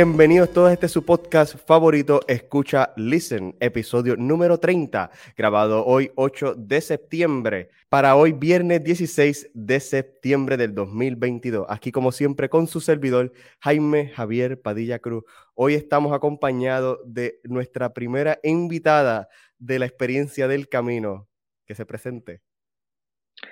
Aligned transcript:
Bienvenidos 0.00 0.50
todos 0.54 0.70
a 0.70 0.72
este 0.72 0.88
su 0.88 1.04
podcast 1.04 1.56
favorito, 1.66 2.20
Escucha 2.26 2.94
Listen, 2.96 3.54
episodio 3.60 4.16
número 4.16 4.58
30, 4.58 5.10
grabado 5.36 5.84
hoy 5.84 6.10
8 6.16 6.54
de 6.54 6.80
septiembre, 6.80 7.68
para 7.90 8.16
hoy 8.16 8.32
viernes 8.32 8.82
16 8.82 9.50
de 9.52 9.78
septiembre 9.78 10.56
del 10.56 10.74
2022. 10.74 11.66
Aquí 11.68 11.92
como 11.92 12.12
siempre 12.12 12.48
con 12.48 12.66
su 12.66 12.80
servidor 12.80 13.30
Jaime 13.58 14.08
Javier 14.08 14.58
Padilla 14.62 15.00
Cruz. 15.00 15.24
Hoy 15.52 15.74
estamos 15.74 16.14
acompañados 16.14 17.00
de 17.04 17.38
nuestra 17.44 17.92
primera 17.92 18.38
invitada 18.42 19.28
de 19.58 19.80
la 19.80 19.84
experiencia 19.84 20.48
del 20.48 20.70
camino. 20.70 21.28
Que 21.66 21.74
se 21.74 21.84
presente. 21.84 22.40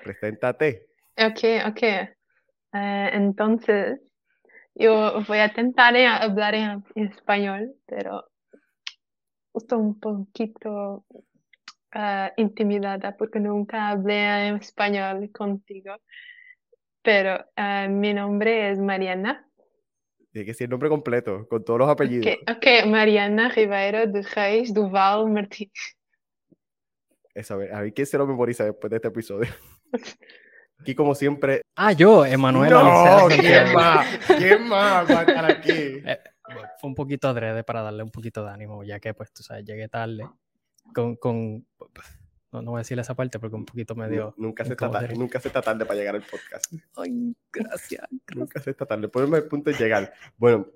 Preséntate. 0.02 0.86
Ok, 1.14 1.68
ok. 1.68 1.82
Eh, 1.82 3.10
entonces, 3.12 4.00
yo 4.78 5.22
voy 5.26 5.38
a 5.38 5.46
intentar 5.46 5.96
hablar 5.96 6.54
en, 6.54 6.84
español, 6.94 7.74
pero 7.86 8.24
estoy 9.54 9.78
un 9.78 9.98
poquito 9.98 11.04
uh, 11.94 12.28
intimidada 12.36 13.16
porque 13.16 13.40
nunca 13.40 13.88
hablé 13.88 14.48
en 14.48 14.56
español 14.56 15.30
contigo. 15.32 15.96
Pero 17.02 17.44
uh, 17.56 17.90
mi 17.90 18.14
nombre 18.14 18.70
es 18.70 18.78
Mariana. 18.78 19.44
Tiene 20.32 20.46
que 20.46 20.54
ser 20.54 20.66
el 20.66 20.70
nombre 20.70 20.88
completo, 20.88 21.48
con 21.48 21.64
todos 21.64 21.80
los 21.80 21.88
apellidos. 21.88 22.36
Ok, 22.48 22.86
Mariana 22.86 23.48
Ribeiro 23.48 24.06
de 24.06 24.22
Reis 24.22 24.72
Duval 24.72 25.28
Martínez. 25.30 25.96
Esa, 27.34 27.54
a 27.54 27.56
ver, 27.56 27.74
a 27.74 27.80
ver 27.82 27.94
quién 27.94 28.06
se 28.06 28.18
lo 28.18 28.26
memoriza 28.26 28.64
después 28.64 28.90
de 28.90 28.96
este 28.96 29.08
episodio. 29.08 29.48
Aquí, 30.80 30.94
como 30.94 31.14
siempre. 31.14 31.62
Ah, 31.80 31.92
yo, 31.92 32.26
Emanuel. 32.26 32.70
No, 32.70 33.28
¿quién 33.28 33.72
más? 33.72 34.18
¿Quién 34.26 34.66
más 34.66 35.08
va 35.08 35.20
a 35.20 35.22
estar 35.22 35.44
aquí? 35.44 35.70
Eh, 35.70 36.18
fue 36.80 36.90
un 36.90 36.94
poquito 36.96 37.28
adrede 37.28 37.62
para 37.62 37.82
darle 37.82 38.02
un 38.02 38.10
poquito 38.10 38.44
de 38.44 38.50
ánimo, 38.50 38.82
ya 38.82 38.98
que, 38.98 39.14
pues, 39.14 39.32
tú 39.32 39.44
sabes, 39.44 39.64
llegué 39.64 39.88
tarde. 39.88 40.28
Con. 40.92 41.14
con 41.14 41.64
no, 42.50 42.62
no 42.62 42.70
voy 42.72 42.78
a 42.78 42.80
decir 42.80 42.98
esa 42.98 43.14
parte 43.14 43.38
porque 43.38 43.54
un 43.54 43.64
poquito 43.64 43.94
me 43.94 44.08
dio. 44.08 44.34
Nunca 44.38 44.64
se, 44.64 44.72
está 44.72 44.90
tarde, 44.90 45.14
nunca 45.14 45.38
se 45.38 45.48
está 45.48 45.62
tarde 45.62 45.86
para 45.86 46.00
llegar 46.00 46.16
al 46.16 46.22
podcast. 46.22 46.72
Ay, 46.96 47.36
gracias. 47.52 48.08
Nunca 48.34 48.60
se 48.60 48.70
está 48.70 48.84
tarde. 48.84 49.06
Ponme 49.06 49.38
el 49.38 49.44
punto 49.44 49.70
de 49.70 49.76
llegar. 49.76 50.12
Bueno, 50.36 50.66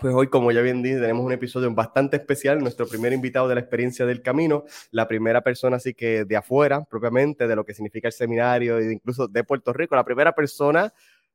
pues 0.00 0.14
hoy, 0.14 0.28
como 0.28 0.50
ya 0.50 0.62
bien 0.62 0.82
dije, 0.82 0.98
tenemos 0.98 1.24
un 1.24 1.32
episodio 1.32 1.72
bastante 1.72 2.16
especial, 2.16 2.58
nuestro 2.60 2.86
primer 2.86 3.12
invitado 3.12 3.48
de 3.48 3.54
la 3.54 3.60
experiencia 3.60 4.06
del 4.06 4.22
camino, 4.22 4.64
la 4.90 5.06
primera 5.06 5.42
persona 5.42 5.76
así 5.76 5.94
que 5.94 6.24
de 6.24 6.36
afuera, 6.36 6.84
propiamente, 6.84 7.46
de 7.46 7.56
lo 7.56 7.64
que 7.64 7.74
significa 7.74 8.08
el 8.08 8.12
seminario 8.12 8.78
e 8.78 8.92
incluso 8.92 9.28
de 9.28 9.44
Puerto 9.44 9.72
Rico, 9.72 9.94
la 9.94 10.04
primera 10.04 10.32
persona 10.32 10.92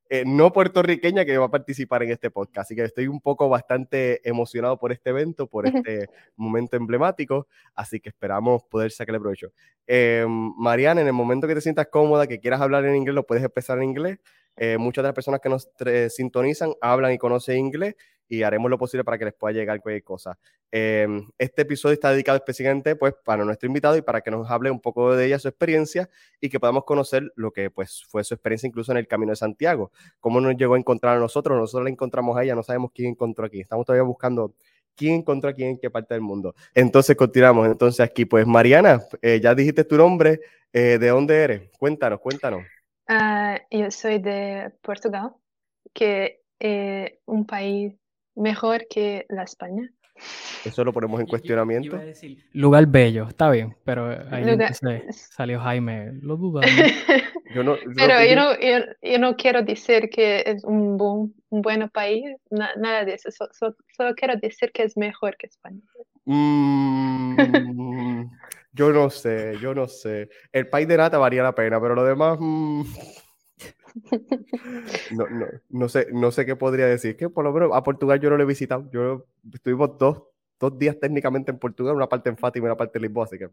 eh, 0.08 0.24
no 0.24 0.54
puertorriqueña 0.54 1.26
que 1.26 1.36
va 1.38 1.46
a 1.46 1.52
participar 1.52 2.04
en 2.04 2.12
este 2.12 2.30
podcast. 2.30 2.68
Así 2.68 2.76
que 2.76 2.84
estoy 2.84 3.08
un 3.08 3.22
poco 3.22 3.50
bastante 3.50 4.28
emocionado 4.28 4.78
por 4.78 4.92
este 4.92 5.10
evento, 5.10 5.48
por 5.48 5.66
este 5.68 6.10
momento 6.36 6.78
emblemático, 6.78 7.48
así 7.74 8.00
que 8.00 8.10
esperamos 8.10 8.64
poder 8.66 8.92
sacarle 8.92 9.20
provecho. 9.20 9.52
Eh, 9.88 10.26
Mariana, 10.28 11.02
en 11.02 11.08
el 11.08 11.14
momento 11.14 11.48
que 11.48 11.56
te 11.56 11.62
sientas 11.62 11.88
cómoda, 11.88 12.28
que 12.28 12.40
quieras 12.40 12.62
hablar 12.62 12.86
en 12.86 12.96
inglés, 12.96 13.16
lo 13.16 13.26
puedes 13.26 13.44
empezar 13.44 13.80
en 13.80 13.86
inglés. 13.86 14.20
Eh, 14.58 14.78
muchas 14.78 15.04
de 15.04 15.08
las 15.10 15.16
personas 15.16 15.42
que 15.42 15.50
nos 15.50 15.70
sintonizan 16.10 16.74
hablan 16.82 17.12
y 17.12 17.18
conocen 17.18 17.58
inglés 17.58 17.96
y 18.28 18.44
haremos 18.44 18.70
lo 18.70 18.78
posible 18.78 19.04
para 19.04 19.18
que 19.18 19.26
les 19.26 19.34
pueda 19.34 19.54
llegar 19.54 19.82
cualquier 19.82 20.04
cosa. 20.04 20.38
Em, 20.72 21.30
este 21.38 21.62
episodio 21.62 21.94
está 21.94 22.12
dedicado 22.12 22.38
específicamente 22.38 22.96
pues, 22.96 23.14
para 23.24 23.46
nuestro 23.46 23.68
invitado 23.68 23.96
y 23.96 24.02
para 24.02 24.22
que 24.22 24.32
nos 24.32 24.50
hable 24.50 24.72
un 24.72 24.82
poco 24.82 25.16
de 25.16 25.28
ella, 25.28 25.40
su 25.40 25.48
experiencia 25.48 26.10
y 26.42 26.50
que 26.50 26.60
podamos 26.60 26.84
conocer 26.84 27.32
lo 27.36 27.52
que 27.52 27.70
pues, 27.70 28.04
fue 28.10 28.24
su 28.24 28.34
experiencia 28.34 28.68
incluso 28.68 28.92
en 28.92 28.98
el 28.98 29.08
Camino 29.08 29.32
de 29.32 29.38
Santiago. 29.38 29.92
Cómo 30.20 30.42
nos 30.42 30.56
llegó 30.58 30.76
a 30.76 30.78
encontrar 30.78 31.18
a 31.18 31.20
nosotros, 31.20 31.58
nosotros 31.58 31.86
la 31.86 31.90
encontramos 31.92 32.38
a 32.38 32.44
ella, 32.44 32.56
no 32.56 32.64
sabemos 32.64 32.92
quién 32.94 33.12
encontró 33.12 33.46
aquí. 33.46 33.62
Estamos 33.62 33.86
todavía 33.86 34.04
buscando 34.04 34.54
quién 34.96 35.16
encontró 35.16 35.50
aquí 35.50 35.64
en 35.64 35.78
qué 35.78 35.90
parte 35.90 36.14
del 36.14 36.22
mundo. 36.22 36.56
Entonces 36.74 37.16
continuamos. 37.16 37.68
Entonces 37.68 38.00
aquí, 38.00 38.26
pues 38.26 38.48
Mariana, 38.48 39.02
eh, 39.22 39.40
ya 39.42 39.54
dijiste 39.54 39.84
tu 39.84 39.98
nombre, 39.98 40.42
eh, 40.74 40.98
¿de 41.00 41.08
dónde 41.08 41.38
eres? 41.38 41.70
Cuéntanos, 41.78 42.20
cuéntanos. 42.20 42.64
Ah, 43.08 43.62
yo 43.70 43.92
soy 43.92 44.20
de 44.20 44.72
Portugal, 44.82 45.32
que 45.94 46.42
es 46.60 47.14
un 47.26 47.46
país 47.46 47.94
mejor 48.36 48.86
que 48.90 49.26
la 49.30 49.44
España. 49.44 49.90
Eso 50.64 50.84
lo 50.84 50.94
ponemos 50.94 51.20
en 51.20 51.28
cuestionamiento. 51.28 52.00
lugar 52.54 52.88
bello, 52.88 53.28
está 53.28 53.50
bien, 53.50 53.76
pero 53.84 54.10
ahí 54.32 54.46
salió 55.12 55.60
Jaime, 55.60 56.14
lo 56.22 56.38
duda. 56.38 56.62
pero 56.64 57.78
yo, 58.30 58.36
no, 58.36 58.60
yo, 58.60 59.20
no, 59.20 59.36
quiero 59.36 59.62
decir 59.62 60.10
que 60.10 60.44
es 60.46 60.64
un, 60.64 60.98
buen, 60.98 61.34
un 61.50 61.62
buen 61.62 61.90
país, 61.90 62.26
nada 62.50 63.04
de 63.04 63.14
eso, 63.14 63.30
solo 63.52 64.16
quiero 64.16 64.36
decir 64.38 64.72
que 64.72 64.84
es 64.84 64.96
mejor 64.98 65.36
que 65.38 65.48
España. 65.48 65.82
Mm, 66.24 67.36
yo 68.74 68.92
no 68.92 69.10
sé, 69.10 69.58
yo 69.62 69.76
no 69.76 69.88
sé. 69.88 70.30
El 70.52 70.70
país 70.70 70.88
de 70.88 70.98
nata 70.98 71.18
varía 71.18 71.44
la 71.44 71.54
pena, 71.54 71.80
pero 71.80 71.94
lo 71.94 72.04
demás... 72.04 72.38
Mm, 72.40 72.84
no, 75.12 75.28
no, 75.28 75.46
no, 75.70 75.90
sé, 75.90 76.08
no 76.12 76.32
sé 76.32 76.46
qué 76.46 76.56
podría 76.56 76.86
decir. 76.86 77.16
Que 77.18 77.30
por 77.30 77.44
lo 77.44 77.54
menos 77.54 77.72
a 77.74 77.84
Portugal 77.84 78.20
yo 78.20 78.30
no 78.30 78.38
lo 78.38 78.44
he 78.44 78.48
visitado. 78.48 78.90
Yo 78.92 79.26
estuvimos 79.54 79.98
dos, 79.98 80.24
dos 80.60 80.78
días 80.78 81.00
técnicamente 81.00 81.52
en 81.52 81.60
Portugal, 81.60 81.96
una 81.96 82.10
parte 82.10 82.30
en 82.30 82.38
Fátima 82.38 82.66
y 82.66 82.68
una 82.68 82.78
parte 82.78 82.98
en 82.98 83.04
Lisboa, 83.04 83.26
así 83.26 83.38
que 83.38 83.50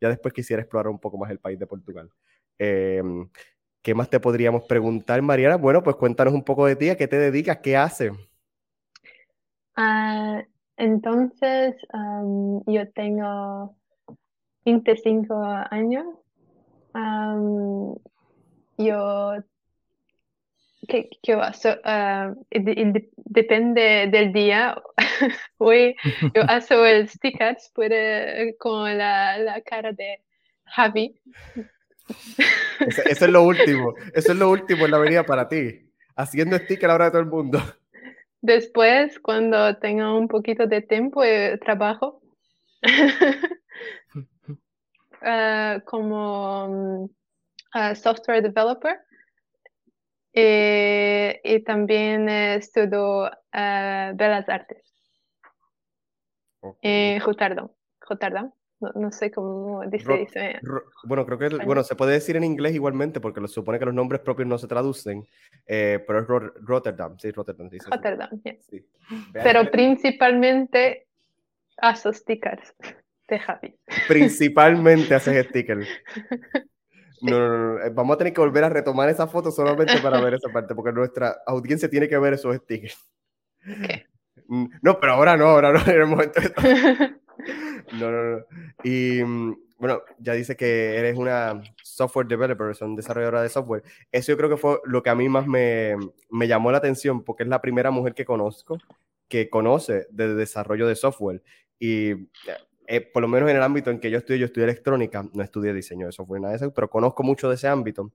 ya 0.00 0.08
después 0.08 0.32
quisiera 0.34 0.62
explorar 0.62 0.88
un 0.88 0.98
poco 0.98 1.18
más 1.18 1.30
el 1.30 1.38
país 1.38 1.58
de 1.58 1.66
Portugal. 1.66 2.10
Em, 2.58 3.28
¿Qué 3.82 3.94
más 3.94 4.10
te 4.10 4.20
podríamos 4.20 4.64
preguntar, 4.64 5.22
Mariana? 5.22 5.56
Bueno, 5.56 5.82
pues 5.82 5.96
cuéntanos 5.96 6.34
un 6.34 6.44
poco 6.44 6.66
de 6.66 6.76
ti, 6.76 6.90
a 6.90 6.96
qué 6.96 7.08
te 7.08 7.18
dedicas, 7.18 7.58
qué 7.58 7.76
haces. 7.76 8.12
Ah, 9.76 10.42
entonces, 10.76 11.76
yo 12.66 12.92
tengo 12.92 13.76
25 14.64 15.34
años. 15.70 16.06
yo 18.76 19.34
¿Qué, 20.88 21.10
qué 21.22 21.34
va? 21.34 21.52
Ah, 21.84 22.32
depende 22.50 24.08
del 24.10 24.32
día. 24.32 24.82
Hoy 25.58 25.94
yo 26.34 26.42
hago 26.48 26.86
el 26.86 27.08
stickers 27.10 27.70
puede, 27.74 28.56
con 28.56 28.96
la, 28.96 29.36
la, 29.36 29.60
cara 29.60 29.92
de 29.92 30.22
Javi. 30.64 31.20
Eso, 32.80 33.02
es 33.06 33.30
lo 33.30 33.42
último. 33.42 33.94
Eso 34.14 34.32
es 34.32 34.38
lo 34.38 34.50
último 34.50 34.86
en 34.86 34.90
la 34.90 34.96
avenida 34.96 35.24
para 35.24 35.46
ti. 35.46 35.92
Haciendo 36.16 36.56
stickers 36.56 36.90
ahora 36.90 37.04
de 37.06 37.10
todo 37.10 37.20
el 37.20 37.28
mundo. 37.28 37.60
Después, 38.40 39.18
cuando 39.20 39.76
tenga 39.76 40.14
un 40.14 40.26
poquito 40.26 40.66
de 40.66 40.80
tiempo, 40.80 41.22
eh, 41.22 41.58
trabajo 41.62 42.22
uh, 45.20 45.80
como 45.84 47.08
um, 47.74 47.94
software 47.94 48.42
developer 48.42 48.98
eh, 50.40 51.40
y 51.42 51.60
también 51.64 52.28
estudio 52.28 53.24
uh, 53.24 54.14
Bellas 54.14 54.48
Artes 54.48 54.84
en 56.82 57.20
Rotterdam. 57.20 57.68
Rotterdam. 58.08 58.52
No, 58.94 59.10
sé 59.10 59.32
cómo 59.32 59.82
dice. 59.86 60.28
bueno, 61.02 61.26
creo 61.26 61.36
que 61.38 61.48
bueno, 61.64 61.82
se 61.82 61.96
puede 61.96 62.12
decir 62.12 62.36
en 62.36 62.44
inglés 62.44 62.74
igualmente 62.74 63.20
porque 63.20 63.40
lo 63.40 63.48
supone 63.48 63.80
que 63.80 63.86
los 63.86 63.94
nombres 63.94 64.20
propios 64.20 64.46
no 64.46 64.56
se 64.56 64.68
traducen, 64.68 65.26
eh, 65.66 65.98
pero 66.06 66.20
es 66.20 66.28
Rotterdam, 66.60 67.18
sí, 67.18 67.32
Rotterdam. 67.32 67.70
Rotterdam, 67.90 68.40
sí. 68.60 68.86
Pero 69.32 69.68
principalmente 69.72 71.08
haces 71.76 72.18
stickers 72.18 72.72
de 73.26 73.38
Javi. 73.40 73.74
Principalmente 74.06 75.12
haces 75.12 75.46
stickers. 75.48 75.88
No, 77.20 77.38
no, 77.38 77.48
no, 77.48 77.84
eh, 77.84 77.90
vamos 77.90 78.14
a 78.14 78.18
tener 78.18 78.32
que 78.32 78.40
volver 78.40 78.64
a 78.64 78.68
retomar 78.68 79.08
esa 79.08 79.26
foto 79.26 79.50
solamente 79.50 79.98
para 80.00 80.20
ver 80.20 80.34
esa 80.34 80.48
parte, 80.50 80.74
porque 80.74 80.92
nuestra 80.92 81.38
audiencia 81.46 81.88
tiene 81.88 82.08
que 82.08 82.18
ver 82.18 82.34
esos 82.34 82.56
stickers. 82.56 82.98
Mm, 84.46 84.66
no, 84.82 84.98
pero 85.00 85.12
ahora 85.12 85.36
no, 85.36 85.46
ahora 85.46 85.72
no, 85.72 85.80
en 85.86 86.00
el 86.00 86.06
momento 86.06 86.40
No, 87.92 88.10
no, 88.10 88.22
no. 88.22 88.44
Y 88.82 89.22
mm, 89.24 89.56
bueno, 89.78 90.02
ya 90.18 90.32
dice 90.32 90.56
que 90.56 90.96
eres 90.96 91.16
una 91.16 91.62
software 91.82 92.26
developer, 92.26 92.74
son 92.74 92.96
desarrolladora 92.96 93.42
de 93.42 93.48
software. 93.48 93.82
Eso 94.12 94.32
yo 94.32 94.36
creo 94.36 94.50
que 94.50 94.56
fue 94.56 94.80
lo 94.84 95.02
que 95.02 95.10
a 95.10 95.14
mí 95.14 95.28
más 95.28 95.46
me, 95.46 95.96
me 96.30 96.48
llamó 96.48 96.70
la 96.70 96.78
atención, 96.78 97.24
porque 97.24 97.44
es 97.44 97.48
la 97.48 97.60
primera 97.60 97.90
mujer 97.90 98.14
que 98.14 98.24
conozco 98.24 98.78
que 99.28 99.50
conoce 99.50 100.06
de 100.10 100.34
desarrollo 100.34 100.86
de 100.86 100.96
software. 100.96 101.42
Y 101.78 102.14
eh, 102.90 103.02
por 103.02 103.20
lo 103.20 103.28
menos 103.28 103.50
en 103.50 103.56
el 103.56 103.62
ámbito 103.62 103.90
en 103.90 104.00
que 104.00 104.10
yo 104.10 104.16
estudié, 104.16 104.40
yo 104.40 104.46
estudié 104.46 104.64
electrónica, 104.64 105.22
no 105.34 105.42
estudié 105.42 105.74
diseño 105.74 106.06
de 106.06 106.12
software, 106.12 106.40
nada 106.40 106.52
de 106.52 106.56
eso, 106.56 106.72
pero 106.72 106.88
conozco 106.88 107.22
mucho 107.22 107.48
de 107.48 107.56
ese 107.56 107.68
ámbito. 107.68 108.12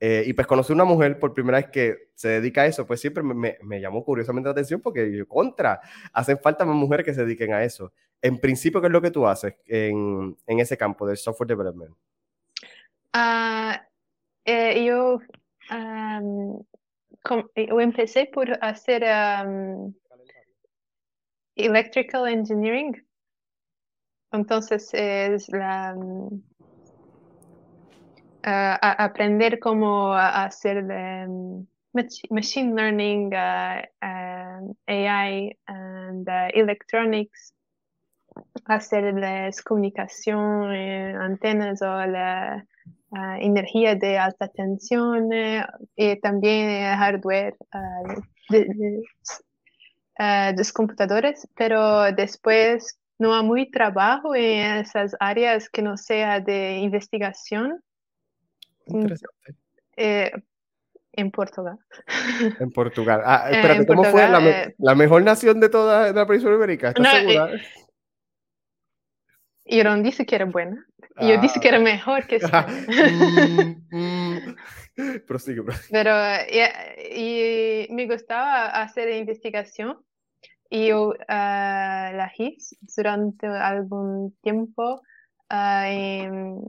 Eh, 0.00 0.24
y 0.26 0.32
pues 0.32 0.46
conocí 0.46 0.72
una 0.72 0.84
mujer 0.84 1.18
por 1.18 1.34
primera 1.34 1.58
vez 1.58 1.68
que 1.70 2.10
se 2.14 2.28
dedica 2.28 2.62
a 2.62 2.66
eso, 2.66 2.86
pues 2.86 3.00
siempre 3.00 3.22
me, 3.22 3.58
me, 3.62 3.80
llamó 3.80 4.04
curiosamente 4.04 4.46
la 4.46 4.52
atención 4.52 4.80
porque 4.80 5.14
yo, 5.14 5.28
contra, 5.28 5.80
hacen 6.12 6.38
falta 6.38 6.64
más 6.64 6.76
mujeres 6.76 7.04
que 7.04 7.14
se 7.14 7.24
dediquen 7.24 7.52
a 7.52 7.62
eso. 7.62 7.92
En 8.22 8.38
principio, 8.38 8.80
¿qué 8.80 8.86
es 8.86 8.92
lo 8.92 9.02
que 9.02 9.10
tú 9.10 9.26
haces 9.26 9.54
en, 9.66 10.36
en 10.46 10.60
ese 10.60 10.76
campo 10.76 11.06
del 11.06 11.18
software 11.18 11.48
development? 11.48 11.94
Uh, 13.14 13.76
eh, 14.46 14.84
yo, 14.84 15.20
um, 15.70 16.62
yo, 17.54 17.80
empecé 17.80 18.26
por 18.26 18.48
hacer 18.62 19.04
um, 19.46 19.92
Electrical 21.54 22.28
Engineering. 22.28 23.06
Entonces 24.32 24.90
es 24.92 25.48
la, 25.48 25.94
mm, 25.94 26.42
aprender 28.42 29.58
cómo 29.58 30.14
hacer 30.14 30.82
mm, 30.82 31.66
machine 32.30 32.74
learning, 32.74 33.32
AI, 34.86 35.58
and 35.66 36.28
electronics, 36.54 37.54
hacer 38.66 39.14
las 39.14 39.62
comunicación, 39.62 40.70
antenas 40.74 41.82
o 41.82 42.06
la 42.06 42.64
energía 43.40 43.94
de 43.94 44.18
alta 44.18 44.48
tensión 44.48 45.30
y 45.96 46.20
también 46.20 46.96
hardware 46.96 47.56
de, 48.50 49.02
los 50.56 50.72
computadores, 50.72 51.48
pero 51.56 52.12
después 52.12 52.98
no 53.18 53.34
hay 53.34 53.42
muy 53.42 53.70
trabajo 53.70 54.34
en 54.34 54.78
esas 54.78 55.16
áreas 55.20 55.68
que 55.68 55.82
no 55.82 55.96
sea 55.96 56.40
de 56.40 56.78
investigación. 56.78 57.82
Interesante. 58.86 59.54
Eh, 59.96 60.32
en 61.12 61.30
Portugal. 61.30 61.78
En 62.60 62.70
Portugal. 62.70 63.22
Ah, 63.24 63.48
espérate, 63.50 63.86
¿cómo 63.86 64.04
fue 64.04 64.28
la, 64.28 64.38
eh, 64.46 64.74
la, 64.78 64.94
mejor 64.94 65.22
nación 65.22 65.60
de 65.60 65.68
toda 65.68 66.12
la 66.12 66.26
península 66.26 66.54
ibérica? 66.56 66.88
¿Estás 66.88 67.16
segura? 67.16 67.54
Eh, 69.64 69.76
yo 69.78 69.84
no 69.84 69.96
dije 70.02 70.26
que 70.26 70.34
era 70.34 70.44
buena. 70.44 70.86
Yo 71.20 71.34
ah. 71.34 71.40
dije 71.40 71.58
que 71.60 71.68
era 71.68 71.78
mejor 71.78 72.26
que 72.26 72.36
España. 72.42 72.66
mm, 73.90 73.96
mm. 73.96 74.56
Prosigue, 75.26 75.62
prosigue. 75.62 75.88
Pero 75.90 76.12
y, 77.14 77.86
me 77.90 78.06
gustaba 78.06 78.66
hacer 78.68 79.10
investigación 79.10 79.98
y 80.70 80.88
yo 80.88 81.08
uh, 81.08 81.14
la 81.28 82.32
hice 82.36 82.76
durante 82.96 83.46
algún 83.46 84.36
tiempo 84.42 85.02
uh, 85.50 85.84
en 85.84 86.60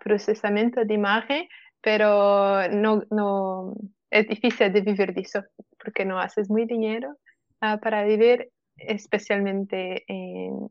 procesamiento 0.00 0.84
de 0.84 0.94
imagen, 0.94 1.48
pero 1.80 2.68
no, 2.68 3.02
no 3.10 3.74
es 4.10 4.28
difícil 4.28 4.72
de 4.72 4.80
vivir 4.80 5.14
de 5.14 5.22
eso 5.22 5.42
porque 5.82 6.04
no 6.04 6.18
haces 6.18 6.48
muy 6.48 6.66
dinero 6.66 7.16
uh, 7.62 7.78
para 7.80 8.04
vivir, 8.04 8.50
especialmente 8.76 10.04
en 10.06 10.68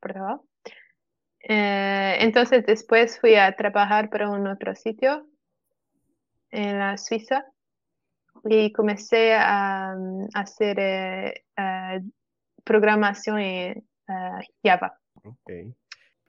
Portugal. 0.00 0.40
Eh, 1.40 2.16
entonces 2.20 2.66
después 2.66 3.18
fui 3.20 3.36
a 3.36 3.54
trabajar 3.56 4.10
para 4.10 4.28
un 4.28 4.46
otro 4.46 4.74
sitio 4.74 5.26
en 6.50 6.78
la 6.78 6.96
Suiza 6.98 7.44
y 8.44 8.72
comencé 8.72 9.34
a, 9.34 9.96
hacer 10.34 10.76
eh, 10.78 12.02
programación 12.64 13.38
en 13.38 13.84
Java. 14.62 14.98
Okay. 15.22 15.74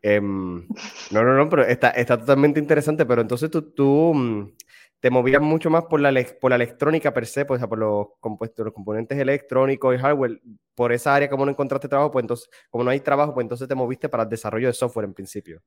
Em, 0.01 0.65
no, 1.11 1.23
no, 1.23 1.35
no, 1.35 1.50
pero 1.50 1.63
está, 1.63 1.89
está 1.89 2.17
totalmente 2.17 2.59
interesante, 2.59 3.06
pero 3.06 3.21
entonces 3.21 3.51
tú, 3.51 3.73
tú 3.73 4.13
mm, 4.13 4.53
te 5.01 5.09
movías 5.09 5.41
mucho 5.41 5.69
más 5.69 5.85
por 5.85 6.00
la, 6.00 6.13
por 6.39 6.51
la 6.51 6.56
electrónica 6.56 7.13
per 7.13 7.25
se, 7.25 7.45
pues, 7.45 7.65
por 7.65 7.77
los 7.77 8.07
compuestos, 8.19 8.65
los 8.65 8.73
componentes 8.73 9.17
electrónicos 9.17 9.95
y 9.95 9.97
hardware, 9.97 10.41
por 10.75 10.94
esa 10.94 11.15
área 11.15 11.29
como 11.29 11.45
no 11.45 11.51
encontraste 11.51 11.89
trabajo, 11.89 12.12
pues 12.12 12.23
entonces, 12.23 12.50
como 12.69 12.83
no 12.83 12.91
hay 12.91 13.01
trabajo, 13.01 13.33
pues 13.33 13.44
entonces 13.44 13.67
te 13.67 13.75
moviste 13.75 14.07
para 14.07 14.23
el 14.23 14.29
desarrollo 14.29 14.67
de 14.67 14.73
software 14.73 15.05
en 15.05 15.13
principio. 15.13 15.62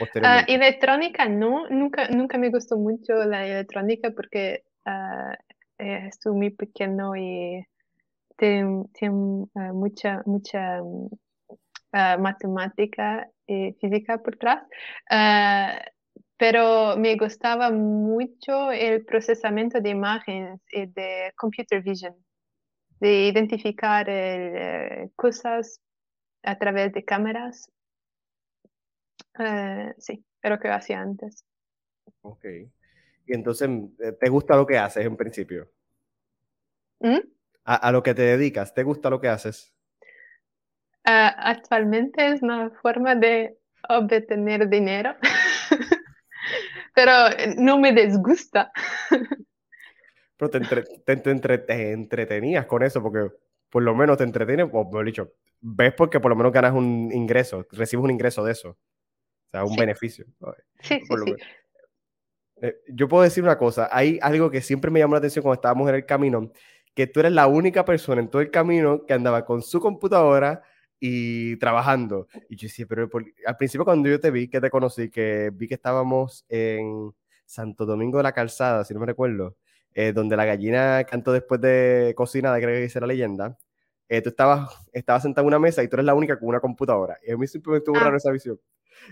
Uh, 0.00 0.44
electrónica 0.46 1.28
no, 1.28 1.68
nunca, 1.68 2.08
nunca 2.08 2.38
me 2.38 2.50
gustó 2.50 2.76
mucho 2.76 3.12
la 3.24 3.46
electrónica 3.46 4.10
porque 4.12 4.64
uh, 4.86 5.34
estuve 5.84 6.34
muy 6.34 6.50
pequeño 6.50 7.16
y 7.16 7.64
tiene, 8.36 8.84
mucha, 9.72 10.22
mucha 10.26 10.82
matemática 11.92 13.28
y 13.46 13.72
física 13.80 14.18
por 14.18 14.34
detrás 14.34 14.62
pero 16.36 16.96
me 16.96 17.16
gustaba 17.16 17.70
mucho 17.70 18.72
el 18.72 19.04
procesamiento 19.04 19.80
de 19.80 19.90
imágenes 19.90 20.60
y 20.72 20.86
de 20.86 21.32
computer 21.36 21.82
vision, 21.82 22.14
de 23.00 23.28
identificar 23.28 24.06
eh, 24.08 25.10
cosas 25.14 25.80
a 26.42 26.58
través 26.58 26.92
de 26.92 27.04
cámaras. 27.04 27.70
Eh, 29.38 29.94
sí, 29.98 30.24
era 30.42 30.56
lo 30.56 30.60
que 30.60 30.68
hacía 30.68 31.00
antes. 31.00 31.44
Ok. 32.22 32.44
Y 33.26 33.34
entonces, 33.34 33.68
eh, 34.00 34.12
¿te 34.12 34.28
gusta 34.28 34.56
lo 34.56 34.66
que 34.66 34.78
haces 34.78 35.04
en 35.04 35.16
principio? 35.16 35.70
¿Mm? 37.00 37.20
A, 37.64 37.92
lo 37.92 38.02
que 38.02 38.14
te 38.14 38.22
dedicas, 38.22 38.74
¿te 38.74 38.82
gusta 38.82 39.10
lo 39.10 39.20
que 39.20 39.28
haces? 39.28 39.72
actualmente 41.06 42.28
es 42.28 42.40
una 42.40 42.70
forma 42.80 43.14
de 43.14 43.58
obtener 43.90 44.70
dinero. 44.70 45.14
pero 46.94 47.28
eh, 47.28 47.54
no 47.58 47.78
me 47.78 47.92
disgusta. 47.92 48.72
Pero 50.36 50.50
te, 50.50 50.58
entre, 50.58 51.58
te, 51.58 51.92
entretenías 51.92 52.66
con 52.66 52.82
eso, 52.82 53.02
porque 53.02 53.34
por 53.68 53.82
lo 53.82 53.94
menos 53.94 54.16
te 54.16 54.24
entretienes, 54.24 54.68
o 54.72 54.84
mejor 54.84 55.04
dicho, 55.04 55.32
ves 55.60 55.92
porque 55.94 56.20
por 56.20 56.30
lo 56.30 56.36
menos 56.36 56.52
ganas 56.52 56.72
un 56.72 57.10
ingreso, 57.12 57.66
recibes 57.70 58.04
un 58.04 58.10
ingreso 58.10 58.44
de 58.44 58.52
eso. 58.52 58.70
O 58.70 59.50
sea, 59.50 59.64
un 59.64 59.76
beneficio. 59.76 60.24
Sí, 60.80 61.00
sí, 61.00 61.14
sí. 61.26 61.34
Eh, 62.64 62.80
yo 62.88 63.08
puedo 63.08 63.22
decir 63.22 63.44
una 63.44 63.58
cosa, 63.58 63.90
hay 63.92 64.18
algo 64.22 64.50
que 64.50 64.62
siempre 64.62 64.90
me 64.90 64.98
llamó 64.98 65.14
la 65.14 65.18
atención 65.18 65.42
cuando 65.42 65.56
estábamos 65.56 65.86
en 65.90 65.96
el 65.96 66.06
camino, 66.06 66.50
que 66.94 67.06
tú 67.06 67.20
eres 67.20 67.32
la 67.32 67.46
única 67.46 67.84
persona 67.84 68.22
en 68.22 68.28
todo 68.30 68.40
el 68.40 68.50
camino 68.50 69.04
que 69.04 69.12
andaba 69.12 69.44
con 69.44 69.60
su 69.60 69.80
computadora 69.80 70.62
y 70.98 71.56
trabajando. 71.58 72.26
Y 72.48 72.56
yo 72.56 72.66
decía, 72.68 72.86
pero 72.88 73.10
al 73.46 73.56
principio 73.58 73.84
cuando 73.84 74.08
yo 74.08 74.18
te 74.18 74.30
vi, 74.30 74.48
que 74.48 74.62
te 74.62 74.70
conocí, 74.70 75.10
que 75.10 75.50
vi 75.52 75.68
que 75.68 75.74
estábamos 75.74 76.46
en 76.48 77.12
Santo 77.44 77.84
Domingo 77.84 78.16
de 78.16 78.22
la 78.22 78.32
Calzada, 78.32 78.82
si 78.84 78.94
no 78.94 79.00
me 79.00 79.06
recuerdo, 79.06 79.56
eh, 79.92 80.14
donde 80.14 80.34
la 80.34 80.46
gallina 80.46 81.04
cantó 81.04 81.32
después 81.32 81.60
de 81.60 82.14
cocinada, 82.16 82.56
creo 82.60 82.70
que 82.70 82.80
dice 82.80 82.98
la 82.98 83.06
leyenda. 83.06 83.58
Eh, 84.08 84.22
tú 84.22 84.30
estabas, 84.30 84.70
estabas 84.92 85.22
sentado 85.22 85.44
en 85.44 85.48
una 85.48 85.58
mesa 85.58 85.82
y 85.82 85.88
tú 85.88 85.96
eres 85.96 86.06
la 86.06 86.14
única 86.14 86.38
con 86.38 86.48
una 86.48 86.60
computadora. 86.60 87.18
Y 87.26 87.30
a 87.30 87.36
mí 87.36 87.46
siempre 87.46 87.72
me 87.72 87.78
estuvo 87.78 87.96
raro 87.96 88.14
ah. 88.14 88.16
esa 88.16 88.30
visión. 88.30 88.58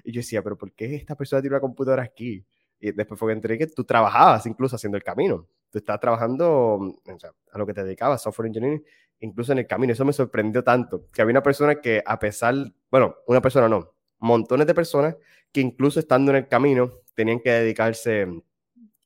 Y 0.04 0.12
yo 0.12 0.20
decía, 0.20 0.42
pero 0.42 0.56
¿por 0.56 0.72
qué 0.72 0.94
esta 0.94 1.14
persona 1.16 1.42
tiene 1.42 1.56
una 1.56 1.60
computadora 1.60 2.02
aquí? 2.02 2.46
Y 2.84 2.90
después 2.90 3.18
fue 3.18 3.28
que 3.28 3.34
enteré 3.34 3.56
que 3.56 3.68
tú 3.68 3.84
trabajabas 3.84 4.44
incluso 4.44 4.74
haciendo 4.74 4.98
el 4.98 5.04
camino. 5.04 5.46
Tú 5.70 5.78
estabas 5.78 6.00
trabajando 6.00 6.48
o 6.48 7.18
sea, 7.18 7.30
a 7.52 7.58
lo 7.58 7.64
que 7.64 7.72
te 7.72 7.84
dedicabas, 7.84 8.20
software 8.20 8.48
engineering, 8.48 8.84
incluso 9.20 9.52
en 9.52 9.58
el 9.58 9.68
camino. 9.68 9.92
Eso 9.92 10.04
me 10.04 10.12
sorprendió 10.12 10.64
tanto, 10.64 11.06
que 11.12 11.22
había 11.22 11.30
una 11.30 11.44
persona 11.44 11.80
que 11.80 12.02
a 12.04 12.18
pesar, 12.18 12.56
bueno, 12.90 13.14
una 13.28 13.40
persona 13.40 13.68
no, 13.68 13.94
montones 14.18 14.66
de 14.66 14.74
personas 14.74 15.16
que 15.52 15.60
incluso 15.60 16.00
estando 16.00 16.32
en 16.32 16.38
el 16.38 16.48
camino 16.48 16.92
tenían 17.14 17.38
que 17.38 17.50
dedicarse, 17.50 18.26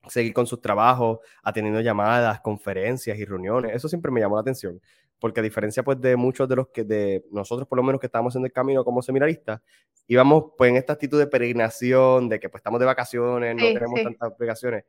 seguir 0.08 0.32
con 0.32 0.46
sus 0.46 0.62
trabajos, 0.62 1.18
atendiendo 1.42 1.82
llamadas, 1.82 2.40
conferencias 2.40 3.18
y 3.18 3.26
reuniones. 3.26 3.74
Eso 3.74 3.90
siempre 3.90 4.10
me 4.10 4.20
llamó 4.20 4.36
la 4.36 4.40
atención, 4.40 4.80
porque 5.18 5.40
a 5.40 5.42
diferencia 5.42 5.82
pues 5.82 6.00
de 6.00 6.16
muchos 6.16 6.48
de 6.48 6.56
los 6.56 6.68
que, 6.68 6.84
de 6.84 7.24
nosotros 7.30 7.66
por 7.68 7.76
lo 7.76 7.82
menos 7.82 8.00
que 8.00 8.06
estábamos 8.06 8.36
en 8.36 8.44
el 8.44 8.52
camino 8.52 8.84
como 8.84 9.02
seminaristas, 9.02 9.60
íbamos 10.06 10.52
pues 10.56 10.70
en 10.70 10.76
esta 10.76 10.92
actitud 10.92 11.18
de 11.18 11.26
peregrinación, 11.26 12.28
de 12.28 12.38
que 12.40 12.48
pues 12.48 12.60
estamos 12.60 12.80
de 12.80 12.86
vacaciones, 12.86 13.54
no 13.54 13.62
tenemos 13.62 14.02
tantas 14.02 14.32
obligaciones, 14.32 14.84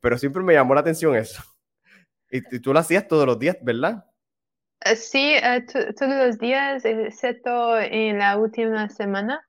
pero 0.00 0.18
siempre 0.18 0.42
me 0.42 0.54
llamó 0.54 0.74
la 0.74 0.80
atención 0.80 1.16
eso. 1.16 1.42
y 2.30 2.60
tú 2.60 2.72
lo 2.72 2.78
hacías 2.78 3.06
todos 3.06 3.26
los 3.26 3.38
días, 3.38 3.56
¿verdad? 3.62 4.04
Eh, 4.84 4.96
sí, 4.96 5.34
eh, 5.34 5.64
todos 5.66 6.26
los 6.26 6.38
días, 6.38 6.84
excepto 6.84 7.78
en 7.78 8.18
la 8.18 8.36
última 8.36 8.88
semana. 8.88 9.46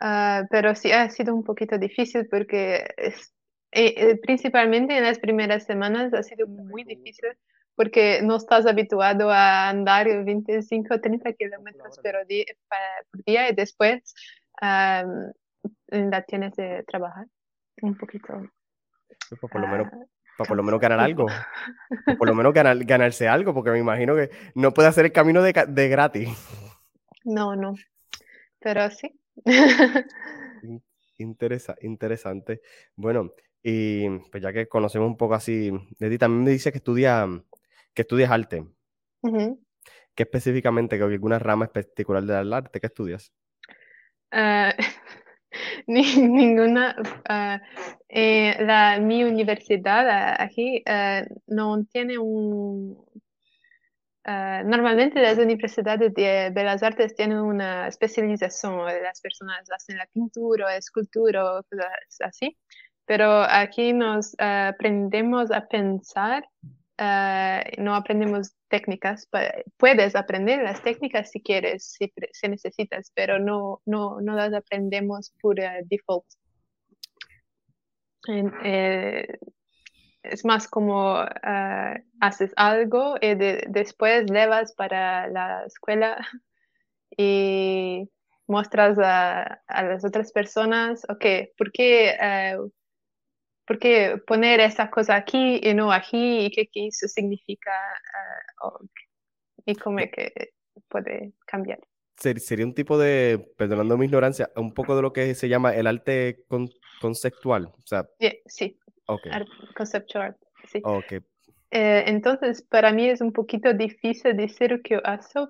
Ah, 0.00 0.44
pero 0.50 0.74
sí 0.74 0.90
ha 0.90 1.08
sido 1.10 1.34
un 1.34 1.44
poquito 1.44 1.78
difícil 1.78 2.26
porque 2.28 2.84
eh, 3.70 4.18
principalmente 4.20 4.96
en 4.96 5.04
las 5.04 5.20
primeras 5.20 5.64
semanas 5.64 6.12
ha 6.12 6.22
sido 6.24 6.48
muy 6.48 6.82
difícil 6.82 7.28
porque 7.74 8.20
no 8.22 8.36
estás 8.36 8.66
habituado 8.66 9.30
a 9.30 9.68
andar 9.68 10.06
25 10.24 10.94
o 10.94 11.00
30 11.00 11.32
kilómetros 11.32 11.98
por 11.98 12.26
día 12.26 13.48
y 13.48 13.54
después 13.54 14.14
la 14.60 16.22
tienes 16.26 16.54
de 16.56 16.84
trabajar 16.84 17.26
un 17.82 17.96
poquito. 17.96 18.42
Por 19.40 19.60
lo 19.60 19.68
menos 19.68 19.88
ah, 19.92 19.98
para 20.38 20.48
por 20.48 20.56
lo 20.56 20.62
menos 20.62 20.80
ganar 20.80 21.00
algo. 21.00 21.26
por 22.18 22.28
lo 22.28 22.34
menos 22.34 22.52
ganar, 22.52 22.76
ganarse 22.84 23.28
algo, 23.28 23.54
porque 23.54 23.70
me 23.70 23.78
imagino 23.78 24.14
que 24.14 24.30
no 24.54 24.72
puede 24.72 24.88
hacer 24.88 25.06
el 25.06 25.12
camino 25.12 25.42
de, 25.42 25.52
de 25.68 25.88
gratis. 25.88 26.28
No, 27.24 27.56
no. 27.56 27.74
Pero 28.58 28.90
sí. 28.90 29.18
Interesa, 31.18 31.76
interesante. 31.82 32.62
Bueno, 32.96 33.32
y 33.62 34.08
pues 34.30 34.42
ya 34.42 34.52
que 34.52 34.66
conocemos 34.66 35.06
un 35.06 35.16
poco 35.16 35.34
así 35.34 35.70
de 35.98 36.10
ti, 36.10 36.18
también 36.18 36.44
me 36.44 36.50
dice 36.50 36.72
que 36.72 36.78
estudia, 36.78 37.28
que 37.94 38.02
estudias 38.02 38.30
arte. 38.30 38.64
¿Qué 40.14 40.22
específicamente, 40.24 40.98
que 40.98 41.04
alguna 41.04 41.38
rama 41.38 41.66
particular 41.72 42.22
del 42.22 42.52
arte 42.52 42.80
que 42.80 42.86
estudias? 42.86 43.32
Uh, 44.34 44.72
ninguna. 45.86 46.96
Ah, 47.28 47.60
eh, 48.08 48.56
la, 48.60 48.98
mi 49.00 49.24
universidad 49.24 50.36
aquí 50.38 50.82
ah, 50.86 51.22
no 51.46 51.84
tiene 51.86 52.18
un, 52.18 52.96
ah, 54.24 54.62
normalmente 54.64 55.20
las 55.20 55.38
universidades 55.38 56.12
de 56.14 56.50
Bellas 56.54 56.82
Artes 56.82 57.14
tienen 57.14 57.38
una 57.38 57.88
especialización, 57.88 58.84
las 59.02 59.20
personas 59.20 59.70
hacen 59.70 59.96
la 59.96 60.06
pintura, 60.06 60.76
escultura, 60.76 61.62
cosas 61.68 61.86
así, 62.20 62.56
pero 63.06 63.42
aquí 63.42 63.92
nos 63.92 64.34
ah, 64.38 64.68
aprendemos 64.68 65.50
a 65.50 65.66
pensar, 65.66 66.46
ah, 67.02 67.64
no 67.78 67.94
aprendemos 67.94 68.54
técnicas, 68.68 69.28
puedes 69.76 70.14
aprender 70.14 70.62
las 70.62 70.82
técnicas 70.82 71.30
si 71.30 71.40
quieres, 71.42 71.96
si, 71.98 72.12
si 72.32 72.48
necesitas, 72.48 73.10
pero 73.14 73.38
no, 73.38 73.82
no, 73.84 74.20
no 74.20 74.34
las 74.34 74.54
aprendemos 74.54 75.32
por 75.40 75.56
default. 75.84 76.26
Eh, 78.28 79.26
es 80.22 80.44
más 80.44 80.68
como 80.68 81.16
ah, 81.16 81.96
haces 82.20 82.52
algo 82.56 83.16
y 83.20 83.34
después 83.34 84.26
llevas 84.30 84.74
para 84.74 85.26
la 85.28 85.64
escuela 85.66 86.16
y 87.16 88.08
muestras 88.46 88.98
a, 88.98 89.62
las 89.68 90.04
otras 90.04 90.32
personas, 90.32 91.04
ok, 91.08 91.24
¿por 91.56 91.72
qué, 91.72 92.16
¿por 93.66 93.78
qué, 93.78 94.20
poner 94.26 94.60
esa 94.60 94.90
cosa 94.90 95.16
aquí 95.16 95.60
y 95.62 95.74
no 95.74 95.92
aquí? 95.92 96.46
¿Y 96.46 96.50
qué, 96.50 96.68
eso 96.74 97.08
significa? 97.08 97.70
Ah, 98.62 98.78
¿Y 99.64 99.74
cómo 99.76 99.98
es 100.00 100.10
que 100.12 100.52
puede 100.88 101.32
cambiar? 101.46 101.78
Sería 102.16 102.66
un 102.66 102.74
tipo 102.74 102.98
de, 102.98 103.52
perdonando 103.56 103.96
mi 103.96 104.06
ignorancia, 104.06 104.50
un 104.56 104.72
poco 104.74 104.94
de 104.94 105.02
lo 105.02 105.12
que 105.12 105.34
se 105.34 105.48
llama 105.48 105.74
el 105.74 105.86
arte 105.86 106.44
conceptual. 107.00 107.66
O 107.66 107.86
sea, 107.86 108.08
sí. 108.46 108.78
Okay. 109.06 109.32
conceptual, 109.74 110.36
sí. 110.70 110.80
Okay. 110.84 111.18
Eh, 111.72 112.04
entonces, 112.06 112.62
para 112.62 112.92
mí 112.92 113.08
es 113.08 113.20
un 113.20 113.32
poquito 113.32 113.72
difícil 113.72 114.36
decir 114.36 114.82
que 114.82 115.00
hace, 115.02 115.40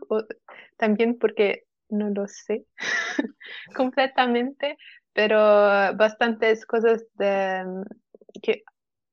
también 0.79 1.19
porque 1.19 1.67
no 1.91 2.09
lo 2.11 2.27
sé 2.29 2.65
completamente, 3.77 4.79
pero 5.13 5.37
bastantes 5.97 6.65
cosas 6.65 7.05
de, 7.15 7.65
que, 8.41 8.63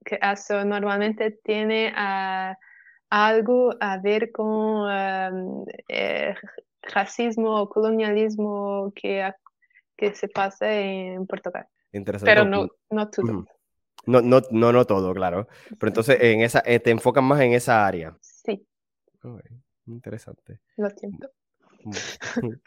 que 0.05 0.17
hace 0.21 0.63
normalmente 0.65 1.31
tiene 1.43 1.93
algo 3.09 3.71
a 3.79 3.97
ver 3.97 4.31
con 4.31 5.65
eh, 5.87 6.35
racismo 6.81 7.61
o 7.61 7.69
colonialismo 7.69 8.91
que, 8.95 9.31
que 9.97 10.13
se 10.13 10.27
pasa 10.27 10.71
en 10.71 11.25
Portugal. 11.25 11.67
Interesante. 11.91 12.31
Pero 12.31 12.45
no, 12.45 12.67
no 12.89 13.09
todo. 13.09 13.45
No, 14.05 14.21
no, 14.21 14.41
no, 14.51 14.71
no 14.71 14.85
todo, 14.85 15.13
claro. 15.13 15.47
Pero 15.77 15.87
entonces 15.87 16.17
en 16.21 16.41
esa, 16.41 16.63
eh, 16.65 16.79
te 16.79 16.91
enfocan 16.91 17.25
más 17.25 17.41
en 17.41 17.53
esa 17.53 17.85
área. 17.85 18.15
Sí. 18.21 18.65
interesante. 19.85 20.59
Lo 20.77 20.89
siento. 20.91 21.29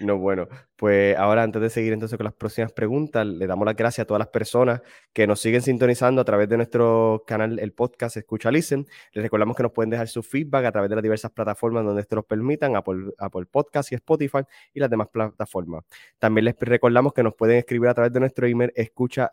No, 0.00 0.16
bueno, 0.18 0.48
pues 0.76 1.16
ahora 1.18 1.42
antes 1.42 1.60
de 1.60 1.68
seguir 1.68 1.92
entonces 1.92 2.16
con 2.16 2.24
las 2.24 2.32
próximas 2.32 2.72
preguntas, 2.72 3.26
le 3.26 3.46
damos 3.46 3.66
las 3.66 3.76
gracias 3.76 4.04
a 4.04 4.06
todas 4.06 4.20
las 4.20 4.28
personas 4.28 4.80
que 5.12 5.26
nos 5.26 5.40
siguen 5.40 5.60
sintonizando 5.60 6.20
a 6.22 6.24
través 6.24 6.48
de 6.48 6.56
nuestro 6.56 7.24
canal, 7.26 7.58
el 7.58 7.72
podcast 7.72 8.16
Escucha 8.16 8.50
Listen. 8.50 8.86
Les 9.12 9.22
recordamos 9.22 9.56
que 9.56 9.64
nos 9.64 9.72
pueden 9.72 9.90
dejar 9.90 10.08
su 10.08 10.22
feedback 10.22 10.66
a 10.66 10.72
través 10.72 10.88
de 10.88 10.96
las 10.96 11.02
diversas 11.02 11.32
plataformas 11.32 11.84
donde 11.84 12.02
esto 12.02 12.16
nos 12.16 12.24
permitan, 12.24 12.76
Apple, 12.76 13.10
Apple 13.18 13.46
Podcast 13.46 13.92
y 13.92 13.96
Spotify 13.96 14.38
y 14.72 14.80
las 14.80 14.88
demás 14.88 15.08
plataformas. 15.08 15.84
También 16.18 16.44
les 16.46 16.54
recordamos 16.58 17.12
que 17.12 17.22
nos 17.22 17.34
pueden 17.34 17.58
escribir 17.58 17.88
a 17.88 17.94
través 17.94 18.12
de 18.12 18.20
nuestro 18.20 18.46
email 18.46 18.72
escucha 18.74 19.30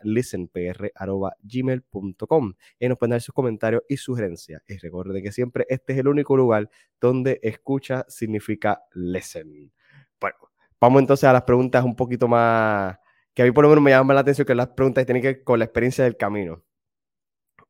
gmail.com 1.43 2.53
y 2.79 2.89
nos 2.89 2.97
pueden 2.97 3.11
dar 3.11 3.21
sus 3.21 3.33
comentarios 3.33 3.83
y 3.87 3.97
sugerencias. 3.97 4.61
Y 4.67 4.77
recuerden 4.77 5.23
que 5.23 5.31
siempre 5.31 5.65
este 5.69 5.93
es 5.93 5.99
el 5.99 6.07
único 6.07 6.35
lugar 6.35 6.69
donde 7.05 7.39
escucha 7.43 8.05
significa 8.07 8.83
listen. 8.93 9.71
Bueno, 10.19 10.37
vamos 10.79 11.01
entonces 11.01 11.23
a 11.25 11.33
las 11.33 11.43
preguntas 11.43 11.83
un 11.83 11.95
poquito 11.95 12.27
más, 12.27 12.97
que 13.33 13.41
a 13.41 13.45
mí 13.45 13.51
por 13.51 13.63
lo 13.63 13.69
menos 13.69 13.83
me 13.83 13.91
llaman 13.91 14.15
la 14.15 14.21
atención, 14.21 14.45
que 14.45 14.55
las 14.55 14.69
preguntas 14.69 15.01
que 15.01 15.05
tienen 15.05 15.21
que 15.21 15.27
ver 15.27 15.43
con 15.43 15.59
la 15.59 15.65
experiencia 15.65 16.03
del 16.03 16.17
camino. 16.17 16.63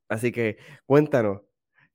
Así 0.08 0.32
que 0.32 0.58
cuéntanos, 0.86 1.42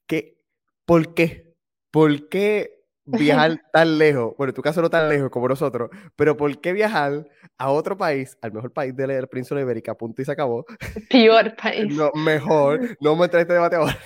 ¿qué, 0.06 0.38
¿por 0.84 1.14
qué? 1.14 1.54
¿Por 1.90 2.28
qué 2.28 2.84
viajar 3.04 3.60
tan 3.72 3.98
lejos? 3.98 4.34
Bueno, 4.36 4.50
en 4.50 4.54
tu 4.54 4.62
caso 4.62 4.82
no 4.82 4.90
tan 4.90 5.08
lejos 5.08 5.30
como 5.30 5.48
nosotros, 5.48 5.90
pero 6.16 6.36
¿por 6.36 6.60
qué 6.60 6.72
viajar 6.72 7.28
a 7.58 7.70
otro 7.70 7.96
país, 7.96 8.36
al 8.42 8.52
mejor 8.52 8.72
país 8.72 8.94
de 8.96 9.06
la 9.06 9.26
península 9.26 9.60
ibérica, 9.60 9.94
punto 9.94 10.22
y 10.22 10.24
se 10.24 10.32
acabó? 10.32 10.66
Peor 11.08 11.54
país. 11.62 11.94
No, 11.94 12.10
mejor, 12.14 12.96
no 13.00 13.14
me 13.16 13.28
trae 13.28 13.42
este 13.42 13.54
debate 13.54 13.76
ahora. 13.76 13.96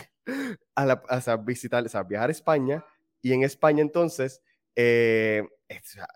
A, 0.75 0.87
la, 0.87 1.03
a 1.09 1.37
visitar, 1.37 1.85
o 1.85 1.89
sea, 1.89 2.03
viajar 2.03 2.31
a 2.31 2.33
España 2.33 2.85
y 3.25 3.33
en 3.33 3.43
España 3.43 3.81
entonces 3.81 4.43
eh, 4.77 5.43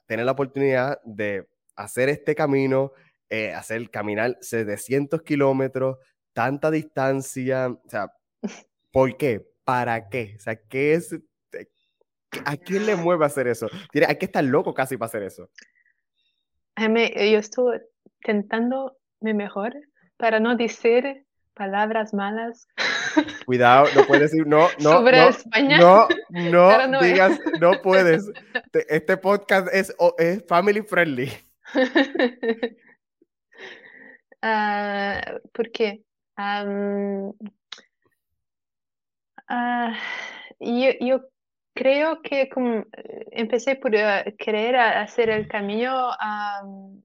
tener 0.06 0.26
la 0.26 0.32
oportunidad 0.32 1.00
de 1.04 1.48
hacer 1.74 2.10
este 2.10 2.34
camino, 2.34 2.92
eh, 3.30 3.54
hacer 3.54 3.90
caminar 3.90 4.36
700 4.42 5.22
kilómetros, 5.22 5.96
tanta 6.34 6.70
distancia, 6.70 7.68
o 7.68 7.88
sea, 7.88 8.12
¿por 8.92 9.16
qué? 9.16 9.48
¿Para 9.64 10.10
qué? 10.10 10.34
O 10.36 10.40
sea, 10.40 10.56
¿qué 10.56 10.92
es? 10.92 11.14
Eh, 11.14 11.68
¿A 12.44 12.58
quién 12.58 12.84
le 12.84 12.94
mueve 12.94 13.24
hacer 13.24 13.48
eso? 13.48 13.68
Hay 14.06 14.18
que 14.18 14.26
estar 14.26 14.44
loco 14.44 14.74
casi 14.74 14.98
para 14.98 15.06
hacer 15.06 15.22
eso. 15.22 15.50
Yo 16.76 17.38
estuve 17.38 17.86
intentando 18.20 18.98
mi 19.20 19.32
mejor 19.32 19.72
para 20.18 20.40
no 20.40 20.56
decir 20.56 21.24
palabras 21.54 22.12
malas. 22.12 22.68
Cuidado, 23.46 23.86
no 23.94 24.04
puedes 24.06 24.30
decir 24.30 24.46
no, 24.46 24.68
no, 24.80 24.90
Sobre 24.92 25.18
no, 25.18 25.28
España. 25.28 25.78
no, 25.78 26.08
no, 26.30 27.00
digas, 27.00 27.38
no 27.60 27.72
puedes. 27.82 28.30
Este 28.88 29.16
podcast 29.16 29.68
es, 29.72 29.94
es 30.18 30.44
family 30.46 30.82
friendly. 30.82 31.30
uh, 34.42 35.38
¿Por 35.52 35.70
qué? 35.72 36.02
Um, 36.36 37.30
uh, 39.50 39.92
yo, 40.60 40.90
yo, 41.00 41.20
creo 41.74 42.22
que 42.22 42.48
como 42.48 42.84
empecé 43.30 43.76
por 43.76 43.94
uh, 43.94 44.36
querer 44.36 44.76
hacer 44.76 45.30
el 45.30 45.46
camino 45.46 46.10
um, 46.62 47.02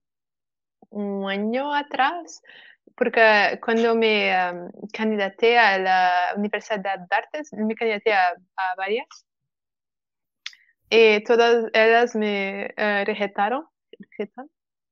un 0.89 1.29
año 1.29 1.73
atrás 1.73 2.41
porque 2.95 3.59
cuando 3.63 3.95
me 3.95 4.31
um, 4.51 4.69
candidaté 4.91 5.57
a 5.57 5.77
la 5.77 6.33
Universidad 6.37 6.79
de 6.79 7.15
Artes, 7.15 7.51
me 7.53 7.75
candidaté 7.75 8.13
a, 8.13 8.33
varias 8.77 9.07
y 10.89 11.23
todas 11.23 11.65
ellas 11.73 12.15
me 12.15 12.73
uh, 12.77 13.05
rejetaron, 13.05 13.65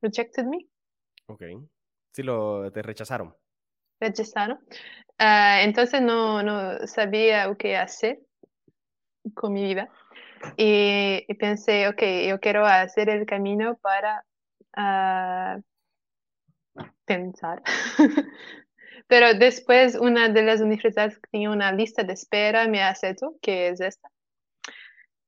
rejected 0.02 0.46
me. 0.46 0.68
Ok, 1.28 1.44
sí, 2.12 2.24
lo, 2.24 2.72
te 2.72 2.82
rechazaron. 2.82 3.36
Rechazaron. 4.00 4.58
Uh, 5.20 5.62
entonces 5.62 6.02
no, 6.02 6.42
no 6.42 6.88
sabía 6.88 7.54
qué 7.56 7.78
hacer 7.78 8.20
con 9.36 9.54
mi 9.54 9.64
vida. 9.64 9.90
Y, 10.58 11.34
pensé, 11.36 11.88
ok, 11.88 12.02
yo 12.28 12.40
quiero 12.40 12.66
hacer 12.66 13.10
el 13.10 13.26
camino 13.26 13.78
para 13.78 14.26
uh, 14.76 15.62
pensar. 17.12 17.62
Pero 19.08 19.34
después 19.34 19.96
una 19.96 20.30
de 20.30 20.44
las 20.44 20.62
universidades 20.62 21.16
que 21.16 21.30
tenía 21.32 21.50
una 21.50 21.72
lista 21.74 22.04
de 22.04 22.14
espera 22.14 22.68
me 22.68 22.82
aceptó, 22.82 23.36
que 23.42 23.70
es 23.70 23.82
esta. 23.82 24.10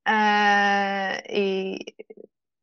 Ah, 0.05 1.21
y 1.29 1.79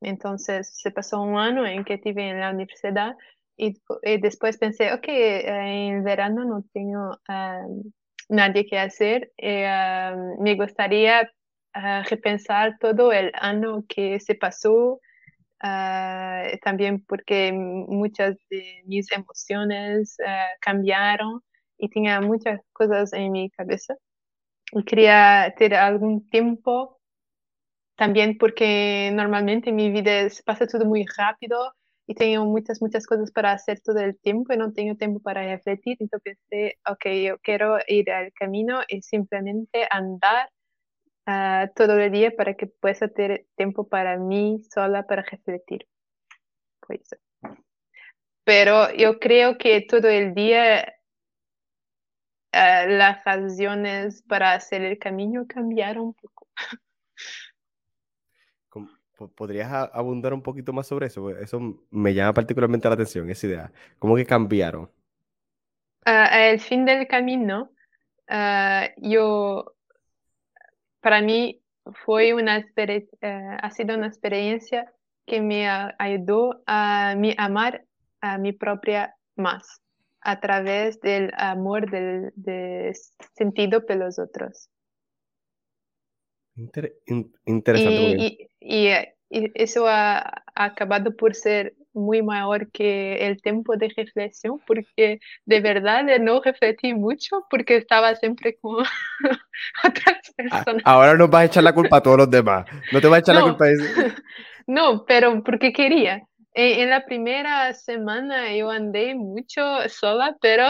entonces 0.01 0.71
se 0.75 0.91
pasó 0.91 1.21
un 1.21 1.39
año 1.39 1.67
en 1.67 1.85
que 1.85 1.95
estuve 1.95 2.31
en 2.31 2.41
la 2.41 2.51
universidad 2.51 3.17
y, 3.57 3.79
después 4.21 4.57
pensé, 4.57 4.93
ok, 4.95 5.05
en 5.07 6.03
verano 6.05 6.45
no 6.47 6.65
tengo 6.73 7.19
ah, 7.29 7.67
nadie 8.31 8.67
que 8.67 8.79
hacer. 8.79 9.33
Y, 9.37 9.63
ah, 9.65 10.17
me 10.39 10.55
gustaría 10.55 11.31
repensar 12.09 12.79
todo 12.81 13.13
el 13.13 13.31
año 13.35 13.85
que 13.87 14.19
se 14.21 14.35
pasó 14.35 15.01
Ah, 15.63 16.45
también 16.65 17.05
porque 17.07 17.53
muchas 17.53 18.37
de 18.51 18.83
mis 18.87 19.13
emociones 19.13 20.17
ah, 20.27 20.49
cambiaron 20.61 21.43
y 21.79 21.89
tenía 21.91 22.21
muchas 22.23 22.61
cosas 22.73 23.13
en 23.13 23.33
mi 23.33 23.51
cabeza. 23.51 23.95
Y 24.73 24.85
quería 24.85 25.55
tener 25.59 25.79
algún 25.79 26.29
tiempo 26.31 27.01
también 27.97 28.39
porque 28.39 29.11
normalmente 29.15 29.73
mi 29.73 29.91
vida 29.91 30.27
pasa 30.45 30.67
todo 30.67 30.85
muy 30.87 31.05
rápido 31.19 31.75
y 32.07 32.15
tengo 32.15 32.45
muchas, 32.47 32.81
muchas 32.83 33.07
cosas 33.07 33.31
para 33.33 33.53
hacer 33.53 33.81
todo 33.81 33.99
el 34.01 34.19
tiempo 34.21 34.53
y 34.53 34.57
no 34.57 34.73
tengo 34.73 34.97
tiempo 34.97 35.21
para 35.21 35.43
refletir. 35.45 35.97
Entonces 36.01 36.39
pensé, 36.51 36.79
ok, 36.89 37.07
yo 37.27 37.39
quiero 37.41 37.79
ir 37.89 38.11
al 38.11 38.33
camino 38.33 38.81
y 38.89 39.03
simplemente 39.03 39.87
andar 39.91 40.49
todo 41.75 41.99
el 41.99 42.11
día 42.13 42.31
para 42.37 42.55
que 42.55 42.67
pueda 42.67 43.09
tener 43.09 43.47
tiempo 43.57 43.89
para 43.89 44.17
mí 44.17 44.63
sola 44.73 45.07
para 45.07 45.23
refletir. 45.23 45.87
Pues, 46.81 47.15
pero 48.45 48.93
yo 48.95 49.19
creo 49.19 49.59
que 49.59 49.83
todo 49.83 50.09
el 50.09 50.35
día 50.35 50.95
uh, 52.53 52.89
las 52.89 53.25
razones 53.25 54.23
para 54.23 54.55
hacer 54.55 54.83
el 54.83 54.99
camino 54.99 55.47
cambiaron 55.47 56.07
un 56.07 56.15
poco. 56.15 56.49
¿Podrías 59.29 59.71
abundar 59.93 60.33
un 60.33 60.43
poquito 60.43 60.73
más 60.73 60.87
sobre 60.87 61.07
eso? 61.07 61.29
Eso 61.31 61.61
me 61.91 62.15
llama 62.15 62.33
particularmente 62.33 62.89
la 62.89 62.95
atención, 62.95 63.29
esa 63.29 63.47
idea. 63.47 63.73
¿Cómo 63.99 64.17
que 64.17 64.25
cambiaron? 64.25 64.91
al 66.03 66.59
fin 66.61 66.87
del 66.87 67.07
camino, 67.07 67.71
ah, 68.27 68.89
yo, 68.97 69.77
para 71.01 71.23
mí 71.23 71.61
fue 72.05 72.35
una 72.35 72.59
eh, 72.59 73.09
ha 73.21 73.71
sido 73.71 73.97
una 73.97 74.07
experiencia 74.07 74.93
que 75.27 75.41
me 75.41 75.69
ayudó 75.69 76.63
a 76.67 77.15
mi 77.17 77.35
amar 77.39 77.85
a 78.21 78.39
mi 78.39 78.53
propia 78.53 79.17
más 79.37 79.81
a 80.21 80.41
través 80.41 81.01
del 81.01 81.31
amor 81.37 81.91
del, 81.91 82.95
sentido 83.35 83.87
por 83.87 83.97
los 83.97 84.19
otros. 84.19 84.69
interesante. 87.47 88.49
Y, 88.61 88.89
eso 89.31 89.87
ha, 89.87 90.43
acabado 90.55 91.17
por 91.17 91.35
ser 91.35 91.75
muy 91.93 92.23
mayor 92.23 92.71
que 92.71 93.27
el 93.27 93.41
tiempo 93.43 93.77
de 93.77 93.93
reflexión, 93.97 94.61
porque 94.67 95.21
de 95.45 95.61
verdad 95.61 96.05
no 96.21 96.41
reflexí 96.41 96.95
mucho, 96.95 97.47
porque 97.51 97.77
estaba 97.77 98.15
siempre 98.15 98.57
con 98.61 98.85
otras 99.85 100.33
personas. 100.37 100.83
Ahora 100.85 101.15
nos 101.15 101.31
vas 101.31 101.43
a 101.43 101.45
echar 101.47 101.65
la 101.65 101.75
culpa 101.75 101.99
a 101.99 102.03
todos 102.03 102.19
los 102.19 102.31
demás. 102.31 102.67
No 102.93 103.01
te 103.01 103.09
vas 103.09 103.19
a 103.19 103.21
echar 103.21 103.35
la 103.35 103.43
culpa 103.43 103.65
a 103.65 103.71
eso. 103.71 103.85
No, 104.67 105.05
pero 105.05 105.43
porque 105.43 105.73
quería. 105.73 106.23
En, 106.53 106.91
la 106.91 107.05
primera 107.05 107.73
semana 107.75 108.55
yo 108.55 108.71
andé 108.71 109.15
mucho 109.15 109.63
sola, 109.89 110.37
pero 110.41 110.65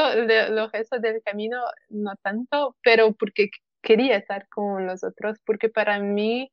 los 0.51 0.71
restos 0.73 1.01
del 1.01 1.23
camino 1.23 1.59
no 1.89 2.13
tanto, 2.23 2.77
pero 2.83 3.13
porque 3.13 3.51
quería 3.83 4.17
estar 4.17 4.47
con 4.49 4.87
los 4.87 5.03
otros, 5.03 5.39
porque 5.47 5.71
para 5.71 5.99
mí 5.99 6.51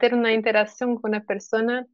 tener 0.00 0.14
una 0.14 0.32
interacción 0.32 0.96
con 0.96 1.10
una 1.10 1.20
persona 1.24 1.86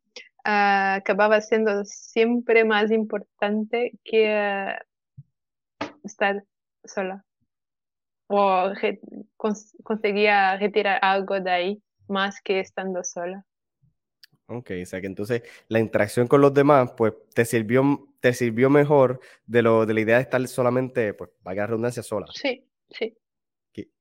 acababa 0.45 1.41
siendo 1.41 1.85
siempre 1.85 2.65
más 2.65 2.91
importante 2.91 3.99
que 4.05 4.75
estar 6.05 6.45
sola. 6.85 7.25
O 8.27 8.73
conseguía 9.83 10.57
retirar 10.57 10.99
algo 11.03 11.41
de 11.41 11.51
ahí 11.51 11.83
más 12.09 12.41
que 12.43 12.61
estando 12.61 13.03
sola. 13.05 13.45
Ok, 14.47 14.73
o 14.83 14.87
sea 14.87 15.01
que 15.01 15.07
entonces 15.07 15.43
la 15.69 15.81
interacción 15.81 16.27
con 16.27 16.41
los 16.43 16.53
demás, 16.53 16.93
pues 16.97 17.15
te 17.35 17.45
sirvió, 17.47 18.09
te 18.21 18.35
sirvió 18.35 18.69
mejor 18.69 19.21
de, 19.47 19.63
lo, 19.63 19.87
de 19.87 19.95
la 19.95 20.01
idea 20.01 20.17
de 20.17 20.23
estar 20.23 20.47
solamente, 20.49 21.15
pues, 21.15 21.31
vaya 21.43 21.63
la 21.63 21.69
redundancia, 21.69 22.03
sola. 22.03 22.27
Sí, 22.35 22.67
sí. 22.91 23.17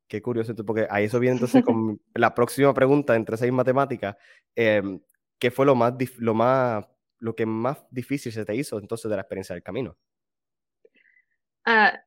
Qué, 0.05 0.21
curioso, 0.21 0.53
porque 0.63 0.85
ahí 0.91 1.05
eso 1.05 1.19
viene 1.19 1.35
entonces 1.37 1.63
con 1.63 1.99
la 2.13 2.35
próxima 2.35 2.73
pregunta 2.73 3.15
entre 3.15 3.37
seis 3.37 3.51
matemáticas. 3.51 4.15
Em, 4.53 4.99
¿Qué 5.43 5.51
fue 5.51 5.65
lo 5.65 5.75
más, 5.75 5.93
lo 6.19 6.33
más, 6.33 6.85
lo 7.19 7.35
que 7.35 7.45
más 7.45 7.85
difícil 7.91 8.31
se 8.31 8.45
te 8.45 8.55
hizo 8.55 8.79
entonces 8.79 9.09
de 9.09 9.17
la 9.17 9.23
experiencia 9.23 9.53
del 9.53 9.61
camino? 9.61 9.97
Ah, 11.65 12.01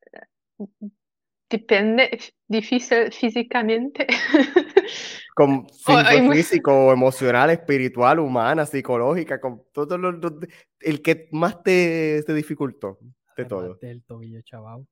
depende, 1.50 2.18
difícil 2.48 3.12
físicamente. 3.12 4.06
con 5.34 5.66
físico, 6.32 6.90
emocional, 6.90 7.50
espiritual, 7.50 8.20
humana, 8.20 8.64
psicológica, 8.64 9.38
con 9.38 9.64
todo 9.70 9.98
lo, 9.98 10.18
el 10.80 11.02
que 11.02 11.28
más 11.32 11.62
te, 11.62 12.22
te 12.22 12.32
dificultó 12.32 12.98
de 13.36 13.44
todo. 13.44 13.78
El 13.82 14.02
tobillo 14.04 14.40
chaval, 14.40 14.86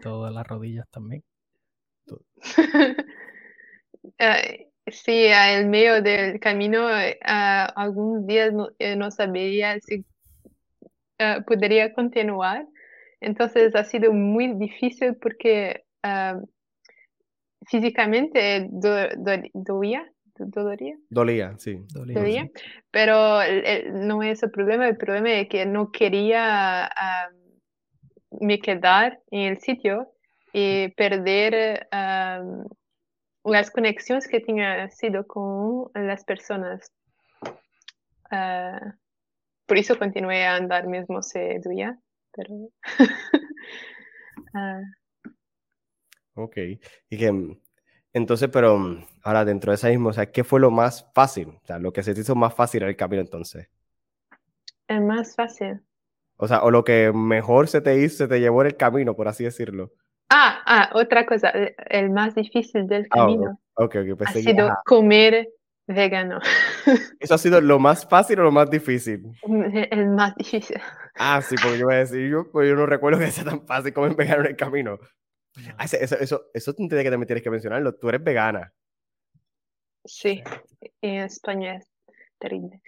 todo 0.00 0.30
las 0.30 0.46
rodillas 0.46 0.88
también. 0.88 1.24
sí, 4.86 5.26
en 5.26 5.70
medio 5.70 6.02
del 6.02 6.40
camino, 6.40 6.86
uh, 6.86 7.72
algunos 7.76 8.26
días 8.26 8.52
no, 8.52 8.68
eh, 8.78 8.96
no, 8.96 9.10
sabía 9.10 9.78
si 9.80 10.04
uh, 11.20 11.42
podría 11.46 11.92
continuar. 11.92 12.66
Entonces 13.20 13.74
ha 13.74 13.84
sido 13.84 14.12
muy 14.12 14.54
difícil 14.54 15.14
porque 15.16 15.84
físicamente 17.66 18.68
dolía, 18.70 20.10
Dolía, 21.10 21.54
sí. 21.58 21.78
Dolía. 21.92 22.50
Pero 22.90 23.40
no 23.92 24.22
es 24.22 24.42
el 24.42 24.50
problema, 24.50 24.88
el 24.88 24.96
problema 24.96 25.32
es 25.32 25.48
que 25.50 25.66
no 25.66 25.92
quería 25.92 26.90
me 28.40 28.58
quedar 28.58 29.20
en 29.30 29.40
el 29.52 29.58
sitio 29.58 30.12
y 30.52 30.88
perder 30.88 31.88
las 33.44 33.70
conexiones 33.70 34.28
que 34.28 34.40
tenía 34.40 34.88
sido 34.90 35.26
con 35.26 35.90
las 35.94 36.24
personas. 36.24 36.92
Ah, 38.30 38.94
por 39.66 39.78
eso 39.78 39.98
continué 39.98 40.44
a 40.44 40.56
andar 40.56 40.86
mismo 40.86 41.22
se 41.22 41.60
dolía, 41.62 41.98
pero... 42.32 42.70
Ah. 44.52 44.80
Ok. 46.34 46.56
Y 47.08 47.18
que, 47.18 47.56
entonces, 48.12 48.48
pero 48.52 48.80
ahora 49.22 49.44
dentro 49.44 49.70
de 49.70 49.76
esa 49.76 49.88
misma, 49.88 50.10
o 50.10 50.12
sea, 50.12 50.32
¿qué 50.32 50.42
fue 50.42 50.58
lo 50.58 50.70
más 50.70 51.08
fácil? 51.14 51.48
O 51.62 51.66
sea, 51.66 51.78
lo 51.78 51.92
que 51.92 52.02
se 52.02 52.14
te 52.14 52.20
hizo 52.20 52.34
más 52.34 52.54
fácil 52.54 52.82
el 52.82 52.96
camino 52.96 53.22
entonces. 53.22 53.68
El 54.88 55.02
más 55.02 55.36
fácil. 55.36 55.80
O 56.36 56.48
sea, 56.48 56.62
o 56.62 56.70
lo 56.70 56.82
que 56.82 57.12
mejor 57.12 57.68
se 57.68 57.80
te 57.80 58.02
hizo, 58.02 58.16
se 58.16 58.28
te 58.28 58.40
llevó 58.40 58.62
en 58.62 58.68
el 58.68 58.76
camino, 58.76 59.14
por 59.14 59.28
así 59.28 59.44
decirlo. 59.44 59.92
Ah, 60.30 60.62
ah, 60.64 60.90
otra 60.94 61.26
cosa, 61.26 61.52
el 61.88 62.10
más 62.10 62.34
difícil 62.34 62.86
del 62.86 63.06
ah, 63.10 63.16
camino 63.16 63.60
okay, 63.74 64.14
ha 64.18 64.32
sido 64.32 64.70
comer 64.84 65.48
vegano. 65.86 66.40
¿Eso 67.20 67.34
ha 67.34 67.38
sido 67.38 67.60
lo 67.60 67.78
más 67.78 68.08
fácil 68.08 68.40
o 68.40 68.44
lo 68.44 68.52
más 68.52 68.70
difícil? 68.70 69.32
El 69.90 70.08
más 70.10 70.36
difícil. 70.36 70.80
Ah, 71.16 71.40
sí, 71.42 71.56
porque 71.60 71.78
yo 71.78 71.86
voy 71.86 71.96
a 71.96 71.98
decir, 71.98 72.28
yo, 72.28 72.50
pues 72.50 72.68
yo 72.68 72.76
no 72.76 72.86
recuerdo 72.86 73.18
que 73.18 73.30
sea 73.30 73.44
tan 73.44 73.66
fácil 73.66 73.92
comer 73.92 74.14
vegano 74.14 74.42
en 74.42 74.50
el 74.50 74.56
camino. 74.56 74.98
Ah, 75.76 75.84
eso, 75.84 75.96
eso, 75.96 76.44
eso, 76.54 76.74
que 76.76 76.88
también 76.88 77.26
tienes 77.26 77.42
que 77.42 77.50
mencionarlo. 77.50 77.94
Tú 77.94 78.08
eres 78.08 78.22
vegana. 78.22 78.72
Sí, 80.04 80.42
en 81.02 81.22
España 81.24 81.76
es 81.76 81.88
terrible. 82.38 82.80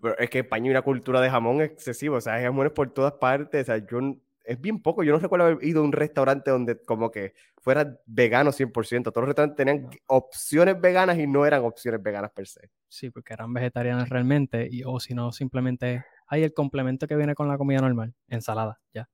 Pero 0.00 0.18
es 0.18 0.30
que 0.30 0.40
España 0.40 0.64
hay 0.64 0.70
una 0.70 0.82
cultura 0.82 1.20
de 1.20 1.30
jamón 1.30 1.60
excesivo, 1.60 2.16
o 2.16 2.20
sea, 2.20 2.34
hay 2.34 2.44
jamones 2.44 2.72
por 2.72 2.92
todas 2.92 3.12
partes, 3.12 3.62
o 3.62 3.64
sea, 3.66 3.86
yo, 3.86 4.00
es 4.44 4.60
bien 4.60 4.80
poco, 4.80 5.02
yo 5.02 5.12
no 5.12 5.18
recuerdo 5.18 5.46
haber 5.46 5.64
ido 5.64 5.80
a 5.80 5.84
un 5.84 5.92
restaurante 5.92 6.50
donde 6.50 6.80
como 6.82 7.10
que 7.10 7.34
fuera 7.58 7.98
vegano 8.06 8.50
100%, 8.52 9.12
todos 9.12 9.22
los 9.22 9.28
restaurantes 9.28 9.56
tenían 9.56 9.88
opciones 10.06 10.80
veganas 10.80 11.18
y 11.18 11.26
no 11.26 11.46
eran 11.46 11.64
opciones 11.64 12.02
veganas 12.02 12.32
per 12.32 12.46
se. 12.46 12.70
Sí, 12.88 13.10
porque 13.10 13.34
eran 13.34 13.52
vegetarianas 13.52 14.08
realmente, 14.08 14.68
y, 14.70 14.82
o 14.84 15.00
si 15.00 15.14
no, 15.14 15.32
simplemente 15.32 16.04
hay 16.26 16.42
el 16.42 16.52
complemento 16.52 17.06
que 17.06 17.16
viene 17.16 17.34
con 17.34 17.48
la 17.48 17.58
comida 17.58 17.80
normal, 17.80 18.14
ensalada, 18.28 18.80
ya. 18.92 19.08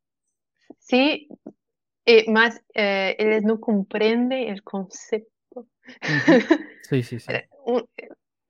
Sí, 0.78 1.28
eh, 2.04 2.30
más 2.30 2.62
eh, 2.74 3.16
ellos 3.18 3.42
no 3.42 3.60
comprenden 3.60 4.48
el 4.48 4.62
concepto. 4.62 5.68
Sí, 6.82 7.02
sí, 7.02 7.20
sí. 7.20 7.32
Eh, 7.32 7.48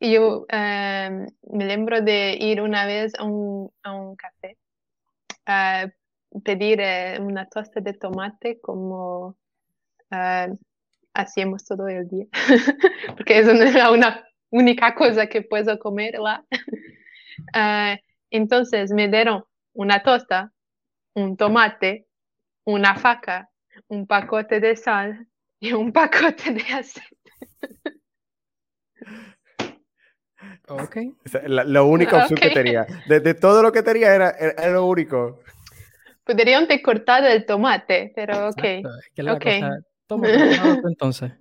yo 0.01 0.47
em, 0.49 1.27
me 1.51 1.65
lembro 1.65 2.01
de 2.01 2.37
ir 2.41 2.61
una 2.61 2.87
vez 2.87 3.13
a 3.19 3.25
un, 3.25 3.71
a 3.83 3.93
un 3.93 4.15
café 4.15 4.57
a 5.45 5.91
pedir 6.43 6.81
una 7.21 7.47
tosta 7.47 7.81
de 7.81 7.93
tomate 7.93 8.61
como 8.61 9.37
hacíamos 11.15 11.65
todo 11.65 11.89
el 11.89 12.09
día, 12.09 12.27
porque 13.17 13.39
eso 13.39 13.53
no 13.53 13.63
es 13.63 13.75
la 13.75 13.91
una 13.91 14.25
única 14.51 14.95
cosa 14.95 15.27
que 15.27 15.43
puedo 15.43 15.79
comer 15.79 16.19
lá. 16.19 16.45
entonces 18.31 18.93
me 18.93 19.09
dieron 19.09 19.45
una 19.73 20.03
tosta, 20.03 20.53
un 21.15 21.37
tomate, 21.37 22.07
una 22.65 22.97
faca, 22.97 23.51
un 23.89 24.07
pacote 24.07 24.61
de 24.61 24.77
sal 24.77 25.27
y 25.61 25.73
un 25.73 25.93
pacote 25.99 26.53
de 26.53 26.63
aceite. 26.63 27.17
Ok. 30.69 30.97
La, 31.47 31.65
la 31.65 31.83
única 31.83 32.19
opción 32.19 32.39
que 32.39 32.51
tenía. 32.51 32.87
De, 33.09 33.35
todo 33.35 33.63
lo 33.63 33.73
que 33.73 33.83
tenía 33.83 34.15
era, 34.15 34.31
era, 34.31 34.71
lo 34.71 34.87
único. 34.87 35.41
Podrían 36.29 36.69
te 36.69 36.83
cortado 36.83 37.27
el 37.27 37.47
tomate, 37.47 38.13
pero 38.15 38.49
ok. 38.51 38.63
okay. 39.35 39.63
toma, 40.07 40.29
entonces. 40.87 41.33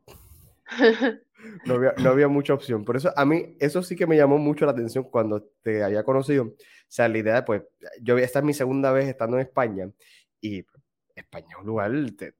No 1.65 1.73
había, 1.76 1.93
no 2.02 2.10
había, 2.10 2.30
mucha 2.30 2.54
opción. 2.54 2.86
Por 2.86 2.95
eso, 2.95 3.12
a 3.13 3.26
mí, 3.26 3.58
eso 3.60 3.84
sí 3.84 3.97
que 3.97 4.08
me 4.08 4.15
llamó 4.15 4.38
mucho 4.38 4.65
la 4.65 4.71
atención 4.71 5.04
cuando 5.04 5.43
te 5.62 5.84
había 5.84 6.04
conocido. 6.04 6.45
O 6.45 6.56
sea, 6.88 7.10
la 7.10 7.17
idea, 7.17 7.43
pues, 7.43 7.63
yo 8.02 8.17
esta 8.17 8.39
es 8.39 8.45
mi 8.45 8.54
segunda 8.54 8.93
vez 8.93 9.10
estando 9.10 9.36
en 9.36 9.45
España 9.45 9.91
y 10.39 10.65
España 11.15 11.58
un 11.60 11.65
lugar, 11.65 11.91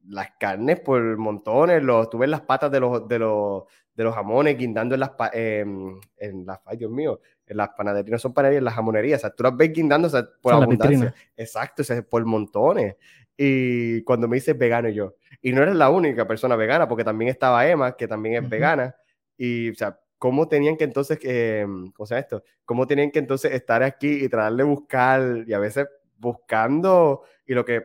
las 0.08 0.30
carnes 0.40 0.80
por 0.80 1.18
montones, 1.18 1.84
los, 1.84 2.10
tú 2.10 2.18
ves 2.18 2.30
las 2.30 2.42
patas 2.42 2.72
de 2.72 2.80
los, 2.80 3.10
de 3.10 3.20
los, 3.20 3.64
de 3.94 4.04
los 4.06 4.16
jamones 4.16 4.58
guindando 4.58 4.96
en 4.96 5.02
las, 5.02 5.12
em, 5.34 6.00
en 6.16 6.46
las, 6.46 6.60
ay 6.66 6.78
Dios 6.78 6.92
mío, 6.92 7.20
las 7.48 7.70
panaderías, 7.70 8.12
no 8.12 8.20
son 8.20 8.34
panaderías, 8.34 8.64
las 8.64 8.74
jamonerías, 8.74 9.20
o 9.20 9.22
sea, 9.22 9.30
tú 9.30 9.44
las 9.44 9.56
ves 9.56 9.72
guindando 9.74 10.08
o 10.08 10.12
sea, 10.12 10.28
por 10.42 10.54
abundancia. 10.54 11.14
Exacto, 11.36 11.82
o 11.82 11.86
sea, 11.86 12.02
por 12.02 12.26
montones. 12.26 12.96
Y 13.36 14.02
cuando 14.04 14.28
me 14.28 14.36
dices 14.36 14.58
vegano 14.58 14.90
yo, 14.90 15.16
y 15.42 15.52
no 15.52 15.62
eres 15.62 15.76
la 15.76 15.90
única 15.90 16.28
persona 16.28 16.56
vegana, 16.56 16.88
porque 16.88 17.04
también 17.04 17.30
estaba 17.30 17.68
Emma, 17.68 17.96
que 17.96 18.08
también 18.08 18.44
es 18.44 18.50
vegana, 18.50 18.96
Y, 19.38 19.70
o 19.70 19.76
sea, 19.76 20.00
¿cómo 20.18 20.48
tenían 20.48 20.78
que 20.78 20.84
entonces, 20.84 21.20
eh, 21.22 21.66
¿cómo 21.96 22.06
se 22.08 22.16
llama 22.16 22.22
esto? 22.22 22.44
¿Cómo 22.66 22.88
tenían 22.88 23.12
que 23.12 23.20
entonces 23.20 23.52
estar 23.54 23.84
aquí 23.84 24.24
y 24.26 24.30
tratar 24.30 24.54
de 24.54 24.64
buscar, 24.64 25.44
y 25.46 25.54
a 25.54 25.60
veces 25.60 25.88
buscando, 26.18 27.24
y 27.46 27.54
lo 27.54 27.64
que 27.64 27.84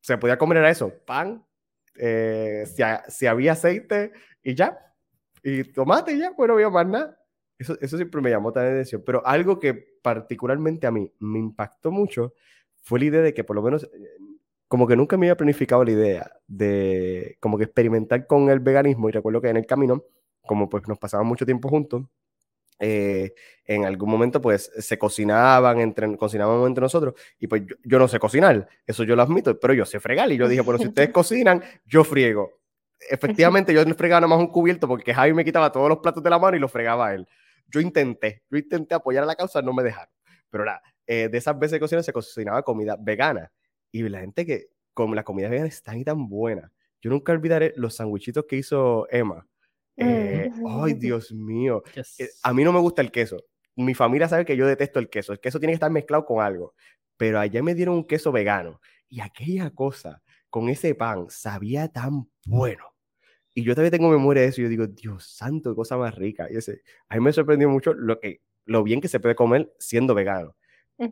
se 0.00 0.16
podía 0.18 0.38
comer 0.38 0.58
era 0.58 0.70
eso, 0.70 0.92
pan, 1.04 1.44
eh, 1.96 2.64
si, 2.66 2.82
si, 3.08 3.26
había 3.26 3.52
aceite 3.52 4.12
y 4.42 4.54
ya, 4.54 4.78
y 5.42 5.64
tomate 5.64 6.12
y 6.12 6.18
ya, 6.18 6.32
pues 6.34 6.48
no 6.48 6.54
había 6.54 6.70
más 6.70 6.86
nada. 6.86 7.23
Eso, 7.58 7.78
eso 7.80 7.96
siempre 7.96 8.20
me 8.20 8.30
llamó 8.30 8.52
la 8.54 8.62
atención, 8.62 9.02
pero 9.06 9.24
algo 9.26 9.60
que 9.60 9.74
particularmente 10.02 10.86
a 10.86 10.90
mí 10.90 11.10
me 11.20 11.38
impactó 11.38 11.90
mucho 11.90 12.34
fue 12.82 12.98
la 12.98 13.04
idea 13.06 13.20
de 13.22 13.34
que 13.34 13.44
por 13.44 13.56
lo 13.56 13.62
menos, 13.62 13.84
eh, 13.84 13.88
como 14.68 14.86
que 14.86 14.96
nunca 14.96 15.16
me 15.16 15.26
había 15.26 15.36
planificado 15.36 15.84
la 15.84 15.92
idea 15.92 16.32
de 16.46 17.36
como 17.40 17.56
que 17.58 17.64
experimentar 17.64 18.26
con 18.26 18.50
el 18.50 18.60
veganismo 18.60 19.08
y 19.08 19.12
recuerdo 19.12 19.40
que 19.40 19.48
en 19.48 19.56
el 19.56 19.66
camino, 19.66 20.04
como 20.42 20.68
pues 20.68 20.86
nos 20.88 20.98
pasábamos 20.98 21.30
mucho 21.30 21.46
tiempo 21.46 21.68
juntos, 21.68 22.04
eh, 22.80 23.34
en 23.66 23.84
algún 23.84 24.10
momento 24.10 24.40
pues 24.40 24.70
se 24.76 24.98
cocinaban 24.98 25.78
entre, 25.78 26.16
cocinábamos 26.16 26.66
entre 26.66 26.82
nosotros 26.82 27.14
y 27.38 27.46
pues 27.46 27.62
yo, 27.84 27.98
no 27.98 28.08
sé 28.08 28.18
cocinar, 28.18 28.68
eso 28.86 29.04
yo 29.04 29.16
lo 29.16 29.22
admito, 29.22 29.58
pero 29.58 29.74
yo 29.74 29.86
sé 29.86 30.00
fregar 30.00 30.30
y 30.32 30.36
yo 30.36 30.48
dije, 30.48 30.60
bueno, 30.60 30.78
si 30.78 30.88
ustedes 30.88 31.10
cocinan, 31.12 31.62
yo 31.86 32.04
friego. 32.04 32.50
Efectivamente, 33.10 33.72
yo 33.72 33.82
fregaba 33.94 34.22
nada 34.22 34.34
más 34.34 34.38
un 34.38 34.52
cubierto 34.52 34.88
porque 34.88 35.14
Javi 35.14 35.32
me 35.34 35.44
quitaba 35.44 35.70
todos 35.70 35.88
los 35.88 35.98
platos 35.98 36.22
de 36.22 36.30
la 36.30 36.38
mano 36.38 36.56
y 36.56 36.60
los 36.60 36.70
fregaba 36.70 37.14
él. 37.14 37.28
Yo 37.66 37.80
intenté, 37.80 38.42
yo 38.50 38.58
intenté 38.58 38.94
apoyar 38.94 39.24
a 39.24 39.26
la 39.26 39.36
causa, 39.36 39.62
no 39.62 39.72
me 39.72 39.82
dejaron. 39.82 40.12
Pero 40.50 40.64
nada, 40.64 40.82
eh, 41.06 41.28
de 41.30 41.38
esas 41.38 41.58
veces 41.58 41.76
que 41.76 41.80
cocina 41.80 42.02
se 42.02 42.12
cocinaba 42.12 42.62
comida 42.62 42.96
vegana 42.98 43.52
y 43.90 44.02
la 44.08 44.20
gente 44.20 44.46
que 44.46 44.68
como 44.92 45.14
la 45.14 45.24
comida 45.24 45.48
vegana 45.48 45.68
es 45.68 45.82
tan 45.82 45.98
y 45.98 46.04
tan 46.04 46.28
buena. 46.28 46.72
Yo 47.02 47.10
nunca 47.10 47.32
olvidaré 47.32 47.74
los 47.76 47.96
sandwichitos 47.96 48.44
que 48.46 48.56
hizo 48.56 49.06
Emma 49.10 49.46
eh, 49.96 50.50
ay, 50.66 50.94
Dios 50.94 51.32
mío. 51.32 51.82
Eh, 52.18 52.28
a 52.42 52.52
mí 52.52 52.64
no 52.64 52.72
me 52.72 52.80
gusta 52.80 53.02
el 53.02 53.10
queso. 53.10 53.36
Mi 53.76 53.94
familia 53.94 54.28
sabe 54.28 54.44
que 54.44 54.56
yo 54.56 54.66
detesto 54.66 54.98
el 54.98 55.08
queso. 55.08 55.32
El 55.32 55.40
queso 55.40 55.58
tiene 55.58 55.72
que 55.72 55.76
estar 55.76 55.90
mezclado 55.90 56.24
con 56.24 56.42
algo. 56.42 56.74
Pero 57.16 57.38
allá 57.38 57.62
me 57.62 57.74
dieron 57.74 57.96
un 57.96 58.06
queso 58.06 58.32
vegano. 58.32 58.80
Y 59.08 59.20
aquella 59.20 59.70
cosa 59.70 60.22
con 60.50 60.68
ese 60.68 60.94
pan 60.94 61.26
sabía 61.28 61.88
tan 61.88 62.28
bueno. 62.46 62.93
Y 63.54 63.62
yo 63.62 63.74
todavía 63.74 63.92
tengo 63.92 64.10
memoria 64.10 64.42
de 64.42 64.48
eso. 64.48 64.60
Y 64.60 64.64
yo 64.64 64.70
digo, 64.70 64.86
Dios 64.86 65.24
santo, 65.24 65.70
qué 65.70 65.76
cosa 65.76 65.96
más 65.96 66.14
rica. 66.14 66.48
Y 66.50 66.56
ese, 66.56 66.82
a 67.08 67.14
mí 67.14 67.20
me 67.20 67.32
sorprendió 67.32 67.68
mucho 67.70 67.94
lo, 67.94 68.18
que, 68.20 68.40
lo 68.66 68.82
bien 68.82 69.00
que 69.00 69.08
se 69.08 69.20
puede 69.20 69.34
comer 69.34 69.72
siendo 69.78 70.14
vegano. 70.14 70.56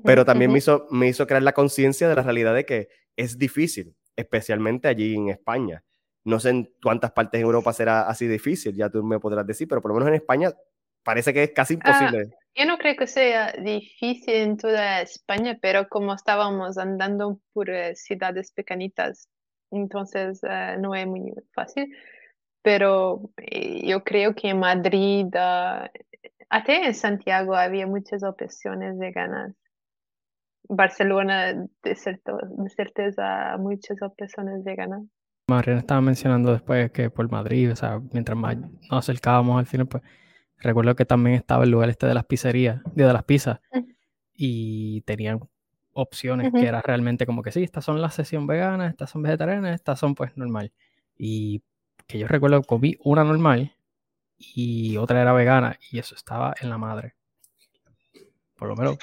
Pero 0.05 0.25
también 0.25 0.53
me, 0.53 0.59
hizo, 0.59 0.87
me 0.91 1.09
hizo 1.09 1.27
crear 1.27 1.43
la 1.43 1.53
conciencia 1.53 2.09
de 2.09 2.15
la 2.15 2.23
realidad 2.23 2.55
de 2.55 2.65
que 2.65 2.89
es 3.17 3.37
difícil, 3.37 3.97
especialmente 4.17 4.89
allí 4.89 5.15
en 5.15 5.29
España. 5.29 5.83
No 6.25 6.39
sé 6.39 6.51
en 6.51 6.73
cuántas 6.83 7.11
partes 7.13 7.41
de 7.41 7.45
Europa 7.45 7.73
será 7.73 8.03
así 8.03 8.29
difícil, 8.29 8.77
ya 8.77 8.89
tú 8.89 9.03
me 9.03 9.19
podrás 9.19 9.45
decir, 9.45 9.67
pero 9.67 9.83
por 9.83 9.91
lo 9.91 9.97
menos 9.97 10.09
en 10.09 10.15
España 10.15 10.53
parece 11.03 11.33
que 11.33 11.43
es 11.43 11.51
casi 11.51 11.75
ah, 11.75 11.77
imposible. 11.77 12.31
yo 12.55 12.65
no 12.65 12.79
creo 12.79 12.95
que 12.95 13.09
sea 13.09 13.53
difícil 13.53 14.35
en 14.35 14.57
toda 14.57 15.01
España, 15.01 15.59
pero 15.61 15.89
como 15.89 16.15
estábamos 16.15 16.79
andando 16.79 17.41
por 17.53 17.69
eh, 17.71 17.97
ciudades 17.97 18.53
pequeñitas, 18.53 19.29
entonces 19.73 20.41
eh, 20.49 20.77
no 20.79 20.95
es 20.95 21.07
muy 21.09 21.33
fácil. 21.55 21.93
Pero 22.63 23.31
eh, 23.37 23.87
yo 23.87 24.05
creo 24.05 24.35
que 24.35 24.51
en 24.51 24.61
Madrid, 24.61 25.27
uh, 25.27 25.89
hasta 26.49 26.75
en 26.75 26.95
Santiago 26.95 27.55
había 27.55 27.87
muchas 27.87 28.23
opciones 28.23 28.99
veganas. 28.99 29.55
Barcelona, 30.69 31.55
de, 31.55 31.69
de 31.83 32.69
certeza, 32.71 33.57
muchas 33.59 34.01
opciones 34.01 34.63
veganas. 34.65 35.03
Mariana 35.49 35.81
estaba 35.81 36.01
mencionando 36.01 36.53
después 36.53 36.91
que 36.93 37.11
por 37.11 37.31
Madrid, 37.31 37.73
o 37.73 37.77
sea, 37.77 38.01
mientras 38.13 38.39
más 38.39 38.57
nos 38.57 38.71
acercábamos 38.93 39.59
al 39.59 39.67
final, 39.67 39.89
pues 39.89 40.03
recuerdo 40.59 40.95
que 40.95 41.05
también 41.05 41.37
estaba 41.37 41.65
el 41.65 41.71
lugar 41.71 41.89
este 41.91 42.07
de 42.07 42.15
las 42.15 42.25
pizzerías, 42.25 42.81
de 42.95 43.13
las 43.13 43.25
pizzas, 43.25 43.61
y 44.35 45.03
tenían 45.03 45.41
opciones 45.93 46.53
que 46.53 46.67
era 46.67 46.81
realmente 46.81 47.27
como 47.27 47.43
que 47.43 47.53
sí, 47.53 47.63
estas 47.63 47.85
son 47.85 48.01
las 48.01 48.15
sesión 48.15 48.47
veganas, 48.47 48.91
estas 48.91 49.11
son 49.11 49.23
vegetarianas, 49.23 49.75
estas 49.75 49.99
son 49.99 50.15
pues 50.15 50.37
normal. 50.37 50.73
Y 51.19 51.63
que 52.07 52.19
yo 52.19 52.27
recuerdo 52.27 52.63
comí 52.63 52.97
una 53.01 53.25
normal 53.25 53.75
y 54.39 54.97
otra 54.97 55.23
era 55.23 55.33
vegana 55.33 55.79
y 55.91 55.99
eso 55.99 56.15
estaba 56.15 56.55
en 56.61 56.71
la 56.71 56.79
madre. 56.79 57.15
Por 58.57 58.69
lo 58.69 58.77
menos 58.77 58.97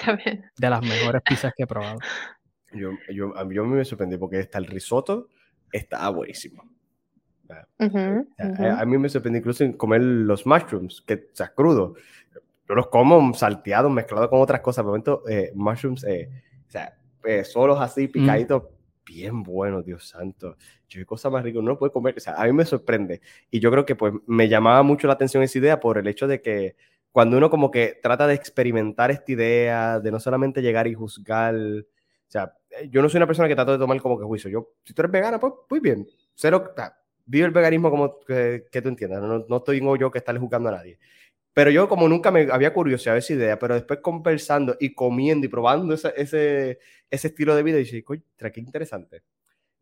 de 0.56 0.70
las 0.70 0.82
mejores 0.82 1.22
pizzas 1.22 1.52
que 1.56 1.64
he 1.64 1.66
probado. 1.66 1.98
Yo, 2.72 2.90
yo, 3.12 3.36
a 3.36 3.44
mí 3.44 3.58
me 3.58 3.84
sorprendí 3.84 4.16
porque 4.16 4.40
está 4.40 4.58
el 4.58 4.66
risotto, 4.66 5.28
estaba 5.72 6.08
buenísimo. 6.10 6.64
a, 7.48 8.84
mí 8.84 8.98
me 8.98 9.08
sorprendió 9.08 9.40
incluso 9.40 9.64
en 9.64 9.72
comer 9.72 10.02
los 10.02 10.46
mushrooms, 10.46 11.02
que 11.02 11.14
o 11.14 11.36
sea, 11.36 11.52
crudo. 11.52 11.94
Yo 12.68 12.74
los 12.74 12.86
como 12.86 13.34
salteados, 13.34 13.90
mezclados 13.90 14.28
con 14.28 14.40
otras 14.40 14.60
cosas. 14.60 14.84
Por 14.84 14.92
momento, 14.92 15.24
eh, 15.28 15.50
mushrooms, 15.54 16.04
eh, 16.04 16.30
o 16.68 16.70
sea, 16.70 16.96
eh, 17.24 17.44
solos 17.44 17.80
así, 17.80 18.08
mm. 18.14 18.26
Bien 19.10 19.42
buenos, 19.42 19.84
Dios 19.84 20.06
santo. 20.08 20.56
Yo, 20.88 21.00
qué 21.00 21.06
cosa 21.06 21.30
más 21.30 21.42
rica, 21.42 21.58
uno 21.58 21.76
puede 21.76 21.92
comer. 21.92 22.14
O 22.16 22.20
sea, 22.20 22.34
a 22.34 22.44
mí 22.46 22.52
me 22.52 22.64
sorprende. 22.64 23.20
Y 23.50 23.58
yo 23.58 23.70
creo 23.70 23.84
que 23.84 23.96
pues 23.96 24.14
me 24.26 24.48
llamaba 24.48 24.82
mucho 24.84 25.08
la 25.08 25.14
atención 25.14 25.42
esa 25.42 25.58
idea 25.58 25.80
por 25.80 25.98
el 25.98 26.06
hecho 26.06 26.28
de 26.28 26.40
que 26.40 26.76
cuando 27.10 27.36
uno 27.36 27.50
como 27.50 27.72
que 27.72 27.98
trata 28.00 28.28
de 28.28 28.34
experimentar 28.34 29.10
esta 29.10 29.32
idea, 29.32 29.98
de 29.98 30.12
no 30.12 30.20
solamente 30.20 30.62
llegar 30.62 30.86
y 30.86 30.94
juzgar, 30.94 31.56
o 31.56 32.30
sea, 32.30 32.54
eh, 32.70 32.88
yo 32.88 33.02
no 33.02 33.08
soy 33.08 33.18
una 33.18 33.26
persona 33.26 33.48
que 33.48 33.56
trata 33.56 33.72
de 33.72 33.78
tomar 33.78 34.00
como 34.00 34.16
que 34.16 34.24
juicio. 34.24 34.48
Yo, 34.48 34.74
si 34.84 34.94
tú 34.94 35.02
eres 35.02 35.10
vegana, 35.12 35.40
pues 35.40 35.54
muy 35.68 35.80
bien. 35.80 36.06
Cero, 36.34 36.72
vive 37.26 37.46
el 37.46 37.52
veganismo 37.52 37.90
como 37.90 38.20
que, 38.20 38.66
que 38.70 38.80
tú 38.80 38.88
entiendas. 38.88 39.22
No, 39.22 39.44
no 39.48 39.56
estoy 39.56 39.80
yo 39.98 40.10
que 40.10 40.18
estarle 40.18 40.40
juzgando 40.40 40.68
a 40.68 40.72
nadie. 40.72 40.98
Pero 41.60 41.70
yo 41.72 41.90
como 41.90 42.08
nunca 42.08 42.30
me 42.30 42.48
había 42.50 42.72
curiosidad 42.72 43.18
esa 43.18 43.34
idea, 43.34 43.58
pero 43.58 43.74
después 43.74 44.00
conversando 44.00 44.78
y 44.80 44.94
comiendo 44.94 45.44
y 45.44 45.50
probando 45.50 45.92
ese, 45.92 46.10
ese, 46.16 46.78
ese 47.10 47.28
estilo 47.28 47.54
de 47.54 47.62
vida, 47.62 47.76
dije, 47.76 48.02
coño, 48.02 48.22
qué 48.38 48.60
interesante. 48.60 49.24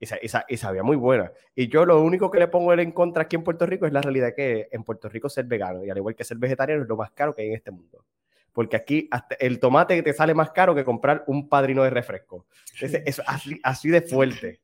Y, 0.00 0.06
esa, 0.06 0.44
y, 0.48 0.56
sabía 0.56 0.82
muy 0.82 0.96
buena. 0.96 1.30
Y 1.54 1.68
yo 1.68 1.86
lo 1.86 2.02
único 2.02 2.32
que 2.32 2.40
le 2.40 2.48
pongo 2.48 2.72
en 2.72 2.90
contra 2.90 3.22
aquí 3.22 3.36
en 3.36 3.44
Puerto 3.44 3.64
Rico 3.64 3.86
es 3.86 3.92
la 3.92 4.02
realidad 4.02 4.34
que 4.34 4.66
en 4.72 4.82
Puerto 4.82 5.08
Rico 5.08 5.28
ser 5.28 5.44
vegano 5.44 5.84
y 5.84 5.90
al 5.90 5.98
igual 5.98 6.16
que 6.16 6.24
ser 6.24 6.38
vegetariano 6.38 6.82
es 6.82 6.88
lo 6.88 6.96
más 6.96 7.12
caro 7.12 7.32
que 7.32 7.42
hay 7.42 7.48
en 7.50 7.54
este 7.54 7.70
mundo 7.70 8.04
porque 8.52 8.74
aquí 8.74 9.06
hasta 9.12 9.36
el 9.36 9.60
tomate 9.60 10.02
te 10.02 10.12
sale 10.12 10.34
más 10.34 10.50
caro 10.50 10.74
que 10.74 10.82
comprar 10.82 11.22
un 11.28 11.48
padrino 11.48 11.84
de 11.84 11.90
refresco. 11.90 12.44
Es, 12.80 13.22
así, 13.24 13.60
así, 13.62 13.88
de 13.88 14.02
fuerte. 14.02 14.60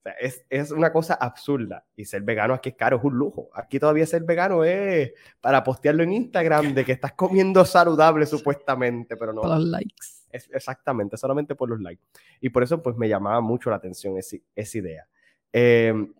O 0.00 0.02
sea, 0.02 0.12
es, 0.12 0.46
es, 0.48 0.70
una 0.70 0.90
cosa 0.90 1.14
absurda. 1.14 1.84
Y 1.94 2.06
ser 2.06 2.22
vegano 2.22 2.54
aquí 2.54 2.70
es 2.70 2.74
caro, 2.74 2.96
es 2.96 3.04
un 3.04 3.14
lujo. 3.14 3.50
Aquí 3.52 3.78
todavía 3.78 4.06
ser 4.06 4.24
vegano 4.24 4.64
es 4.64 5.12
para 5.42 5.62
postearlo 5.62 6.02
en 6.02 6.12
Instagram 6.12 6.72
de 6.72 6.86
que 6.86 6.92
estás 6.92 7.12
comiendo 7.12 7.64
saludable 7.66 8.24
supuestamente, 8.24 9.16
pero 9.16 9.34
no. 9.34 9.42
Por 9.42 9.50
los 9.50 9.64
likes. 9.64 10.06
Es, 10.30 10.48
exactamente, 10.52 11.18
solamente 11.18 11.54
por 11.54 11.68
los 11.68 11.80
likes. 11.80 12.02
Y 12.40 12.48
por 12.48 12.62
eso 12.62 12.82
pues 12.82 12.96
me 12.96 13.08
llamaba 13.08 13.42
mucho 13.42 13.68
la 13.68 13.76
atención 13.76 14.16
esa 14.16 14.78
idea. 14.78 15.06
Em, 15.52 16.14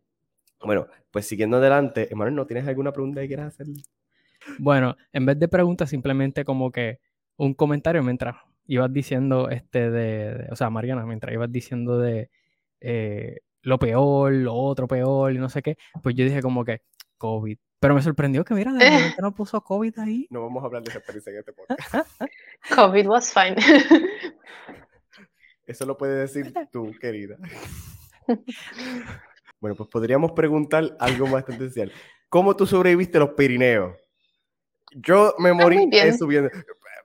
bueno, 0.63 0.87
pues 1.11 1.27
siguiendo 1.27 1.57
adelante, 1.57 2.09
Emanuel, 2.11 2.35
¿no 2.35 2.47
tienes 2.47 2.69
alguna 2.69 2.93
pregunta 2.93 3.23
que 3.23 3.29
quieras 3.29 3.55
hacer? 3.55 3.67
Bueno, 4.59 4.97
en 5.13 5.25
vez 5.25 5.39
de 5.39 5.49
preguntas, 5.49 5.89
simplemente 5.89 6.45
como 6.45 6.71
que 6.71 6.99
un 7.37 7.55
comentario 7.55 8.03
mientras 8.03 8.37
ibas 8.67 8.93
diciendo, 8.93 9.49
este, 9.49 9.91
de, 9.91 10.49
o 10.51 10.57
sea, 10.57 10.69
Mariana, 10.71 11.07
mientras 11.07 11.33
ibas 11.33 11.51
diciendo 11.51 11.99
de 11.99 12.31
eh, 12.81 13.41
lo 13.63 13.79
peor, 13.79 14.33
lo 14.33 14.55
otro 14.55 14.89
peor 14.89 15.33
y 15.33 15.39
no 15.39 15.49
sé 15.49 15.63
qué, 15.63 15.77
pues 16.03 16.15
yo 16.15 16.25
dije 16.25 16.43
como 16.43 16.65
que 16.65 16.83
COVID. 17.19 17.59
Pero 17.79 17.95
me 17.95 18.03
sorprendió 18.03 18.45
que, 18.45 18.55
mira, 18.55 18.73
de 18.73 18.79
repente 18.91 19.23
no 19.23 19.35
puso 19.35 19.61
COVID 19.63 19.99
ahí. 19.99 20.27
No 20.31 20.43
vamos 20.43 20.63
a 20.63 20.67
hablar 20.67 20.83
de 20.83 20.91
esa 20.91 20.99
experiencia 20.99 21.33
en 21.33 21.39
este 21.39 21.53
podcast. 21.53 22.21
COVID 22.75 23.09
was 23.09 23.33
fine. 23.33 23.57
Eso 25.67 25.87
lo 25.87 25.97
puedes 25.97 26.33
decir 26.33 26.53
tú, 26.73 26.93
querida. 27.01 27.37
Bueno, 29.61 29.77
pues 29.77 29.89
podríamos 29.89 30.33
preguntar 30.33 30.97
algo 30.99 31.29
más 31.29 31.49
especial. 31.49 31.93
¿Cómo 32.29 32.57
tú 32.57 32.67
sobreviviste 32.67 33.19
a 33.19 33.21
los 33.21 33.31
Pirineos? 33.31 33.97
Yo 34.93 35.35
me 35.39 35.53
morí 35.53 35.89
subiendo 36.19 36.51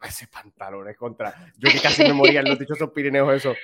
ese 0.08 0.28
pantalón 0.28 0.88
es 0.90 0.98
contra. 0.98 1.34
Yo 1.58 1.70
que 1.70 1.80
casi 1.80 2.04
me 2.04 2.14
moría 2.14 2.42
en 2.42 2.50
los 2.50 2.60
dichosos 2.60 2.92
Pirineos, 2.92 3.34
eso. 3.34 3.56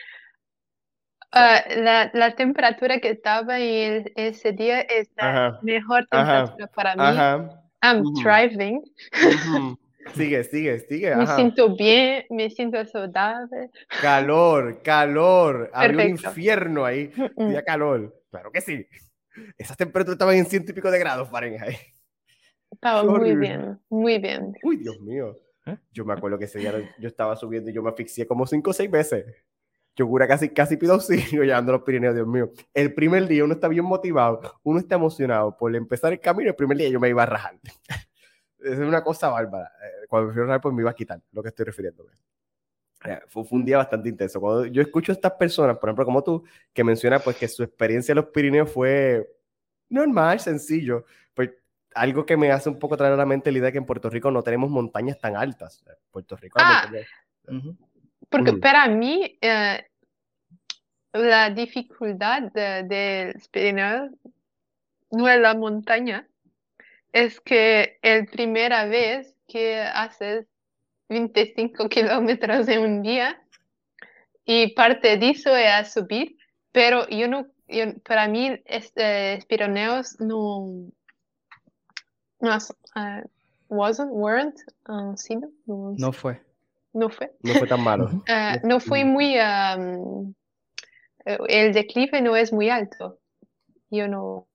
Uh, 1.33 1.81
la, 1.81 2.11
la, 2.13 2.35
temperatura 2.35 2.99
que 2.99 3.11
estaba 3.11 3.57
en 3.57 4.11
ese 4.15 4.51
día 4.51 4.81
es 4.81 5.09
la 5.15 5.59
mejor 5.61 6.05
temperatura 6.07 6.67
para 6.67 6.95
mí. 6.95 7.49
I'm 7.81 8.03
driving. 8.21 8.83
Sigue, 10.15 10.43
sigue, 10.43 10.79
sigue. 10.79 11.15
Me 11.15 11.27
siento 11.27 11.75
bien, 11.75 12.25
me 12.31 12.49
siento 12.49 12.83
saludable. 12.85 13.69
Calor, 14.01 14.81
calor. 14.81 15.69
Había 15.73 16.05
un 16.05 16.09
infierno 16.09 16.83
ahí. 16.85 17.11
Había 17.37 17.63
calor. 17.63 18.21
Claro 18.29 18.51
que 18.51 18.61
sí. 18.61 18.85
Esas 19.57 19.77
temperaturas 19.77 20.15
estaban 20.15 20.35
en 20.35 20.45
ciento 20.45 20.71
y 20.71 20.75
pico 20.75 20.91
de 20.91 20.99
grados 20.99 21.29
Fahrenheit. 21.29 21.77
Estaba 22.71 23.03
muy 23.03 23.35
bien, 23.35 23.79
muy 23.89 24.17
bien. 24.17 24.53
Uy, 24.63 24.77
Dios 24.77 24.99
mío. 25.01 25.39
¿Eh? 25.65 25.77
Yo 25.91 26.03
me 26.03 26.13
acuerdo 26.13 26.39
que 26.39 26.45
ese 26.45 26.59
día 26.59 26.73
yo 26.97 27.07
estaba 27.07 27.35
subiendo 27.35 27.69
y 27.69 27.73
yo 27.73 27.83
me 27.83 27.89
asfixié 27.89 28.25
como 28.25 28.47
cinco 28.47 28.71
o 28.71 28.73
seis 28.73 28.89
veces. 28.89 29.25
Yo 29.95 30.07
cura 30.07 30.27
casi, 30.27 30.49
casi 30.49 30.77
pido 30.77 30.93
auxilio 30.93 31.43
llegando 31.43 31.71
a 31.71 31.75
los 31.77 31.83
Pirineos, 31.83 32.15
Dios 32.15 32.27
mío. 32.27 32.51
El 32.73 32.93
primer 32.93 33.27
día 33.27 33.43
uno 33.43 33.53
está 33.53 33.67
bien 33.67 33.85
motivado, 33.85 34.41
uno 34.63 34.79
está 34.79 34.95
emocionado 34.95 35.55
por 35.57 35.75
empezar 35.75 36.13
el 36.13 36.19
camino, 36.19 36.49
el 36.49 36.55
primer 36.55 36.77
día 36.77 36.89
yo 36.89 36.99
me 36.99 37.09
iba 37.09 37.23
a 37.23 37.25
rajar. 37.25 37.59
Es 38.63 38.77
una 38.77 39.03
cosa 39.03 39.27
bárbara. 39.29 39.71
Eh, 39.83 40.05
Cuando 40.07 40.27
me 40.27 40.33
fui 40.33 40.39
a 40.41 40.43
ahorrar, 40.43 40.61
pues 40.61 40.75
me 40.75 40.83
iba 40.83 40.91
a 40.91 40.93
quitar 40.93 41.19
lo 41.31 41.41
que 41.41 41.49
estoy 41.49 41.65
refiriéndome. 41.65 42.11
Eh, 43.05 43.19
Fue, 43.27 43.43
fue 43.43 43.57
un 43.57 43.65
día 43.65 43.77
bastante 43.77 44.07
intenso. 44.07 44.39
Cuando 44.39 44.67
yo 44.67 44.83
escucho 44.83 45.11
a 45.11 45.15
estas 45.15 45.31
personas, 45.31 45.79
por 45.79 45.89
ejemplo, 45.89 46.05
como 46.05 46.23
tú, 46.23 46.43
que 46.71 46.83
menciona 46.83 47.17
pues 47.17 47.37
que 47.37 47.47
su 47.47 47.63
experiencia 47.63 48.11
en 48.11 48.17
los 48.17 48.25
Pirineos 48.27 48.71
fue 48.71 49.27
normal, 49.89 50.39
sencillo, 50.39 51.05
pues 51.33 51.49
algo 51.95 52.23
que 52.23 52.37
me 52.37 52.51
hace 52.51 52.69
un 52.69 52.77
poco 52.77 52.95
traer 52.95 53.13
a 53.13 53.17
la 53.17 53.25
mente 53.25 53.51
la 53.51 53.57
idea 53.57 53.65
de 53.65 53.71
que 53.71 53.77
en 53.79 53.85
Puerto 53.87 54.11
Rico 54.11 54.29
no 54.29 54.43
tenemos 54.43 54.69
montañas 54.69 55.19
tan 55.19 55.35
altas. 55.35 55.83
Puerto 56.11 56.35
Rico 56.37 56.59
Ah. 56.61 56.83
montaña- 56.83 57.07
Ujú. 57.47 57.77
Porque 58.29 58.53
Mm. 58.53 58.59
para 58.59 58.87
mí 58.87 59.37
eh, 59.41 59.85
la 61.13 61.49
dificultad 61.49 62.43
de, 62.53 62.83
de 62.83 63.31
los 63.33 63.47
Pirineos 63.49 64.11
no 65.11 65.27
es 65.27 65.39
la 65.39 65.53
montaña, 65.53 66.27
es 67.11 67.41
que 67.41 67.99
es 68.01 68.29
primera 68.31 68.85
vez 68.85 69.35
que 69.47 69.81
haces 69.81 70.47
25 71.09 71.89
kilómetros 71.89 72.67
en 72.69 72.79
un 72.83 73.01
día 73.01 73.41
y 74.45 74.73
parte 74.73 75.17
de 75.17 75.29
eso 75.31 75.53
es 75.55 75.67
a 75.69 75.83
subir, 75.83 76.37
pero 76.71 77.07
yo 77.09 77.27
no, 77.27 77.47
yo- 77.67 77.93
para 78.05 78.27
mí 78.29 78.61
este, 78.65 79.43
Pirineos 79.49 80.17
no, 80.21 80.89
no 82.39 82.57
eh, 82.95 83.23
wasn't, 83.67 84.11
weren't, 84.13 84.55
uh, 84.87 85.15
sí, 85.17 85.35
no, 85.35 85.49
no, 85.65 85.93
No 85.97 86.13
fue. 86.13 86.41
No 86.93 87.09
fue. 87.09 87.31
no 87.41 87.53
fue 87.53 87.67
tan 87.67 87.81
malo. 87.83 88.09
Eh, 88.27 88.59
No- 88.63 88.79
fue 88.79 89.03
muy, 89.05 89.35
eh, 89.37 90.25
el 91.47 91.73
declive 91.73 92.21
no 92.21 92.35
es 92.35 92.51
muy 92.51 92.69
alto. 92.69 93.19
Yo 93.89 94.07
no. 94.07 94.47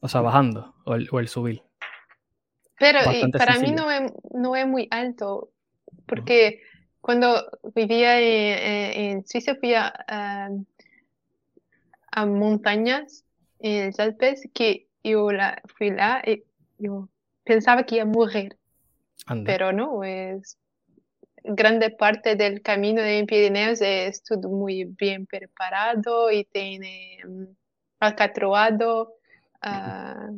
O 0.00 0.08
sea, 0.08 0.20
bajando 0.20 0.74
o 0.84 0.94
el, 0.94 1.08
o 1.10 1.18
el 1.20 1.28
subir. 1.28 1.62
Pero 2.78 2.98
para 3.38 3.58
mí 3.58 3.72
no 3.72 3.90
es, 3.90 4.12
no 4.32 4.54
es 4.54 4.66
muy 4.66 4.86
alto, 4.90 5.50
porque 6.06 6.60
cuando 7.00 7.46
vivía 7.74 8.20
en, 8.20 8.58
en- 8.58 9.10
en 9.18 9.26
Suiza 9.26 9.54
fui 9.54 9.72
a, 9.74 9.92
a, 10.06 10.50
a 12.12 12.26
montañas 12.26 13.24
en 13.60 13.86
los 13.86 13.98
Alpes 13.98 14.48
que 14.52 14.88
yo 15.02 15.30
la, 15.32 15.62
fui 15.78 15.90
lá 15.90 16.22
y 16.26 16.42
yo 16.78 17.08
pensaba 17.44 17.84
que 17.84 17.96
iba 17.96 18.04
a 18.04 18.06
morir, 18.06 18.56
Anda. 19.26 19.44
pero 19.50 19.72
no, 19.72 20.04
es 20.04 20.58
grande 21.48 21.90
parte 21.90 22.36
del 22.36 22.62
camino 22.62 23.02
de 23.02 23.24
Pirineos 23.26 23.80
es 23.80 24.22
todo 24.22 24.48
muy 24.48 24.84
bien 24.84 25.26
preparado 25.26 26.30
y 26.30 26.44
tiene 26.44 27.18
mm, 27.26 27.44
alcatroado. 28.00 29.14
ah, 29.62 30.30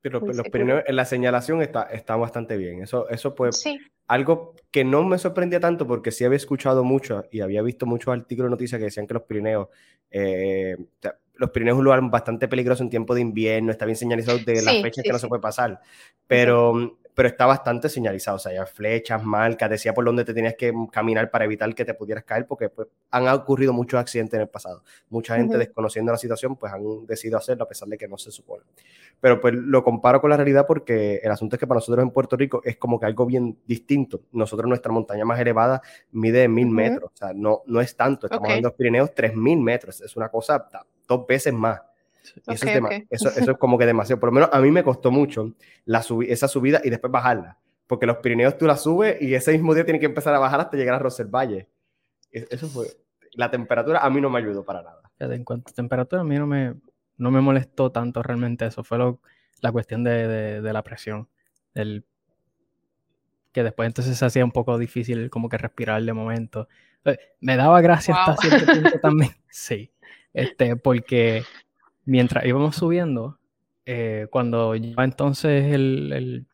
Pero 0.00 0.20
los. 0.20 0.48
Pirineos, 0.48 0.84
en 0.86 0.96
la 0.96 1.04
señalación 1.04 1.62
está, 1.62 1.84
está 1.84 2.16
bastante 2.16 2.56
bien. 2.56 2.82
Eso, 2.82 3.08
eso 3.08 3.34
pues, 3.34 3.60
sí, 3.60 3.78
algo 4.08 4.54
que 4.70 4.84
no 4.84 5.02
me 5.04 5.18
sorprendía 5.18 5.58
tanto 5.58 5.86
porque 5.86 6.12
sí 6.12 6.24
había 6.24 6.36
escuchado 6.36 6.84
mucho 6.84 7.24
y 7.30 7.40
había 7.40 7.62
visto 7.62 7.86
muchos 7.86 8.12
artículos 8.12 8.50
de 8.50 8.50
noticias 8.50 8.78
que 8.78 8.84
decían 8.84 9.06
que 9.06 9.14
los 9.14 9.24
Pirineos, 9.24 9.68
eh, 10.10 10.76
o 10.78 11.02
sea, 11.02 11.18
los 11.34 11.50
Pirineos 11.50 11.76
es 11.76 11.78
un 11.78 11.84
lugar 11.84 12.00
bastante 12.08 12.46
peligroso 12.48 12.82
en 12.82 12.90
tiempo 12.90 13.14
de 13.14 13.20
invierno, 13.20 13.72
está 13.72 13.84
bien 13.84 13.96
señalizado 13.96 14.38
de 14.38 14.62
las 14.62 14.74
Sí, 14.74 14.82
fechas 14.82 15.02
sí, 15.02 15.08
que 15.08 15.12
no 15.12 15.18
se 15.18 15.28
puede 15.28 15.42
pasar, 15.42 15.80
pero, 16.26 16.98
pero 17.16 17.30
está 17.30 17.46
bastante 17.46 17.88
señalizado, 17.88 18.36
o 18.36 18.38
sea, 18.38 18.52
hay 18.52 18.66
flechas, 18.66 19.24
marcas, 19.24 19.70
decía 19.70 19.94
por 19.94 20.04
dónde 20.04 20.22
te 20.22 20.34
tenías 20.34 20.54
que 20.54 20.70
caminar 20.92 21.30
para 21.30 21.46
evitar 21.46 21.74
que 21.74 21.82
te 21.82 21.94
pudieras 21.94 22.24
caer 22.24 22.46
porque 22.46 22.68
pues, 22.68 22.88
han 23.10 23.26
ocurrido 23.28 23.72
muchos 23.72 23.98
accidentes 23.98 24.34
en 24.34 24.42
el 24.42 24.48
pasado. 24.48 24.82
Mucha 25.08 25.34
gente 25.36 25.56
desconociendo 25.56 26.12
la 26.12 26.18
situación 26.18 26.56
pues 26.56 26.74
han 26.74 27.06
decidido 27.06 27.38
hacerlo 27.38 27.64
a 27.64 27.68
pesar 27.68 27.88
de 27.88 27.96
que 27.96 28.06
no 28.06 28.18
se 28.18 28.30
supone. 28.30 28.64
Pero 29.18 29.40
pues 29.40 29.54
lo 29.54 29.82
comparo 29.82 30.20
con 30.20 30.28
la 30.28 30.36
realidad 30.36 30.66
porque 30.66 31.18
el 31.22 31.30
asunto 31.30 31.56
es 31.56 31.60
que 31.60 31.66
para 31.66 31.78
nosotros 31.78 32.02
en 32.02 32.10
Puerto 32.10 32.36
Rico 32.36 32.60
es 32.62 32.76
como 32.76 33.00
que 33.00 33.06
algo 33.06 33.24
bien 33.24 33.58
distinto. 33.64 34.20
Nosotros 34.32 34.68
nuestra 34.68 34.92
montaña 34.92 35.24
más 35.24 35.40
elevada 35.40 35.80
mide 36.10 36.48
mil 36.48 36.68
metros, 36.68 37.12
o 37.14 37.16
sea, 37.16 37.32
no, 37.32 37.62
no 37.64 37.80
es 37.80 37.96
tanto, 37.96 38.26
estamos 38.26 38.42
Ok. 38.42 38.50
hablando 38.50 38.68
de 38.68 38.72
los 38.72 38.76
Pirineos, 38.76 39.14
tres 39.14 39.34
mil 39.34 39.58
metros, 39.58 40.02
es 40.02 40.14
una 40.16 40.28
cosa 40.28 40.68
dos 41.08 41.26
veces 41.26 41.54
más. 41.54 41.80
Y 42.46 42.52
eso, 42.54 42.66
es 42.66 42.74
dema- 42.74 42.86
ok. 43.00 43.06
eso, 43.10 43.28
eso 43.36 43.50
es 43.52 43.58
como 43.58 43.78
que 43.78 43.86
demasiado, 43.86 44.20
por 44.20 44.28
lo 44.30 44.32
menos 44.34 44.50
a 44.52 44.60
mí 44.60 44.70
me 44.70 44.82
costó 44.82 45.10
mucho 45.10 45.52
la 45.84 46.02
subi- 46.02 46.26
esa 46.30 46.48
subida 46.48 46.80
y 46.84 46.90
después 46.90 47.10
bajarla, 47.12 47.58
porque 47.86 48.06
los 48.06 48.16
Pirineos 48.18 48.56
tú 48.58 48.66
la 48.66 48.76
subes 48.76 49.20
y 49.22 49.34
ese 49.34 49.52
mismo 49.52 49.74
día 49.74 49.84
tienes 49.84 50.00
que 50.00 50.06
empezar 50.06 50.34
a 50.34 50.38
bajar 50.38 50.60
hasta 50.60 50.76
llegar 50.76 50.94
a 50.94 50.98
Roservalle. 50.98 51.68
Es- 52.30 52.46
Eso 52.50 52.68
fue, 52.68 52.86
la 53.32 53.50
temperatura 53.50 54.00
a 54.00 54.10
mí 54.10 54.20
no 54.20 54.30
me 54.30 54.38
ayudó 54.38 54.64
para 54.64 54.82
nada. 54.82 55.02
En 55.18 55.44
cuanto 55.44 55.70
a 55.70 55.74
temperatura, 55.74 56.20
a 56.22 56.24
mí 56.24 56.36
no 56.36 56.46
me, 56.46 56.74
no 57.16 57.30
me 57.30 57.40
molestó 57.40 57.90
tanto 57.90 58.22
realmente 58.22 58.66
eso. 58.66 58.82
Fue 58.84 58.98
lo- 58.98 59.20
la 59.62 59.72
cuestión 59.72 60.04
de, 60.04 60.26
de- 60.28 60.60
de 60.62 60.72
la 60.72 60.82
presión. 60.82 61.28
El, 61.74 62.04
que 63.52 63.62
después 63.62 63.86
entonces 63.86 64.18
se 64.18 64.24
hacía 64.24 64.44
un 64.44 64.52
poco 64.52 64.76
difícil 64.78 65.30
como 65.30 65.48
que 65.48 65.56
respirar 65.56 66.02
de 66.02 66.12
momento. 66.12 66.68
Eh, 67.04 67.18
Me 67.40 67.56
daba 67.56 67.80
gracia 67.80 68.14
hasta 68.14 68.36
cierto 68.48 68.66
punto 68.72 68.98
también. 69.00 69.30
Sí. 69.48 69.90
Este, 70.34 70.76
porque 70.76 71.42
mientras 72.06 72.46
íbamos 72.46 72.76
subiendo, 72.76 73.38
eh, 73.84 74.26
cuando 74.30 74.74
llevaba 74.74 75.04
entonces 75.04 75.72
el, 75.72 76.12
el, 76.12 76.46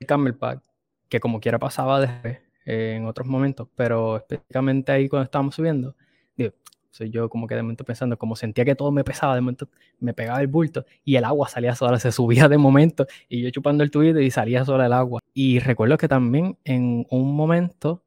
el 0.00 0.06
Camelback, 0.06 0.62
que 1.08 1.20
como 1.20 1.40
quiera 1.40 1.58
pasaba 1.58 2.00
después 2.00 2.38
eh, 2.64 2.94
en 2.96 3.06
otros 3.06 3.26
momentos, 3.28 3.68
pero 3.76 4.16
específicamente 4.16 4.92
ahí 4.92 5.08
cuando 5.08 5.24
estábamos 5.24 5.54
subiendo, 5.54 5.94
digo, 6.36 6.52
soy 6.90 7.10
yo 7.10 7.28
como 7.28 7.46
que 7.46 7.54
de 7.54 7.62
momento 7.62 7.84
pensando, 7.84 8.18
como 8.18 8.36
sentía 8.36 8.64
que 8.64 8.74
todo 8.74 8.90
me 8.90 9.04
pesaba, 9.04 9.34
de 9.34 9.40
momento 9.40 9.68
me 10.00 10.14
pegaba 10.14 10.40
el 10.40 10.48
bulto 10.48 10.84
y 11.04 11.16
el 11.16 11.24
agua 11.24 11.48
salía 11.48 11.74
sola, 11.74 11.98
se 11.98 12.12
subía 12.12 12.48
de 12.48 12.58
momento 12.58 13.06
y 13.28 13.42
yo 13.42 13.50
chupando 13.50 13.84
el 13.84 13.90
tubito 13.90 14.20
y 14.20 14.30
salía 14.30 14.64
sola 14.64 14.86
el 14.86 14.92
agua. 14.92 15.20
Y 15.34 15.58
recuerdo 15.60 15.98
que 15.98 16.08
también 16.08 16.56
en 16.64 17.06
un 17.10 17.36
momento 17.36 18.02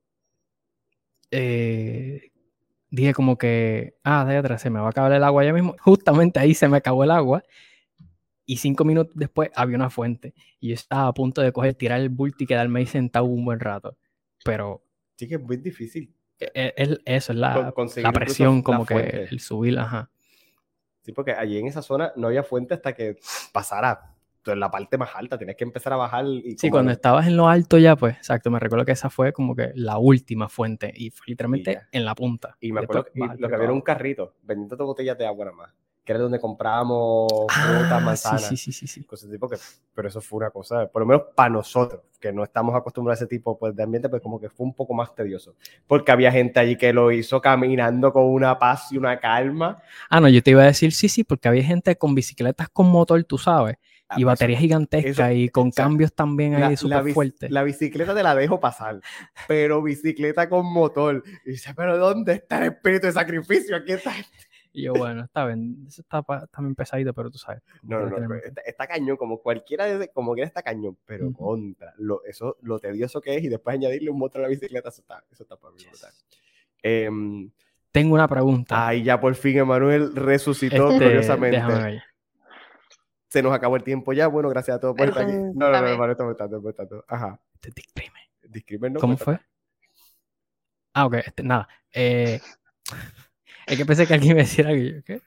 eh, 1.32 2.31
dije 2.92 3.14
como 3.14 3.38
que, 3.38 3.96
ah, 4.04 4.26
de 4.26 4.38
atrás 4.38 4.62
se 4.62 4.70
me 4.70 4.80
va 4.80 4.88
a 4.88 4.90
acabar 4.90 5.12
el 5.14 5.24
agua 5.24 5.44
ya 5.44 5.54
mismo. 5.54 5.76
Justamente 5.82 6.40
ahí 6.40 6.54
se 6.54 6.68
me 6.68 6.78
acabó 6.78 7.04
el 7.04 7.12
agua 7.12 7.42
y 8.46 8.58
cinco 8.58 8.84
minutos 8.84 9.14
después 9.16 9.50
había 9.56 9.78
una 9.78 9.90
fuente 9.90 10.34
y 10.60 10.70
yo 10.70 10.74
estaba 10.76 11.08
a 11.08 11.14
punto 11.14 11.42
de 11.42 11.52
coger, 11.52 11.74
tirar 11.74 12.02
el 12.02 12.10
bulto 12.10 12.44
y 12.44 12.48
quedarme 12.48 12.80
ahí 12.82 12.86
sentado 12.86 13.26
un 13.26 13.46
buen 13.46 13.60
rato. 13.60 13.98
Pero 14.44 14.84
Sí 15.16 15.28
que 15.28 15.36
es 15.36 15.42
muy 15.42 15.58
difícil. 15.58 16.14
e- 16.40 16.52
e- 16.54 16.74
es, 16.76 16.90
eso, 17.06 17.32
es 17.32 17.38
la, 17.40 17.74
la 17.98 18.12
presión, 18.12 18.58
la 18.58 18.64
como 18.64 18.86
que 18.86 18.94
fuente. 18.96 19.24
el 19.32 19.40
subir, 19.40 19.78
ajá. 19.80 20.10
Sí, 21.04 21.12
porque 21.14 21.32
allí 21.32 21.58
en 21.58 21.68
esa 21.68 21.82
zona 21.82 22.12
no 22.16 22.28
había 22.28 22.44
fuente 22.44 22.74
hasta 22.74 22.94
que 22.94 23.18
pasara 23.54 24.16
en 24.46 24.60
la 24.60 24.72
parte 24.72 24.98
más 24.98 25.10
alta. 25.16 25.38
Tenías 25.38 25.58
que 25.58 25.64
empezar 25.64 25.94
a 25.94 25.98
bajar. 25.98 26.26
Y 26.26 26.52
Sí, 26.58 26.70
como 26.70 26.72
cuando 26.72 26.92
estabas 26.94 27.28
en 27.28 27.38
lo 27.38 27.48
alto 27.48 27.78
ya, 27.78 27.96
pues, 27.96 28.16
exacto, 28.18 28.50
me 28.50 28.60
recuerdo 28.60 28.86
que 28.86 28.94
esa 28.94 29.10
fue 29.10 29.34
como 29.34 29.56
que 29.56 29.72
la 29.76 29.98
última 29.98 30.50
fuente 30.50 30.92
y 30.96 31.10
fue 31.12 31.26
literamente 31.28 31.74
ya. 31.74 31.88
en 31.92 32.06
la 32.06 32.16
punta. 32.16 32.58
Y 32.60 32.72
me 32.72 32.82
acuerdo 32.82 33.06
que 33.06 33.20
bajar 33.20 33.40
lo 33.40 33.48
que 33.48 33.56
había 33.56 33.66
era 33.66 33.74
un 33.74 33.82
carrito 33.82 34.36
vendiendo 34.44 34.86
botellas 34.86 35.18
de 35.18 35.26
agua 35.28 35.46
nada 35.46 35.58
más. 35.58 35.74
Que 36.04 36.14
era 36.14 36.22
donde 36.22 36.40
comprábamos 36.40 37.28
frutas, 37.50 37.92
Ah, 37.92 38.00
manzanas. 38.00 38.48
sí, 38.48 38.58
sí, 38.58 38.72
sí, 38.72 38.88
sí. 38.88 39.04
cosas 39.04 39.30
de 39.30 39.36
tipo 39.36 39.48
que, 39.48 39.58
pero 39.94 40.08
eso 40.08 40.20
fue 40.20 40.38
una 40.38 40.50
cosa, 40.50 40.88
por 40.88 41.02
lo 41.04 41.06
menos 41.06 41.24
para 41.36 41.50
nosotros, 41.50 42.02
que 42.20 42.34
no 42.34 42.44
estamos 42.44 42.76
acostumbrados 42.76 43.22
a 43.22 43.26
ese 43.26 43.30
tipo 43.30 43.58
pues, 43.60 43.76
de 43.76 43.84
ambiente, 43.84 44.10
pues 44.10 44.20
como 44.22 44.40
que 44.40 44.50
fue 44.50 44.66
un 44.66 44.74
poco 44.74 44.96
más 44.96 45.14
tedioso, 45.14 45.56
porque 45.86 46.12
había 46.12 46.32
gente 46.32 46.60
allí 46.60 46.76
que 46.76 46.92
lo 46.92 47.12
hizo 47.12 47.40
caminando 47.40 48.12
con 48.12 48.24
una 48.26 48.58
paz 48.58 48.92
y 48.92 48.98
una 48.98 49.20
calma. 49.20 49.82
Ah, 50.10 50.20
no, 50.20 50.28
yo 50.28 50.42
te 50.42 50.50
iba 50.52 50.64
a 50.64 50.66
decir 50.66 50.92
sí, 50.92 51.08
sí, 51.08 51.24
porque 51.24 51.48
había 51.48 51.64
gente 51.64 51.96
con 51.96 52.16
bicicletas 52.16 52.70
con 52.70 52.88
motor, 52.88 53.24
tú 53.24 53.38
sabes, 53.38 53.78
Ah, 54.14 54.16
y 54.20 54.24
pues, 54.24 54.34
baterías 54.34 54.60
gigantescas 54.60 55.30
eso- 55.32 55.32
y 55.32 55.48
con 55.48 55.70
o 55.70 55.72
sea, 55.72 55.86
cambios 55.86 56.14
también 56.14 56.56
ahí 56.56 56.76
súper 56.76 57.14
fuertes. 57.14 57.50
la 57.50 57.64
bicicleta 57.64 58.14
te 58.14 58.22
la 58.24 58.36
dejo 58.36 58.60
pasar, 58.60 59.00
pero 59.48 59.82
bicicleta 59.82 60.50
con 60.50 60.66
motor. 60.66 61.24
Y 61.46 61.52
dice, 61.52 61.74
pero 61.74 61.98
¿dónde 61.98 62.34
está 62.34 62.58
el 62.58 62.74
espíritu 62.74 63.08
de 63.08 63.14
sacrificio? 63.14 63.76
Aquí 63.78 63.94
está. 63.94 64.12
Y 64.74 64.84
yo, 64.84 64.94
bueno, 64.94 65.26
está 65.26 65.46
bien, 65.46 65.84
eso 65.86 66.02
está 66.02 66.24
también 66.50 66.76
pesadito, 66.76 67.14
pero 67.14 67.30
tú 67.30 67.38
sabes. 67.38 67.62
No, 67.84 68.06
no, 68.06 68.18
no, 68.18 68.36
está, 68.36 68.62
está 68.62 68.88
cañón, 68.88 69.18
como 69.18 69.42
cualquiera, 69.42 69.86
como 70.14 70.34
quiera 70.34 70.48
está 70.48 70.62
cañón, 70.64 70.98
pero 71.06 71.28
Ujú. 71.28 71.36
contra, 71.36 71.94
lo, 71.98 72.24
eso, 72.24 72.56
lo 72.62 72.80
tedioso 72.80 73.20
que 73.20 73.36
es 73.36 73.44
y 73.44 73.50
después 73.50 73.74
añadirle 73.74 74.10
un 74.12 74.18
motor 74.18 74.40
a 74.40 74.44
la 74.44 74.48
bicicleta, 74.48 74.88
eso 74.88 75.02
está, 75.02 75.26
eso 75.30 75.44
está 75.44 75.58
para 75.58 75.74
mí 75.74 75.84
brutal. 75.90 76.12
Em, 76.82 77.50
Tengo 77.92 78.14
una 78.16 78.30
pregunta. 78.30 78.88
Ay, 78.88 79.04
ya 79.04 79.20
por 79.20 79.36
fin 79.36 79.58
Emanuel 79.58 80.16
resucitó 80.16 80.88
Este, 80.92 81.00
gloriosamente. 81.00 81.58
déjame 81.58 81.84
ver. 81.84 82.04
Se 83.32 83.42
nos 83.42 83.54
acabó 83.54 83.78
el 83.78 83.84
tiempo 83.84 84.12
ya. 84.12 84.28
Bueno, 84.28 84.50
gracias 84.50 84.76
a 84.76 84.80
todos 84.82 84.94
por 84.94 85.08
estar 85.08 85.24
aquí. 85.24 85.32
No, 85.32 85.70
no, 85.70 85.72
no. 85.72 85.88
Emanuel, 85.88 86.12
estamos 86.12 86.32
estando, 86.34 86.58
estamos 86.58 86.70
estando. 86.72 87.06
Ajá. 87.08 87.40
Este 87.54 87.72
discrimen. 87.74 88.24
Discrimen 88.44 88.94
no 88.94 89.00
¿Cómo 89.00 89.16
fue? 89.16 89.40
Ah, 90.94 91.06
ok, 91.06 91.14
este, 91.14 91.42
nada. 91.42 91.70
Eh, 91.94 92.42
es 93.68 93.78
que 93.78 93.86
pensé 93.86 94.06
que 94.06 94.14
alguien 94.16 94.36
me 94.36 94.42
decía 94.42 94.70
yo, 94.74 95.02
¿qué? 95.06 95.22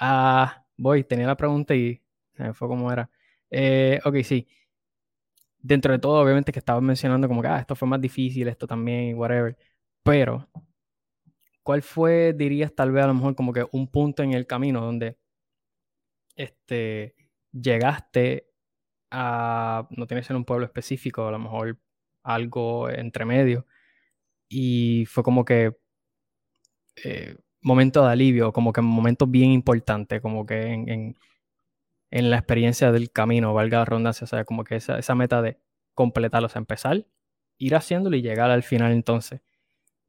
Ah, 0.00 0.64
voy, 0.76 1.04
tenía 1.04 1.28
la 1.28 1.36
pregunta 1.36 1.76
y 1.76 2.02
se 2.32 2.42
me 2.42 2.54
fue 2.54 2.66
como 2.66 2.90
era. 2.90 3.08
Eh, 3.50 4.00
ok, 4.04 4.16
sí. 4.24 4.48
Dentro 5.60 5.92
de 5.92 6.00
todo, 6.00 6.20
obviamente 6.20 6.50
que 6.50 6.58
estabas 6.58 6.82
mencionando 6.82 7.28
como 7.28 7.40
que, 7.40 7.46
ah, 7.46 7.60
esto 7.60 7.76
fue 7.76 7.86
más 7.86 8.00
difícil, 8.00 8.48
esto 8.48 8.66
también, 8.66 9.16
whatever. 9.16 9.56
Pero, 10.02 10.48
¿cuál 11.62 11.82
fue, 11.82 12.32
dirías, 12.32 12.74
tal 12.74 12.90
vez 12.90 13.04
a 13.04 13.06
lo 13.06 13.14
mejor 13.14 13.36
como 13.36 13.52
que 13.52 13.64
un 13.70 13.86
punto 13.86 14.24
en 14.24 14.32
el 14.32 14.44
camino 14.44 14.80
donde 14.80 15.16
este, 16.34 17.14
llegaste 17.54 18.48
a, 19.10 19.86
no 19.90 20.06
tiene 20.06 20.22
que 20.22 20.26
ser 20.26 20.36
un 20.36 20.44
pueblo 20.44 20.66
específico, 20.66 21.26
a 21.26 21.30
lo 21.30 21.38
mejor 21.38 21.78
algo 22.22 22.90
entre 22.90 23.24
medio. 23.24 23.66
Y 24.48 25.06
fue 25.06 25.22
como 25.22 25.44
que 25.44 25.76
eh, 27.04 27.36
momento 27.60 28.04
de 28.04 28.12
alivio, 28.12 28.52
como 28.52 28.72
que 28.72 28.80
momento 28.80 29.26
bien 29.26 29.50
importante, 29.50 30.20
como 30.20 30.46
que 30.46 30.62
en, 30.62 31.16
en, 32.10 32.30
la 32.30 32.36
experiencia 32.36 32.92
del 32.92 33.10
camino, 33.10 33.54
valga 33.54 33.78
la 33.78 33.84
redundancia, 33.84 34.24
o 34.24 34.28
sea, 34.28 34.44
como 34.44 34.64
que 34.64 34.76
esa, 34.76 34.98
esa 34.98 35.14
meta 35.14 35.42
de 35.42 35.58
completarlo, 35.94 36.46
o 36.46 36.48
sea, 36.48 36.60
empezar, 36.60 37.06
ir 37.58 37.74
haciéndolo 37.74 38.16
y 38.16 38.22
llegar 38.22 38.50
al 38.50 38.62
final 38.62 38.92
entonces. 38.92 39.40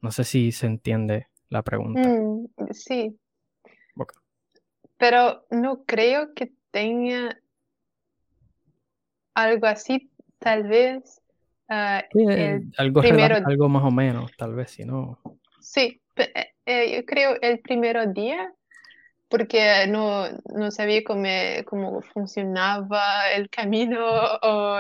No 0.02 0.12
sé 0.12 0.24
si 0.24 0.52
se 0.52 0.68
entiende 0.68 1.28
la 1.50 1.64
pregunta. 1.64 2.08
Mm, 2.08 2.48
sí. 2.72 3.18
Pero 4.98 5.46
no 5.50 5.84
creo 5.86 6.34
que 6.34 6.54
tenga 6.76 7.40
algo 9.34 9.66
así, 9.66 10.12
tal 10.40 10.64
vez. 10.64 11.22
Ah, 11.70 12.04
eh, 12.14 12.60
algo, 12.78 13.00
primero... 13.00 13.38
algo 13.46 13.70
más 13.70 13.84
o 13.86 13.92
menos, 13.92 14.30
tal 14.38 14.56
vez, 14.56 14.72
si 14.72 14.84
no. 14.84 15.18
Sí, 15.62 16.02
eh, 16.18 16.54
eh, 16.66 16.98
yo 16.98 17.06
creo 17.06 17.38
el 17.42 17.60
primer 17.60 18.12
día, 18.12 18.54
porque 19.30 19.88
no, 19.88 20.26
no 20.54 20.70
sabía 20.70 21.02
cómo, 21.06 21.24
cómo, 21.66 22.02
funcionaba 22.02 23.32
el 23.32 23.50
camino 23.50 24.06
o 24.42 24.78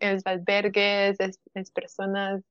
los 0.00 0.26
albergues, 0.26 1.18
las, 1.54 1.70
personas, 1.70 2.42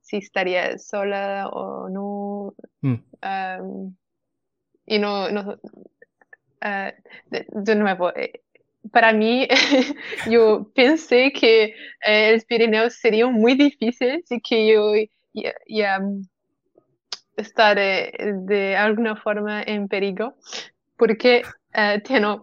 si 0.00 0.18
estaría 0.18 0.78
sola 0.78 1.48
o 1.48 1.88
no. 1.88 2.54
Mm. 2.82 3.94
y 4.86 4.98
no, 5.00 5.28
no 5.30 5.58
ah, 6.62 6.94
de, 7.30 7.74
nuevo, 7.74 8.12
para 8.90 9.12
mí, 9.12 9.46
yo 10.30 10.70
pensé 10.74 11.32
que 11.32 11.74
eh, 12.06 12.30
el 12.30 12.42
Pirineo 12.42 12.90
sería 12.90 13.26
muy 13.28 13.54
difícil, 13.54 14.24
y 14.28 14.40
que 14.40 14.72
yo 14.72 14.92
ya, 15.66 16.00
estar 17.36 17.76
de 17.76 18.76
alguna 18.76 19.16
forma 19.16 19.62
en 19.62 19.88
peligro, 19.88 20.34
porque 20.96 21.42
eh, 21.74 22.02
tengo 22.04 22.42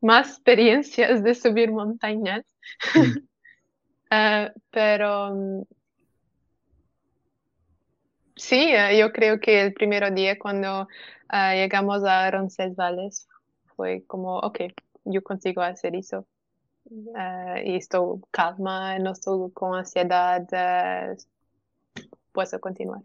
más 0.00 0.28
experiencias 0.28 1.22
de 1.22 1.34
subir 1.34 1.70
montañas. 1.70 2.44
Mm. 2.94 3.18
Eh, 4.12 4.50
pero 4.72 5.64
sí, 8.34 8.72
yo 8.98 9.12
creo 9.12 9.38
que 9.38 9.62
el 9.62 9.72
primer 9.72 10.12
día 10.12 10.36
cuando 10.36 10.88
llegamos 11.30 12.02
a 12.02 12.28
Roncesvalles 12.28 13.28
fue 13.80 14.04
como, 14.06 14.38
ok, 14.40 14.60
yo 15.04 15.22
consigo 15.22 15.62
hacer 15.62 15.96
eso. 15.96 16.26
Uh, 16.84 17.56
y 17.64 17.76
estoy 17.76 18.20
calma, 18.30 18.98
no 18.98 19.12
estoy 19.12 19.50
con 19.52 19.74
ansiedad, 19.74 20.42
uh, 20.52 22.02
puedo 22.32 22.60
continuar. 22.60 23.00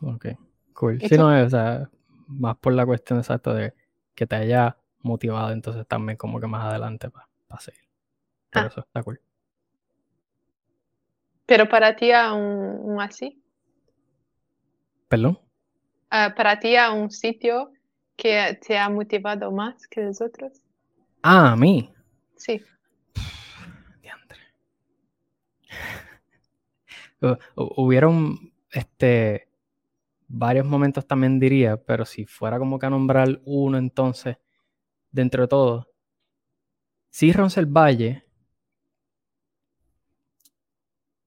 Ok, 0.00 0.28
cool. 0.72 0.98
Si 1.00 1.18
no, 1.18 1.28
o 1.28 1.50
sea, 1.50 1.90
más 2.26 2.56
por 2.56 2.72
la 2.72 2.86
cuestión 2.86 3.18
exacta 3.18 3.52
de 3.52 3.74
que 4.14 4.26
te 4.26 4.36
haya 4.36 4.78
motivado, 5.02 5.52
entonces 5.52 5.86
también 5.86 6.16
como 6.16 6.40
que 6.40 6.46
más 6.46 6.64
adelante 6.64 7.10
para 7.10 7.60
seguir. 7.60 7.82
Por 8.50 8.62
ah. 8.62 8.66
eso 8.68 8.80
está 8.80 9.02
cool. 9.02 9.20
Pero 11.44 11.68
para 11.68 11.96
ti 11.96 12.12
aún, 12.12 12.98
así. 12.98 13.42
¿Perdón? 15.08 15.38
Uh, 16.10 16.34
para 16.34 16.58
ti 16.58 16.76
a 16.76 16.92
un 16.92 17.10
sitio 17.10 17.72
que 18.18 18.58
te 18.66 18.76
ha 18.76 18.90
motivado 18.90 19.50
más 19.52 19.86
que 19.86 20.02
los 20.02 20.20
otros. 20.20 20.60
Ah, 21.22 21.52
a 21.52 21.56
mí. 21.56 21.90
Sí. 22.36 22.60
Hubieron 27.54 28.52
este 28.70 29.48
varios 30.28 30.66
momentos 30.66 31.06
también 31.06 31.40
diría, 31.40 31.76
pero 31.76 32.04
si 32.04 32.26
fuera 32.26 32.58
como 32.58 32.78
que 32.78 32.86
a 32.86 32.90
nombrar 32.90 33.40
uno 33.44 33.78
entonces, 33.78 34.36
dentro 35.10 35.42
de 35.42 35.48
todo, 35.48 35.88
sí 37.10 37.32
el 37.56 37.66
Valle, 37.66 38.24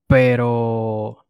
pero 0.08 1.26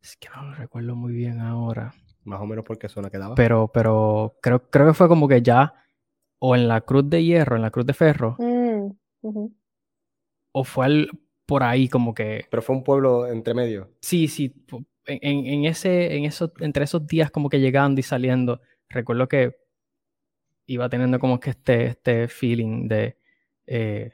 es 0.00 0.16
que 0.16 0.28
no 0.30 0.44
lo 0.44 0.54
recuerdo 0.54 0.94
muy 0.94 1.12
bien 1.12 1.40
ahora. 1.40 1.92
Más 2.24 2.40
o 2.40 2.46
menos 2.46 2.64
por 2.64 2.78
qué 2.78 2.88
zona 2.88 3.10
quedaba. 3.10 3.34
Pero, 3.34 3.68
pero 3.72 4.38
creo, 4.40 4.70
creo 4.70 4.86
que 4.88 4.94
fue 4.94 5.08
como 5.08 5.28
que 5.28 5.42
ya 5.42 5.74
o 6.38 6.56
en 6.56 6.66
la 6.66 6.80
Cruz 6.80 7.08
de 7.08 7.22
Hierro, 7.22 7.56
en 7.56 7.62
la 7.62 7.70
Cruz 7.70 7.86
de 7.86 7.94
Ferro, 7.94 8.36
mm, 8.38 9.46
o 10.52 10.64
fue 10.64 11.06
por 11.46 11.62
ahí 11.62 11.88
como 11.88 12.14
que... 12.14 12.46
Pero 12.50 12.62
fue 12.62 12.74
un 12.74 12.82
pueblo 12.82 13.26
entre 13.26 13.54
medio. 13.54 13.90
Sí, 14.00 14.26
sí, 14.26 14.52
en, 15.06 15.64
ese, 15.64 16.16
en 16.16 16.24
esos, 16.24 16.50
entre 16.58 16.84
esos 16.84 17.06
días 17.06 17.30
como 17.30 17.48
que 17.48 17.60
llegando 17.60 18.00
y 18.00 18.02
saliendo, 18.02 18.60
recuerdo 18.88 19.28
que 19.28 19.56
iba 20.66 20.88
teniendo 20.88 21.18
como 21.18 21.38
que 21.38 21.50
este, 21.50 21.86
este 21.86 22.28
feeling 22.28 22.88
de... 22.88 23.16
Eh, 23.66 24.12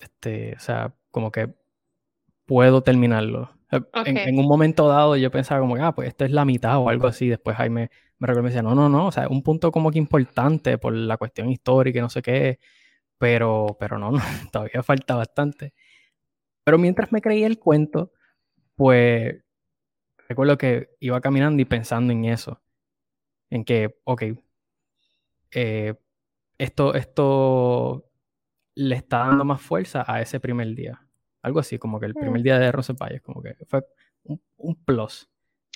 este, 0.00 0.54
o 0.56 0.60
sea, 0.60 0.94
como 1.10 1.30
que 1.30 1.54
puedo 2.46 2.82
terminarlo. 2.82 3.50
En, 3.70 4.16
en, 4.16 4.38
un 4.38 4.46
momento 4.46 4.88
dado 4.88 5.16
yo 5.16 5.30
pensaba 5.30 5.60
como 5.60 5.76
que, 5.76 5.82
ah, 5.82 5.94
pues 5.94 6.08
esto 6.08 6.24
es 6.24 6.32
la 6.32 6.44
mitad 6.44 6.78
o 6.78 6.88
algo 6.88 7.06
así. 7.06 7.28
Después 7.28 7.56
Jaime 7.56 7.90
me 8.20 8.26
recuerdo 8.26 8.42
me 8.44 8.50
decía, 8.50 8.62
no, 8.62 8.74
no, 8.74 8.88
no, 8.88 9.06
o 9.06 9.12
sea, 9.12 9.28
un 9.28 9.42
punto 9.42 9.72
como 9.72 9.90
que 9.90 9.98
importante 9.98 10.76
por 10.78 10.92
la 10.94 11.16
cuestión 11.16 11.50
histórica 11.50 11.98
y 11.98 12.02
no 12.02 12.10
sé 12.10 12.20
qué, 12.22 12.60
pero, 13.18 13.76
pero 13.80 13.98
no, 13.98 14.10
no, 14.12 14.20
todavía 14.52 14.82
falta 14.82 15.16
bastante. 15.16 15.74
Pero 16.64 16.78
mientras 16.78 17.12
me 17.12 17.22
creía 17.22 17.46
el 17.46 17.58
cuento, 17.58 18.12
pues 18.76 19.42
recuerdo 20.28 20.58
que 20.58 20.90
iba 21.00 21.20
caminando 21.20 21.62
y 21.62 21.64
pensando 21.64 22.12
en 22.12 22.26
eso, 22.26 22.62
en 23.50 23.64
que, 23.64 23.98
ok, 24.04 24.24
eh, 25.52 25.94
esto, 26.58 26.94
esto 26.94 28.10
le 28.74 28.96
está 28.96 29.18
dando 29.20 29.44
más 29.44 29.62
fuerza 29.62 30.04
a 30.06 30.20
ese 30.20 30.40
primer 30.40 30.74
día. 30.74 31.00
Algo 31.42 31.60
así, 31.60 31.78
como 31.78 31.98
que 31.98 32.06
el 32.06 32.14
primer 32.14 32.40
mm. 32.40 32.44
día 32.44 32.58
de 32.58 32.72
Rosenpayes, 32.72 33.22
como 33.22 33.42
que 33.42 33.56
fue 33.66 33.84
un, 34.24 34.40
un 34.56 34.74
plus. 34.76 35.30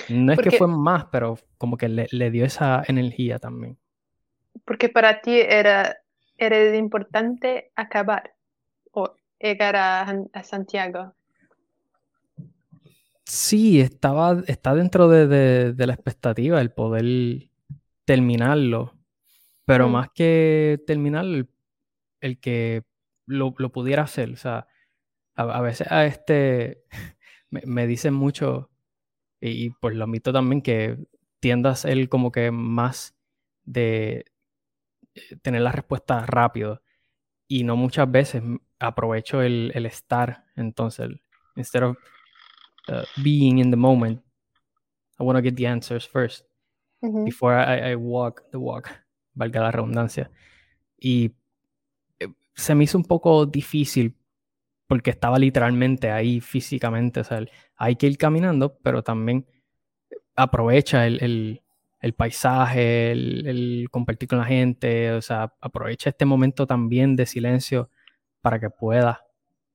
No 0.09 0.33
es 0.33 0.39
que 0.41 0.51
fue 0.51 0.67
más, 0.67 1.07
pero 1.07 1.39
como 1.57 1.77
que 1.77 1.89
le, 1.89 2.31
dio 2.31 2.45
esa 2.45 2.83
energía 2.87 3.39
también. 3.39 3.79
Porque 4.65 4.89
para 4.89 5.21
ti 5.21 5.41
era, 5.41 5.99
era 6.37 6.77
importante 6.77 7.71
acabar 7.77 8.35
o 8.93 9.15
llegar 9.39 9.77
a, 9.77 10.43
Santiago. 10.43 11.15
Sí, 13.25 13.81
estaba, 13.81 14.43
está 14.47 14.75
dentro 14.75 15.09
de, 15.09 15.75
la 15.77 15.95
expectativa 15.95 16.61
el 16.61 16.73
poder 16.73 17.51
terminarlo. 18.05 18.95
Pero 19.65 19.89
mm. 19.89 19.93
más 19.93 20.11
que 20.11 20.83
terminar, 20.87 21.25
el, 22.21 22.39
que 22.41 22.83
lo, 23.27 23.55
pudiera 23.55 24.03
hacer. 24.03 24.31
O 24.31 24.37
sea, 24.37 24.67
a, 25.35 25.61
veces 25.61 25.91
a 25.91 26.07
este 26.07 26.85
me, 27.51 27.63
me 27.67 27.87
dicen 27.87 28.15
mucho 28.15 28.71
y, 29.41 29.71
pues 29.71 29.95
lo 29.95 30.05
admito 30.05 30.33
también 30.33 30.63
que 30.63 30.97
tiendas 31.39 31.85
él 31.85 32.09
como 32.09 32.33
que 32.33 32.51
más 32.51 33.15
de 33.65 34.25
eh, 35.15 35.37
tener 35.43 35.61
la 35.61 35.73
respuesta 35.73 36.25
rápido 36.25 36.83
y 37.47 37.65
no 37.65 37.77
muchas 37.77 38.11
veces 38.11 38.43
aprovecho 38.79 39.43
el, 39.43 39.71
estar. 39.87 40.47
Entonces, 40.57 41.11
instead 41.57 41.83
of 41.83 41.99
uh, 42.89 43.03
being 43.23 43.59
in 43.59 43.71
the 43.71 43.77
moment, 43.77 44.23
I 45.19 45.25
want 45.25 45.37
to 45.37 45.43
get 45.43 45.57
the 45.57 45.67
answers 45.67 46.09
first 46.09 46.47
before 47.25 47.55
I, 47.55 47.95
walk 47.97 48.51
the 48.51 48.57
walk, 48.57 48.89
valga 49.35 49.61
la 49.61 49.71
redundancia. 49.71 50.31
Y 50.99 51.33
eh, 52.19 52.29
se 52.55 52.75
me 52.75 52.85
hizo 52.85 52.97
un 52.97 53.05
poco 53.05 53.45
difícil 53.45 54.17
porque 54.87 55.11
estaba 55.11 55.39
literalmente 55.39 56.11
ahí 56.11 56.41
físicamente. 56.41 57.21
O 57.21 57.25
sea, 57.25 57.45
hay 57.77 57.97
que 57.97 58.07
ir 58.07 58.19
caminando, 58.19 58.79
pero 58.83 59.03
también 59.03 59.47
aprovecha 60.37 61.07
el, 61.07 61.63
paisaje, 62.17 63.13
el, 63.13 63.89
compartir 63.91 64.29
con 64.29 64.39
la 64.39 64.45
gente, 64.45 65.13
o 65.13 65.23
sea, 65.23 65.55
aprovecha 65.61 66.11
este 66.11 66.25
momento 66.25 66.67
también 66.67 67.17
de 67.17 67.27
silencio 67.27 67.91
para 68.41 68.61
que 68.61 68.71
puedas 68.71 69.19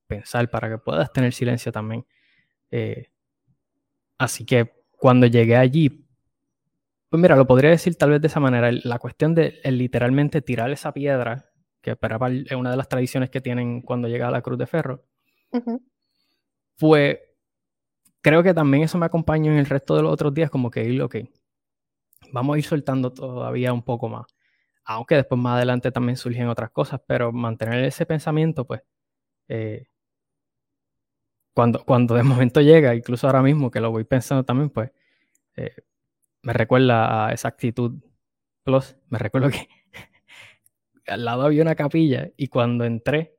pensar, 0.08 0.50
para 0.50 0.70
que 0.70 0.78
puedas 0.78 1.12
tener 1.12 1.34
silencio 1.34 1.72
también. 1.72 2.06
Eh, 2.72 3.08
así 4.18 4.46
que 4.46 4.74
cuando 4.98 5.28
llegué 5.28 5.56
allí, 5.56 6.06
pues 7.10 7.22
mira, 7.22 7.36
lo 7.36 7.48
podría 7.48 7.72
decir 7.72 7.96
tal 7.96 8.12
vez 8.12 8.22
de 8.22 8.28
esa 8.28 8.40
manera, 8.40 8.72
la 8.72 9.00
cuestión 9.00 9.34
de 9.34 9.60
literalmente 9.64 10.42
tirar 10.42 10.70
esa 10.70 10.94
piedra 10.94 11.49
que 11.82 11.92
es 11.92 12.52
una 12.58 12.72
de 12.72 12.78
las 12.78 12.90
tradiciones 12.90 13.30
que 13.30 13.42
tienen 13.42 13.82
cuando 13.82 14.08
llega 14.08 14.28
a 14.28 14.32
la 14.32 14.42
Cruz 14.42 14.58
de 14.58 14.68
Ferro, 14.68 15.04
fue, 16.78 17.36
creo 18.22 18.44
que 18.44 18.54
también 18.54 18.84
eso 18.84 18.98
me 18.98 19.06
acompañó 19.06 19.52
en 19.52 19.58
el 19.60 19.66
resto 19.68 19.96
de 19.96 20.04
los 20.04 20.14
otros 20.14 20.34
días, 20.34 20.50
como 20.50 20.72
que 20.72 20.84
ir, 20.84 21.02
ok, 21.02 21.16
vamos 22.32 22.56
a 22.56 22.58
ir 22.60 22.66
soltando 22.66 23.12
todavía 23.14 23.74
un 23.74 23.84
poco 23.84 24.10
más. 24.10 24.26
aunque 24.86 25.16
después 25.16 25.40
más 25.40 25.58
adelante 25.58 25.92
también 25.92 26.18
surgen 26.18 26.48
otras 26.50 26.72
cosas, 26.72 27.02
pero 27.08 27.32
mantener 27.32 27.84
ese 27.86 28.06
pensamiento, 28.08 28.66
pues, 28.66 28.82
eh, 29.50 29.88
cuando, 31.56 31.84
cuando 31.86 32.16
de 32.16 32.24
momento 32.24 32.62
llega, 32.62 32.96
incluso 32.96 33.28
ahora 33.28 33.42
mismo 33.42 33.70
que 33.72 33.80
lo 33.82 33.92
voy 33.92 34.04
pensando 34.06 34.44
también, 34.46 34.70
pues, 34.70 34.92
eh, 35.58 35.76
me 36.44 36.54
recuerda 36.54 37.28
a 37.28 37.34
esa 37.34 37.50
actitud 37.50 38.02
plus, 38.64 38.98
me 39.10 39.20
recuerdo 39.20 39.50
que 39.52 39.68
al 41.10 41.26
lado 41.26 41.44
había 41.44 41.62
una 41.62 41.76
capilla 41.76 42.30
y 42.38 42.48
cuando 42.48 42.86
entré, 42.86 43.36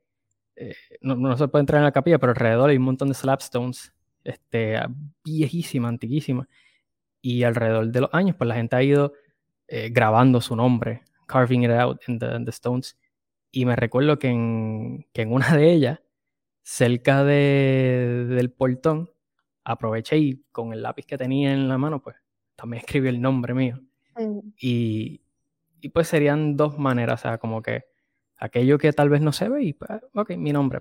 eh, 0.57 0.75
no, 1.01 1.17
no, 1.17 1.37
se 1.37 1.49
puede 1.49 1.63
entrar 1.63 1.79
en 1.79 1.85
la 1.85 1.93
capilla, 1.93 2.19
pero 2.19 2.33
alrededor 2.33 2.71
hay 2.71 2.77
un 2.77 2.85
montón 2.85 3.09
de 3.09 3.15
slabstones, 3.15 3.93
este, 4.25 4.79
viejísima, 5.25 5.89
antiquísima, 5.89 6.49
y 7.23 7.43
alrededor 7.45 7.89
de 7.89 8.01
los 8.01 8.11
años, 8.13 8.37
pues 8.37 8.49
la 8.49 8.55
gente 8.55 8.77
ha 8.77 8.83
ido 8.83 9.13
grabando 9.93 10.41
su 10.41 10.57
nombre 10.57 11.05
carving 11.31 11.63
it 11.63 11.71
out 11.71 12.03
in 12.09 12.19
the, 12.19 12.51
stones. 12.51 12.99
Y 13.53 13.65
me 13.65 13.77
recuerdo 13.77 14.19
que 14.19 14.29
en, 14.29 15.07
que 15.13 15.23
en 15.23 15.33
una 15.33 15.57
de 15.57 15.73
ellas, 15.73 16.01
cerca 16.63 17.25
de, 17.25 18.27
del 18.29 18.51
portón, 18.51 19.11
aproveché 19.65 20.19
y 20.19 20.45
con 20.51 20.73
el 20.73 20.83
lápiz 20.83 21.07
que 21.07 21.19
tenía 21.19 21.53
en 21.53 21.69
la 21.69 21.79
mano, 21.79 22.03
pues 22.03 22.17
también 22.57 22.81
escribí 22.81 23.09
el 23.09 23.21
nombre 23.21 23.55
mío. 23.55 23.81
Mm. 24.17 24.39
Y, 24.61 25.21
y, 25.81 25.89
pues 25.91 26.09
serían 26.09 26.57
dos 26.57 26.79
maneras, 26.79 27.21
o 27.21 27.23
sea, 27.23 27.39
como 27.39 27.63
que 27.63 27.85
aquello 28.37 28.79
que 28.79 28.93
tal 28.93 29.09
vez 29.09 29.21
no 29.21 29.33
se 29.33 29.49
ve 29.49 29.63
y, 29.63 29.73
pues, 29.73 29.91
ok, 30.15 30.31
mi 30.37 30.53
nombre, 30.53 30.81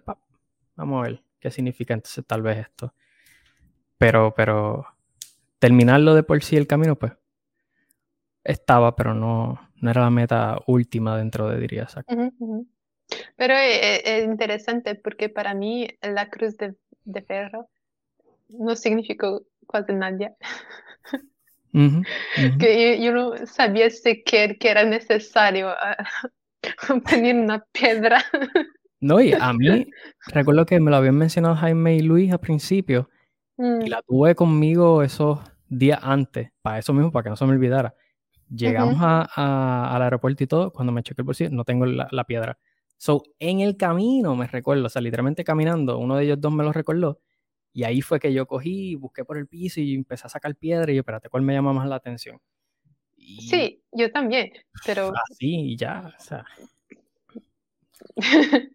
vamos 0.76 1.00
a 1.00 1.10
ver 1.10 1.24
qué 1.40 1.52
significa 1.52 1.94
entonces 1.94 2.26
tal 2.26 2.42
vez 2.42 2.58
esto. 2.60 2.94
Pero, 3.98 4.34
pero 4.36 4.86
terminarlo 5.60 6.16
de 6.16 6.24
por 6.24 6.42
sí 6.44 6.56
el 6.56 6.68
camino, 6.68 6.96
pues 6.96 7.14
estaba, 8.44 8.96
pero 8.96 9.14
no, 9.14 9.60
no 9.76 9.92
era 9.92 10.02
la 10.02 10.10
meta 10.10 10.58
última 10.68 11.18
dentro 11.18 11.50
de 11.50 11.60
diría 11.60 11.88
Pero 13.36 13.54
es, 13.54 14.02
es, 14.06 14.26
interesante 14.26 14.96
porque 14.96 15.30
para 15.30 15.54
mí 15.54 15.88
la 16.02 16.30
cruz 16.30 16.58
de, 16.58 16.76
de 17.04 17.22
ferro 17.22 17.70
no 18.50 18.76
significó 18.76 19.44
casi 19.68 19.94
nada. 19.94 20.36
que 21.72 23.00
yo, 23.02 23.14
no 23.14 23.46
sabía 23.46 23.90
siquiera 23.90 24.54
que 24.56 24.70
era 24.70 24.84
necesario 24.84 25.70
uh, 26.90 27.02
poner 27.02 27.36
una 27.36 27.64
piedra. 27.72 28.24
no, 29.00 29.22
y 29.22 29.34
a 29.34 29.54
mí, 29.54 29.90
recuerdo 30.28 30.66
que 30.66 30.80
me 30.80 30.92
lo 30.92 30.98
habían 30.98 31.18
mencionado 31.18 31.56
Jaime 31.56 31.96
y 31.96 32.02
Luis 32.02 32.32
al 32.32 32.40
principio, 32.40 33.10
y 33.58 33.64
mm. 33.64 33.88
la 33.88 34.02
tuve 34.02 34.36
conmigo 34.36 35.04
esos 35.04 35.40
días 35.68 36.00
antes, 36.02 36.52
para 36.62 36.80
eso 36.80 36.94
mismo, 36.94 37.12
para 37.12 37.24
que 37.24 37.30
no 37.30 37.36
se 37.36 37.46
me 37.46 37.52
olvidara. 37.52 37.96
Llegamos 38.50 38.98
a, 39.00 39.96
al 39.96 40.02
aeropuerto 40.02 40.44
y 40.44 40.48
todo, 40.48 40.72
cuando 40.72 40.92
me 40.92 41.04
chequé 41.04 41.22
el 41.22 41.26
bolsillo, 41.26 41.52
no 41.52 41.66
tengo 41.66 41.86
la, 41.86 42.08
la, 42.12 42.24
piedra. 42.24 42.58
So, 42.98 43.22
en 43.38 43.60
el 43.60 43.78
camino 43.78 44.36
me 44.36 44.48
recuerdo, 44.48 44.88
o 44.88 44.90
sea, 44.90 45.04
literalmente 45.04 45.44
caminando, 45.44 46.00
uno 46.00 46.16
de 46.16 46.24
ellos 46.24 46.42
dos 46.42 46.52
me 46.52 46.64
lo 46.64 46.74
recordó, 46.74 47.20
y 47.74 47.84
ahí 47.84 48.02
fue 48.02 48.20
que 48.20 48.34
yo 48.34 48.46
cogí, 48.46 48.96
busqué 48.96 49.24
por 49.26 49.38
el 49.38 49.48
piso 49.48 49.80
y 49.80 49.94
empecé 49.96 50.28
a 50.28 50.30
sacar 50.30 50.56
piedra 50.56 50.92
y 50.92 50.96
yo, 50.96 51.02
espérate, 51.02 51.30
¿cuál 51.30 51.44
me 51.44 51.54
llama 51.54 51.74
más 51.74 51.88
la 51.88 51.96
atención? 51.96 52.40
Sí, 53.18 53.84
yo 53.92 54.12
también, 54.12 54.52
pero... 54.86 55.12
Así 55.30 55.72
y 55.72 55.78
ya, 55.78 56.14
o 56.18 56.22
sea... 56.24 56.46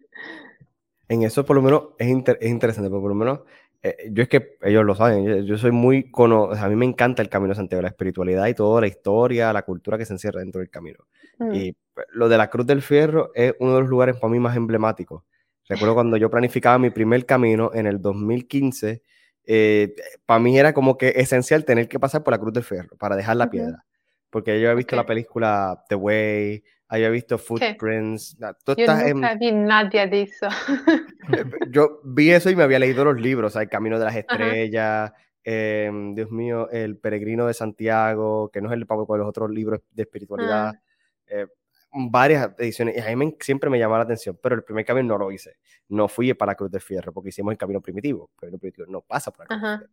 en 1.07 1.23
eso 1.23 1.45
por 1.45 1.55
lo 1.55 1.61
menos 1.61 1.89
es, 1.99 2.07
es 2.07 2.49
interesante, 2.49 2.89
pero 2.89 3.01
por 3.01 3.09
lo 3.09 3.15
menos 3.15 3.41
eh, 3.85 4.09
yo 4.11 4.23
es 4.23 4.29
que 4.29 4.57
ellos 4.63 4.83
lo 4.83 4.95
saben, 4.95 5.45
yo, 5.45 5.57
soy 5.59 5.69
muy, 5.69 6.09
cono 6.09 6.51
a 6.51 6.67
mí 6.67 6.75
me 6.75 6.85
encanta 6.85 7.21
el 7.21 7.29
Camino 7.29 7.49
de 7.49 7.55
Santiago, 7.57 7.83
la 7.83 7.89
espiritualidad 7.89 8.47
y 8.47 8.55
toda 8.55 8.81
la 8.81 8.87
historia, 8.87 9.53
la 9.53 9.61
cultura 9.61 9.95
que 9.99 10.07
se 10.07 10.13
encierra 10.13 10.39
dentro 10.39 10.59
del 10.59 10.71
camino. 10.71 11.05
Mm. 11.37 11.53
Y 11.53 11.75
pues, 11.93 12.07
lo 12.09 12.27
de 12.27 12.35
la 12.35 12.49
Cruz 12.49 12.65
del 12.65 12.81
Fierro 12.81 13.29
es 13.35 13.53
uno 13.59 13.75
de 13.75 13.81
los 13.81 13.89
lugares 13.89 14.17
para 14.17 14.31
mí 14.31 14.39
más 14.39 14.57
emblemáticos. 14.57 15.21
Recuerdo 15.67 15.95
cuando 15.95 16.17
yo 16.17 16.29
planificaba 16.29 16.77
mi 16.77 16.91
primer 16.91 17.25
camino 17.25 17.71
en 17.73 17.87
el 17.87 18.01
2015, 18.01 19.01
eh, 19.47 19.95
para 20.25 20.39
mí 20.39 20.57
era 20.57 20.73
como 20.73 20.97
que 20.97 21.13
esencial 21.15 21.65
tener 21.65 21.87
que 21.87 21.99
pasar 21.99 22.23
por 22.23 22.33
la 22.33 22.39
Cruz 22.39 22.53
del 22.53 22.63
Fierro 22.63 22.95
para 22.97 23.15
dejar 23.15 23.37
la 23.37 23.49
piedra. 23.49 23.85
Porque 24.29 24.59
yo 24.59 24.69
he 24.69 24.75
visto 24.75 24.95
la 24.95 25.05
película 25.05 25.83
The 25.87 25.95
Way, 25.95 26.63
había 26.87 27.09
visto 27.09 27.37
Footprints. 27.37 28.37
yo 28.37 29.13
nunca 29.13 29.35
vi 29.35 29.51
nadie 29.51 30.07
de 30.07 30.21
eso. 30.23 30.47
Yo 31.71 31.99
vi 32.03 32.29
eso 32.29 32.51
y 32.51 32.55
me 32.55 32.63
había 32.63 32.77
leído 32.77 33.03
los 33.03 33.19
libros, 33.19 33.55
El 33.55 33.67
Camino 33.67 33.97
de 33.97 34.05
las 34.05 34.15
Estrellas, 34.15 35.11
em, 35.43 36.13
Dios 36.13 36.29
mío, 36.29 36.69
El 36.69 36.97
Peregrino 36.97 37.47
de 37.47 37.55
Santiago, 37.55 38.51
que 38.51 38.61
no 38.61 38.69
es 38.69 38.75
el 38.75 38.85
pago 38.85 39.07
con 39.07 39.17
los 39.17 39.27
otros 39.27 39.49
libros 39.49 39.81
de 39.91 40.03
espiritualidad. 40.03 40.73
Ah. 40.75 40.81
Eh, 41.27 41.47
varias 41.95 42.51
ediciones 42.57 42.95
y 42.97 42.99
a 42.99 43.15
mí 43.15 43.35
siempre 43.39 43.69
me 43.69 43.79
llamaba 43.79 43.99
la 43.99 44.03
atención, 44.03 44.37
pero 44.41 44.55
el 44.55 44.63
primer 44.63 44.85
camino 44.85 45.07
no 45.07 45.17
lo 45.17 45.31
hice. 45.31 45.57
No 45.87 46.07
fui 46.07 46.33
para 46.33 46.51
la 46.51 46.55
Cruz 46.55 46.71
de 46.71 46.79
Fierro 46.79 47.13
porque 47.13 47.29
hicimos 47.29 47.51
el 47.51 47.57
camino 47.57 47.81
primitivo. 47.81 48.29
El 48.33 48.39
camino 48.39 48.57
primitivo 48.59 48.87
no 48.87 49.01
pasa 49.01 49.31
por 49.31 49.45
acá. 49.45 49.83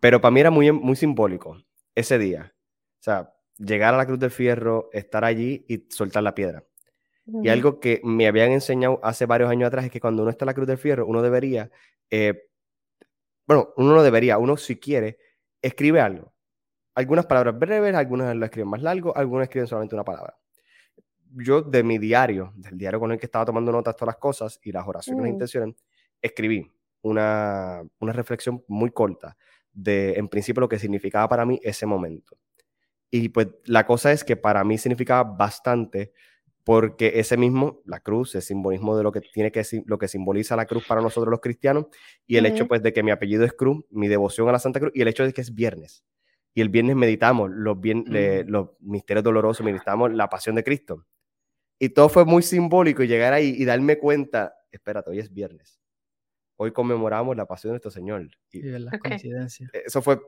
Pero 0.00 0.20
para 0.20 0.30
mí 0.30 0.40
era 0.40 0.50
muy, 0.50 0.70
muy 0.72 0.96
simbólico 0.96 1.56
ese 1.94 2.18
día. 2.18 2.54
O 3.00 3.02
sea, 3.02 3.34
llegar 3.56 3.94
a 3.94 3.96
la 3.96 4.06
Cruz 4.06 4.18
del 4.18 4.30
Fierro, 4.30 4.90
estar 4.92 5.24
allí 5.24 5.64
y 5.68 5.86
soltar 5.88 6.22
la 6.22 6.34
piedra. 6.34 6.64
Y 7.42 7.48
algo 7.48 7.80
que 7.80 8.00
me 8.04 8.28
habían 8.28 8.52
enseñado 8.52 9.00
hace 9.02 9.26
varios 9.26 9.50
años 9.50 9.66
atrás 9.66 9.86
es 9.86 9.90
que 9.90 10.00
cuando 10.00 10.22
uno 10.22 10.30
está 10.30 10.44
en 10.44 10.46
la 10.46 10.54
Cruz 10.54 10.68
del 10.68 10.78
Fierro, 10.78 11.06
uno 11.06 11.22
debería, 11.22 11.70
eh, 12.08 12.48
bueno, 13.48 13.70
uno 13.76 13.96
no 13.96 14.02
debería, 14.04 14.38
uno 14.38 14.56
si 14.56 14.76
quiere, 14.76 15.18
escribe 15.60 16.00
algo. 16.00 16.32
Algunas 16.94 17.26
palabras 17.26 17.58
breves, 17.58 17.94
algunas 17.96 18.34
lo 18.36 18.44
escriben 18.44 18.70
más 18.70 18.80
largo, 18.80 19.16
algunas 19.16 19.46
escriben 19.46 19.66
solamente 19.66 19.96
una 19.96 20.04
palabra. 20.04 20.36
Yo 21.32 21.62
de 21.62 21.82
mi 21.82 21.98
diario, 21.98 22.52
del 22.56 22.78
diario 22.78 23.00
con 23.00 23.12
el 23.12 23.18
que 23.18 23.26
estaba 23.26 23.44
tomando 23.44 23.72
notas 23.72 23.96
todas 23.96 24.14
las 24.14 24.20
cosas 24.20 24.60
y 24.62 24.72
las 24.72 24.86
oraciones 24.86 25.26
e 25.26 25.28
intenciones, 25.28 25.74
escribí 26.22 26.70
una, 27.02 27.82
una 27.98 28.12
reflexión 28.12 28.64
muy 28.68 28.90
corta 28.90 29.36
de, 29.72 30.14
en 30.14 30.28
principio, 30.28 30.60
lo 30.60 30.68
que 30.68 30.78
significaba 30.78 31.28
para 31.28 31.44
mí 31.44 31.60
ese 31.62 31.86
momento. 31.86 32.36
Y 33.10 33.28
pues 33.28 33.48
la 33.64 33.86
cosa 33.86 34.12
es 34.12 34.24
que 34.24 34.36
para 34.36 34.64
mí 34.64 34.78
significaba 34.78 35.22
bastante 35.22 36.12
porque 36.64 37.12
ese 37.20 37.36
mismo, 37.36 37.80
la 37.84 38.00
cruz, 38.00 38.34
el 38.34 38.42
simbolismo 38.42 38.96
de 38.96 39.04
lo 39.04 39.12
que 39.12 39.20
tiene 39.20 39.52
que 39.52 39.62
lo 39.86 39.98
que 39.98 40.08
simboliza 40.08 40.56
la 40.56 40.66
cruz 40.66 40.84
para 40.84 41.00
nosotros 41.00 41.30
los 41.30 41.40
cristianos 41.40 41.86
y 42.26 42.38
el 42.38 42.46
hecho 42.46 42.66
pues 42.66 42.82
de 42.82 42.92
que 42.92 43.04
mi 43.04 43.12
apellido 43.12 43.44
es 43.44 43.52
Cruz, 43.52 43.84
mi 43.90 44.08
devoción 44.08 44.48
a 44.48 44.52
la 44.52 44.58
Santa 44.58 44.80
Cruz 44.80 44.90
y 44.92 45.00
el 45.00 45.06
hecho 45.06 45.22
de 45.22 45.32
que 45.32 45.42
es 45.42 45.54
viernes. 45.54 46.04
Y 46.54 46.62
el 46.62 46.68
viernes 46.68 46.96
meditamos 46.96 47.50
los, 47.52 47.80
bien, 47.80 48.04
los 48.48 48.70
misterios 48.80 49.22
dolorosos, 49.22 49.64
meditamos 49.64 50.12
la 50.12 50.28
pasión 50.28 50.56
de 50.56 50.64
Cristo. 50.64 51.06
Y 51.78 51.90
todo 51.90 52.08
fue 52.08 52.24
muy 52.24 52.42
simbólico 52.42 53.02
y 53.02 53.08
llegar 53.08 53.32
ahí 53.32 53.54
y 53.56 53.64
darme 53.64 53.98
cuenta, 53.98 54.54
espérate, 54.70 55.10
hoy 55.10 55.18
es 55.18 55.32
viernes. 55.32 55.80
Hoy 56.56 56.72
conmemoramos 56.72 57.36
la 57.36 57.46
pasión 57.46 57.70
de 57.70 57.72
nuestro 57.74 57.90
Señor. 57.90 58.28
Y, 58.50 58.62
la 58.62 58.98
coincidencia. 58.98 59.68
Eso 59.72 60.00
fue 60.00 60.20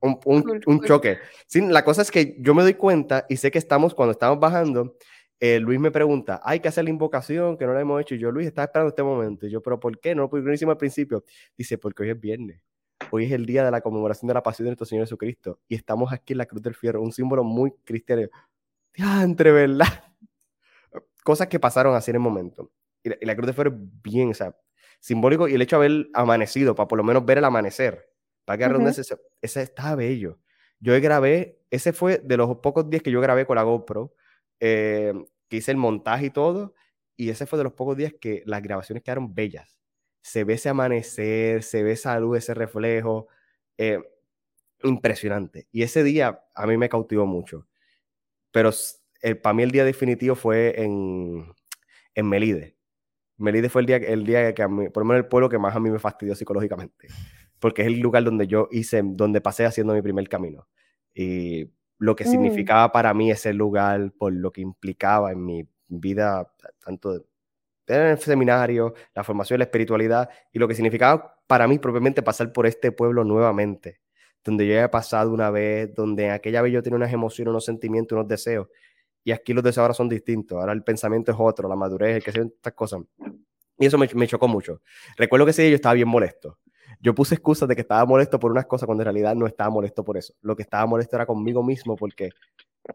un, 0.00 0.18
un, 0.66 0.82
choque. 0.82 1.18
Sí, 1.46 1.60
la 1.60 1.84
cosa 1.84 2.02
es 2.02 2.10
que 2.10 2.36
yo 2.40 2.54
me 2.54 2.62
doy 2.62 2.74
cuenta 2.74 3.24
y 3.28 3.36
sé 3.36 3.50
que 3.50 3.58
estamos, 3.58 3.94
cuando 3.94 4.12
estamos 4.12 4.40
bajando, 4.40 4.96
eh, 5.40 5.60
Luis 5.60 5.78
me 5.78 5.90
pregunta, 5.90 6.40
hay 6.44 6.60
que 6.60 6.68
hacer 6.68 6.84
la 6.84 6.90
invocación 6.90 7.56
que 7.56 7.66
no 7.66 7.74
la 7.74 7.80
hemos 7.80 8.00
hecho. 8.00 8.14
Y 8.14 8.18
yo, 8.18 8.30
Luis, 8.30 8.46
estaba 8.46 8.66
esperando 8.66 8.88
este 8.88 9.02
momento. 9.02 9.46
Y 9.46 9.50
yo, 9.50 9.62
pero 9.62 9.78
¿por 9.78 9.98
qué? 10.00 10.14
No, 10.14 10.28
lo 10.32 10.52
hicimos 10.52 10.72
al 10.72 10.78
principio. 10.78 11.24
Dice, 11.56 11.78
porque 11.78 12.02
hoy 12.02 12.10
es 12.10 12.20
viernes. 12.20 12.60
Hoy 13.10 13.26
es 13.26 13.32
el 13.32 13.46
día 13.46 13.64
de 13.64 13.70
la 13.70 13.80
conmemoración 13.80 14.28
de 14.28 14.34
la 14.34 14.42
pasión 14.42 14.64
de 14.64 14.70
nuestro 14.70 14.86
Señor 14.86 15.04
Jesucristo. 15.04 15.60
Y 15.68 15.74
estamos 15.74 16.12
aquí 16.12 16.32
en 16.32 16.38
la 16.38 16.46
Cruz 16.46 16.62
del 16.62 16.74
Fierro, 16.74 17.02
un 17.02 17.12
símbolo 17.12 17.44
muy 17.44 17.72
cristiano. 17.84 18.22
entre 19.22 19.52
¿verdad? 19.52 20.13
Cosas 21.24 21.48
que 21.48 21.58
pasaron 21.58 21.96
así 21.96 22.12
en 22.12 22.16
el 22.16 22.20
momento. 22.20 22.70
Y 23.02 23.26
la, 23.26 23.34
Cruz 23.34 23.46
del 23.46 23.54
Fierro 23.56 23.70
es 23.70 24.02
bien, 24.02 24.30
o 24.30 24.34
sea, 24.34 24.56
simbólico. 25.00 25.48
Y 25.48 25.54
el 25.54 25.62
hecho 25.62 25.80
de 25.80 25.86
haber 25.86 26.06
amanecido, 26.14 26.76
para 26.76 26.86
por 26.86 26.98
lo 26.98 27.04
menos 27.04 27.24
ver 27.24 27.38
el 27.38 27.44
amanecer 27.44 28.14
para 28.44 28.58
que 28.58 28.74
uh 28.74 28.88
ese, 29.42 29.62
estaba 29.62 29.94
bello. 29.96 30.38
Yo 30.80 30.98
grabé, 31.00 31.60
ese 31.70 31.92
fue 31.92 32.18
de 32.18 32.36
los 32.36 32.58
pocos 32.58 32.88
días 32.88 33.02
que 33.02 33.10
yo 33.10 33.20
grabé 33.20 33.46
con 33.46 33.56
la 33.56 33.62
GoPro, 33.62 34.14
eh, 34.60 35.12
que 35.48 35.56
hice 35.56 35.70
el 35.70 35.76
montaje 35.76 36.26
y 36.26 36.30
todo, 36.30 36.74
y 37.16 37.30
ese 37.30 37.46
fue 37.46 37.58
de 37.58 37.64
los 37.64 37.72
pocos 37.72 37.96
días 37.96 38.14
que 38.20 38.42
las 38.46 38.62
grabaciones 38.62 39.02
quedaron 39.02 39.34
bellas. 39.34 39.78
Se 40.22 40.44
ve 40.44 40.54
ese 40.54 40.68
amanecer, 40.68 41.62
se 41.62 41.82
ve 41.82 41.92
esa 41.92 42.18
luz, 42.18 42.38
ese 42.38 42.54
reflejo, 42.54 43.28
eh, 43.78 44.02
impresionante. 44.82 45.68
Y 45.72 45.82
ese 45.82 46.02
día 46.02 46.44
a 46.54 46.66
mí 46.66 46.76
me 46.76 46.88
cautivó 46.88 47.26
mucho. 47.26 47.66
Pero 48.50 48.70
el, 49.24 49.38
para 49.38 49.54
mí 49.54 49.62
el 49.62 49.70
día 49.70 49.84
definitivo 49.84 50.34
fue 50.34 50.80
en, 50.80 51.52
en 52.14 52.28
Melide. 52.28 52.76
Melide 53.36 53.68
fue 53.68 53.82
el 53.82 53.86
día, 53.86 53.96
el 53.96 54.24
día 54.24 54.54
que 54.54 54.62
a 54.62 54.68
mí, 54.68 54.88
por 54.90 55.02
lo 55.02 55.08
menos 55.08 55.24
el 55.24 55.28
pueblo 55.28 55.48
que 55.48 55.58
más 55.58 55.74
a 55.74 55.80
mí 55.80 55.90
me 55.90 55.98
fastidió 55.98 56.34
psicológicamente 56.34 57.08
porque 57.64 57.80
es 57.80 57.88
el 57.88 57.98
lugar 58.00 58.22
donde 58.24 58.46
yo 58.46 58.68
hice, 58.70 59.00
donde 59.02 59.40
pasé 59.40 59.64
haciendo 59.64 59.94
mi 59.94 60.02
primer 60.02 60.28
camino. 60.28 60.68
Y 61.14 61.70
lo 61.98 62.14
que 62.14 62.24
mm. 62.24 62.28
significaba 62.28 62.92
para 62.92 63.14
mí 63.14 63.30
ese 63.30 63.54
lugar, 63.54 64.12
por 64.18 64.34
lo 64.34 64.52
que 64.52 64.60
implicaba 64.60 65.32
en 65.32 65.46
mi 65.46 65.66
vida, 65.88 66.52
tanto 66.84 67.24
en 67.86 68.02
el 68.02 68.18
seminario, 68.18 68.92
la 69.14 69.24
formación, 69.24 69.60
la 69.60 69.64
espiritualidad, 69.64 70.28
y 70.52 70.58
lo 70.58 70.68
que 70.68 70.74
significaba 70.74 71.38
para 71.46 71.66
mí 71.66 71.78
propiamente 71.78 72.22
pasar 72.22 72.52
por 72.52 72.66
este 72.66 72.92
pueblo 72.92 73.24
nuevamente, 73.24 74.02
donde 74.44 74.66
yo 74.66 74.74
había 74.74 74.90
pasado 74.90 75.30
una 75.32 75.48
vez, 75.48 75.94
donde 75.94 76.26
en 76.26 76.32
aquella 76.32 76.60
vez 76.60 76.70
yo 76.70 76.82
tenía 76.82 76.98
unas 76.98 77.14
emociones, 77.14 77.48
unos 77.48 77.64
sentimientos, 77.64 78.14
unos 78.14 78.28
deseos, 78.28 78.68
y 79.24 79.32
aquí 79.32 79.52
los 79.52 79.64
deseos 79.64 79.82
ahora 79.82 79.94
son 79.94 80.08
distintos, 80.08 80.58
ahora 80.58 80.72
el 80.72 80.84
pensamiento 80.84 81.32
es 81.32 81.36
otro, 81.40 81.68
la 81.68 81.76
madurez, 81.76 82.16
el 82.16 82.22
que 82.22 82.32
se 82.32 82.40
estas 82.42 82.74
cosas. 82.74 83.00
Y 83.78 83.86
eso 83.86 83.98
me, 83.98 84.08
me, 84.14 84.26
chocó 84.28 84.46
mucho. 84.46 84.82
Recuerdo 85.16 85.46
que 85.46 85.50
ese 85.50 85.62
día 85.62 85.72
yo 85.72 85.76
estaba 85.76 85.94
bien 85.94 86.08
molesto. 86.08 86.58
Yo 87.00 87.14
puse 87.14 87.34
excusas 87.34 87.68
de 87.68 87.74
que 87.74 87.80
estaba 87.80 88.04
molesto 88.04 88.38
por 88.38 88.50
unas 88.50 88.66
cosas 88.66 88.86
cuando 88.86 89.02
en 89.02 89.06
realidad 89.06 89.34
no 89.34 89.46
estaba 89.46 89.70
molesto 89.70 90.04
por 90.04 90.16
eso. 90.16 90.34
Lo 90.42 90.54
que 90.54 90.62
estaba 90.62 90.86
molesto 90.86 91.16
era 91.16 91.26
conmigo 91.26 91.62
mismo 91.62 91.96
porque 91.96 92.30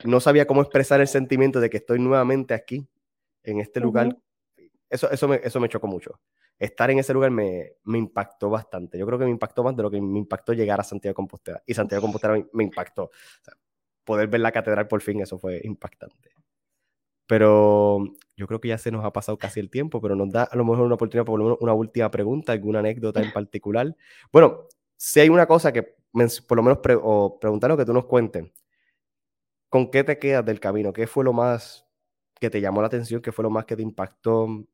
no 0.06 0.20
sabía 0.20 0.46
cómo 0.46 0.62
expresar 0.62 1.02
el 1.02 1.08
sentimiento 1.08 1.60
de 1.60 1.70
que 1.70 1.78
estoy 1.78 2.00
nuevamente 2.00 2.54
aquí, 2.54 2.88
en 3.44 3.60
este 3.60 3.80
lugar. 3.80 4.16
Eso, 4.90 5.10
eso, 5.12 5.28
me, 5.28 5.40
eso 5.44 5.60
me 5.60 5.70
chocó 5.70 5.88
mucho. 5.88 6.20
Estar 6.58 6.92
en 6.92 7.00
ese 7.00 7.14
lugar 7.14 7.32
me, 7.32 7.74
me, 7.84 7.98
impactó 7.98 8.50
bastante. 8.50 8.98
Yo 8.98 9.06
creo 9.06 9.18
que 9.18 9.26
me 9.26 9.32
impactó 9.32 9.64
más 9.64 9.76
de 9.76 9.84
lo 9.84 9.90
que 9.90 10.02
me 10.02 10.20
impactó 10.20 10.54
llegar 10.54 10.80
a 10.80 10.84
Santiago 10.84 11.12
de 11.12 11.16
Compostela. 11.16 11.64
Y 11.66 11.74
Santiago 11.74 12.02
de 12.02 12.06
Compostela 12.06 12.46
me, 12.52 12.64
impactó. 12.64 13.12
Poder 14.10 14.28
ver 14.28 14.42
la 14.42 14.52
catedral 14.52 14.88
por 14.88 15.04
fin, 15.04 15.22
eso 15.22 15.38
fue 15.38 15.62
impactante. 15.64 16.32
Pero 17.28 18.00
yo 18.36 18.48
creo 18.48 18.60
que 18.60 18.70
ya 18.70 18.80
se 18.80 18.90
nos 18.90 19.06
ha 19.06 19.14
pasado 19.14 19.38
casi 19.38 19.60
el 19.60 19.70
tiempo, 19.70 20.02
pero 20.02 20.16
nos 20.16 20.32
da 20.32 20.46
a 20.46 20.56
lo 20.56 20.66
mejor 20.66 20.88
una 20.88 20.96
oportunidad 20.96 21.28
por 21.28 21.38
lo 21.38 21.46
menos 21.46 21.60
una 21.62 21.74
última 21.74 22.10
pregunta, 22.10 22.52
alguna 22.52 22.80
anécdota 22.80 23.22
en 23.22 23.32
particular. 23.32 23.96
Bueno, 24.32 24.66
si 24.98 25.20
hay 25.20 25.30
una 25.30 25.46
cosa 25.46 25.72
que 25.72 25.96
por 26.48 26.58
lo 26.58 26.64
menos 26.64 26.80
o 27.04 27.40
preguntar 27.40 27.70
lo 27.70 27.78
que 27.78 27.86
tú 27.86 27.94
nos 27.94 28.06
cuentes, 28.06 28.52
¿con 29.70 29.92
qué 29.92 30.04
te 30.04 30.18
quedas 30.18 30.44
del 30.44 30.60
camino? 30.60 30.92
¿Qué 30.92 31.06
fue 31.06 31.24
lo 31.24 31.34
más 31.34 31.86
que 32.40 32.50
te 32.50 32.62
llamó 32.62 32.82
la 32.82 32.88
atención? 32.88 33.22
¿Qué 33.22 33.32
fue 33.32 33.44
lo 33.44 33.52
más 33.52 33.66
que 33.66 33.76
te 33.76 33.84
impactó? 33.84 34.66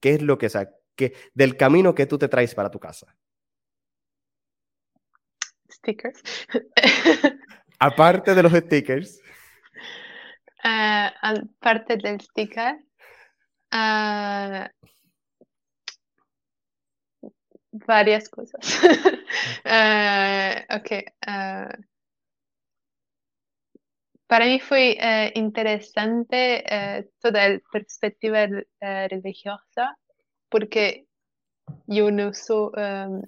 ¿Qué 0.00 0.14
es 0.14 0.22
lo 0.22 0.38
que, 0.38 0.46
o 0.46 0.50
sea, 0.50 0.70
que, 0.96 1.12
del 1.34 1.58
camino 1.58 1.94
que 1.94 2.06
tú 2.06 2.16
te 2.16 2.28
traes 2.28 2.54
para 2.54 2.70
tu 2.70 2.80
casa? 2.80 3.14
Stickers. 5.70 6.22
Aparte 7.78 8.34
de 8.34 8.42
los 8.42 8.52
stickers. 8.52 9.20
Uh, 10.64 11.10
aparte 11.20 11.96
del 11.96 12.20
sticker. 12.20 12.76
Uh, 13.72 14.68
varias 17.72 18.28
cosas. 18.28 18.60
uh, 19.64 20.74
ok. 20.76 21.04
para 24.26 24.46
mí 24.46 24.58
fue 24.60 24.96
interesante 25.34 26.64
toda 27.20 27.48
la 27.48 27.60
perspectiva 27.70 28.46
religiosa 28.80 29.98
porque 30.48 31.06
yo 31.86 32.10
no 32.10 32.32
soy, 32.32 32.70
um, 32.76 33.22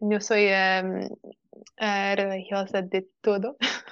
no 0.00 0.20
soy 0.20 0.48
um, 0.48 1.08
religiosa 1.78 2.82
de 2.82 3.08
todo. 3.20 3.56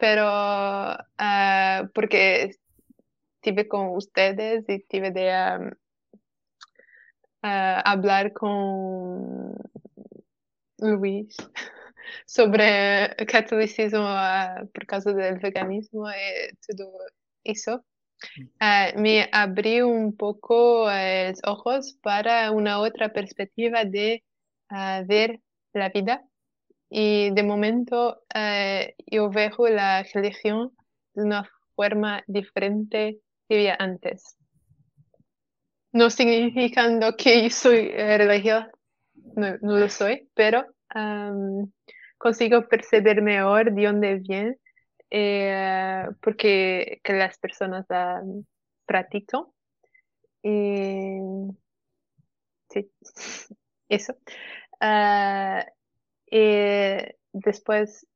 pero 0.00 0.96
porque 1.94 2.56
estuve 3.42 3.68
con 3.68 3.88
ustedes 3.94 4.64
y 4.68 4.80
tuve 4.80 5.10
de 5.12 5.30
hablar 7.42 8.32
con 8.32 9.54
Luis 10.78 11.36
sobre 12.26 13.14
catolicismo 13.28 14.08
por 14.72 14.86
causa 14.86 15.12
del 15.12 15.38
veganismo 15.38 16.08
y 16.10 16.56
todo 16.66 16.92
eso. 17.44 17.84
me 18.96 19.28
abrió 19.32 19.86
un 19.86 20.16
poco 20.16 20.86
los 20.86 21.40
ojos 21.44 21.98
para 22.02 22.50
una 22.52 22.80
otra 22.80 23.12
perspectiva 23.12 23.84
de 23.84 24.24
ver 25.06 25.40
la 25.74 25.90
vida 25.90 26.24
y 26.90 27.30
de 27.30 27.42
momento 27.42 28.22
yo 29.06 29.30
veo 29.30 29.68
la 29.68 30.02
religión 30.12 30.72
de 31.14 31.22
una 31.22 31.50
forma 31.76 32.22
diferente 32.26 33.20
que 33.48 33.54
había 33.54 33.76
antes. 33.78 34.36
No 35.92 36.10
significando 36.10 37.16
que 37.16 37.48
soy 37.50 37.90
religiosa, 37.92 38.70
no, 39.36 39.56
lo 39.62 39.88
soy, 39.88 40.28
pero 40.34 40.66
consigo 42.18 42.68
percibir 42.68 43.22
mejor 43.22 43.72
de 43.72 43.86
dónde 43.86 44.14
viene 44.16 44.56
eh, 45.10 46.06
porque 46.22 47.00
que 47.02 47.12
las 47.12 47.36
personas 47.38 47.86
practican. 48.86 49.46
Y, 50.42 51.18
sí, 52.70 52.90
eso. 53.88 54.14
Uh, 54.80 55.62
y 56.30 56.96
después, 57.32 58.06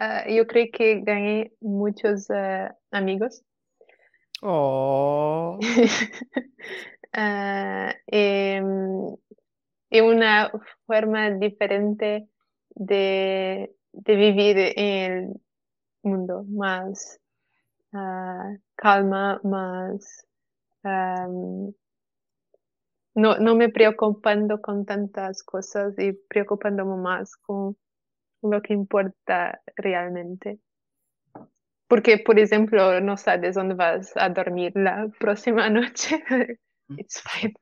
uh, 0.00 0.28
yo 0.28 0.46
creo 0.46 0.66
que 0.72 1.00
gané 1.00 1.52
muchos 1.60 2.28
uh, 2.30 2.68
amigos. 2.90 3.42
Oh. 4.42 5.58
y, 5.60 5.66
y, 9.90 10.00
una 10.00 10.50
forma 10.86 11.30
diferente 11.30 12.28
de, 12.74 13.72
de 13.92 14.16
vivir 14.16 14.58
en 14.76 15.12
el 15.12 15.40
mundo, 16.02 16.44
más 16.48 17.20
calma, 18.76 19.40
más 19.44 20.26
um, 20.82 21.72
no, 23.14 23.38
no 23.38 23.54
me 23.54 23.68
preocupando 23.68 24.60
con 24.60 24.84
tantas 24.84 25.42
cosas 25.42 25.94
y 25.98 26.12
preocupándome 26.12 26.96
más 26.96 27.36
con 27.36 27.76
lo 28.42 28.62
que 28.62 28.74
importa 28.74 29.60
realmente. 29.76 30.58
Porque, 31.88 32.18
por 32.18 32.38
ejemplo, 32.38 33.00
no 33.00 33.16
sabes 33.16 33.54
dónde 33.54 33.74
vas 33.74 34.12
a 34.16 34.28
dormir 34.28 34.72
la 34.74 35.08
próxima 35.20 35.68
noche. 35.70 36.24
It's 36.96 37.22
fine. 37.22 37.54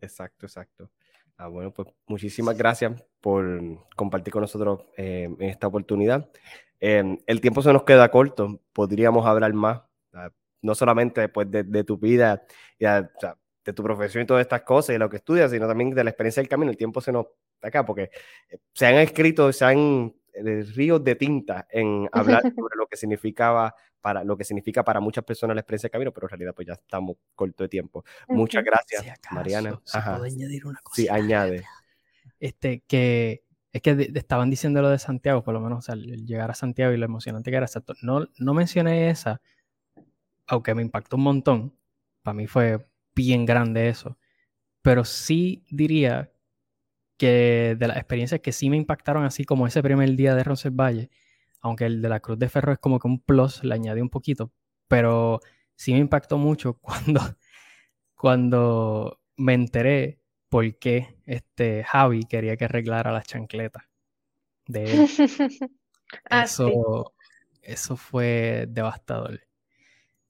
Exacto, 0.00 0.46
exacto. 0.46 0.90
Ah, 1.38 1.48
bueno, 1.48 1.72
pues 1.72 1.88
muchísimas 2.06 2.56
gracias 2.56 3.02
por 3.20 3.44
compartir 3.94 4.32
con 4.32 4.42
nosotros 4.42 4.84
eh, 4.96 5.24
en 5.24 5.48
esta 5.48 5.66
oportunidad. 5.66 6.30
Eh, 6.80 7.18
el 7.26 7.40
tiempo 7.40 7.62
se 7.62 7.72
nos 7.72 7.84
queda 7.84 8.10
corto, 8.10 8.60
podríamos 8.72 9.26
hablar 9.26 9.52
más. 9.52 9.82
No 10.66 10.74
solamente 10.74 11.28
pues, 11.28 11.50
de, 11.50 11.62
de 11.62 11.84
tu 11.84 11.96
vida, 11.96 12.42
y 12.78 12.84
de 12.84 13.72
tu 13.72 13.82
profesión 13.82 14.22
y 14.22 14.26
todas 14.26 14.42
estas 14.42 14.62
cosas 14.62 14.94
y 14.94 14.98
lo 14.98 15.10
que 15.10 15.16
estudias, 15.16 15.50
sino 15.50 15.66
también 15.66 15.90
de 15.90 16.04
la 16.04 16.10
experiencia 16.10 16.40
del 16.40 16.48
camino. 16.48 16.70
El 16.70 16.76
tiempo 16.76 17.00
se 17.00 17.12
nos 17.12 17.26
acá 17.62 17.84
porque 17.84 18.10
eh, 18.48 18.58
se 18.72 18.86
han 18.86 18.96
escrito, 18.96 19.52
se 19.52 19.64
han 19.64 20.14
eh, 20.32 20.64
ríos 20.74 21.02
de 21.02 21.16
tinta 21.16 21.66
en 21.70 22.08
hablar 22.12 22.42
sobre 22.56 22.76
lo 22.76 22.86
que 22.86 22.96
significaba 22.96 23.74
para 24.00 24.22
lo 24.22 24.36
que 24.36 24.44
significa 24.44 24.84
para 24.84 25.00
muchas 25.00 25.24
personas 25.24 25.56
la 25.56 25.60
experiencia 25.60 25.88
del 25.88 25.92
camino, 25.92 26.12
pero 26.12 26.26
en 26.26 26.30
realidad 26.30 26.54
pues 26.54 26.68
ya 26.68 26.74
estamos 26.74 27.16
corto 27.34 27.64
de 27.64 27.68
tiempo. 27.68 28.04
Muchas 28.28 28.62
gracias, 28.62 29.04
Mariana. 29.32 29.80
¿se 29.84 30.00
puede 30.00 30.30
añadir 30.30 30.66
una 30.66 30.78
cosa. 30.80 30.94
Sí, 30.94 31.08
añade. 31.08 31.64
Este, 32.38 32.84
que 32.86 33.42
es 33.72 33.82
que 33.82 34.10
estaban 34.14 34.48
diciendo 34.48 34.80
lo 34.80 34.90
de 34.90 34.98
Santiago, 34.98 35.42
por 35.42 35.54
lo 35.54 35.60
menos, 35.60 35.78
o 35.78 35.82
sea, 35.82 35.96
llegar 35.96 36.50
a 36.50 36.54
Santiago 36.54 36.92
y 36.92 36.96
lo 36.96 37.04
emocionante 37.04 37.50
que 37.50 37.56
era. 37.56 37.66
Exacto. 37.66 37.94
No, 38.00 38.26
no 38.38 38.54
mencioné 38.54 39.10
esa, 39.10 39.40
aunque 40.46 40.74
me 40.74 40.82
impactó 40.82 41.16
un 41.16 41.22
montón, 41.22 41.78
para 42.22 42.34
mí 42.34 42.46
fue 42.46 42.86
bien 43.14 43.44
grande 43.44 43.88
eso, 43.88 44.18
pero 44.82 45.04
sí 45.04 45.64
diría 45.70 46.32
que 47.16 47.76
de 47.78 47.88
las 47.88 47.96
experiencias 47.96 48.40
que 48.40 48.52
sí 48.52 48.70
me 48.70 48.76
impactaron, 48.76 49.24
así 49.24 49.44
como 49.44 49.66
ese 49.66 49.82
primer 49.82 50.14
día 50.16 50.34
de 50.34 50.44
Valle, 50.70 51.10
aunque 51.60 51.86
el 51.86 52.02
de 52.02 52.08
la 52.08 52.20
Cruz 52.20 52.38
de 52.38 52.48
Ferro 52.48 52.72
es 52.72 52.78
como 52.78 52.98
que 52.98 53.08
un 53.08 53.20
plus, 53.20 53.64
le 53.64 53.74
añadí 53.74 54.00
un 54.00 54.10
poquito, 54.10 54.52
pero 54.88 55.40
sí 55.74 55.92
me 55.92 55.98
impactó 55.98 56.38
mucho 56.38 56.74
cuando, 56.80 57.20
cuando 58.14 59.20
me 59.36 59.54
enteré 59.54 60.20
por 60.48 60.78
qué 60.78 61.16
este 61.26 61.84
Javi 61.84 62.24
quería 62.24 62.56
que 62.56 62.66
arreglara 62.66 63.12
las 63.12 63.26
chancletas 63.26 63.84
de 64.66 64.84
él. 64.84 65.06
Ah, 66.30 66.44
eso, 66.44 67.14
eso 67.62 67.96
fue 67.96 68.66
devastador. 68.68 69.40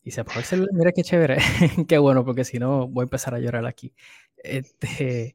Y 0.07 0.13
se 0.13 0.21
apagó 0.21 0.39
el 0.39 0.45
celular, 0.45 0.73
mira 0.73 0.93
qué 0.93 1.03
chévere, 1.03 1.39
qué 1.89 1.99
bueno, 1.99 2.25
porque 2.25 2.45
si 2.45 2.61
no 2.61 2.87
voy 2.87 3.03
a 3.03 3.07
empezar 3.07 3.35
a 3.35 3.41
llorar 3.41 3.67
aquí. 3.67 3.93
Este, 4.37 5.35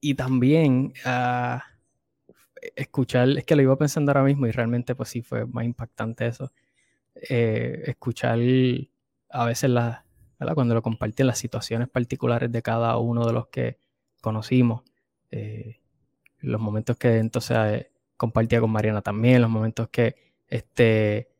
y 0.00 0.14
también 0.14 0.92
uh, 1.04 1.58
escuchar, 2.76 3.28
es 3.30 3.44
que 3.44 3.56
lo 3.56 3.62
iba 3.62 3.76
pensando 3.76 4.12
ahora 4.12 4.22
mismo 4.22 4.46
y 4.46 4.52
realmente 4.52 4.94
pues 4.94 5.08
sí 5.08 5.20
fue 5.20 5.46
más 5.46 5.64
impactante 5.64 6.28
eso. 6.28 6.52
Eh, 7.28 7.82
escuchar 7.86 8.38
a 9.30 9.44
veces 9.46 9.68
la, 9.68 10.04
cuando 10.54 10.74
lo 10.74 10.82
comparten 10.82 11.26
las 11.26 11.38
situaciones 11.38 11.88
particulares 11.88 12.52
de 12.52 12.62
cada 12.62 12.96
uno 12.98 13.26
de 13.26 13.32
los 13.32 13.48
que 13.48 13.78
conocimos, 14.20 14.84
eh, 15.32 15.80
los 16.38 16.60
momentos 16.60 16.96
que 16.98 17.18
entonces 17.18 17.56
eh, 17.56 17.90
compartía 18.16 18.60
con 18.60 18.70
Mariana 18.70 19.02
también, 19.02 19.42
los 19.42 19.50
momentos 19.50 19.88
que 19.88 20.14
este, 20.46 21.33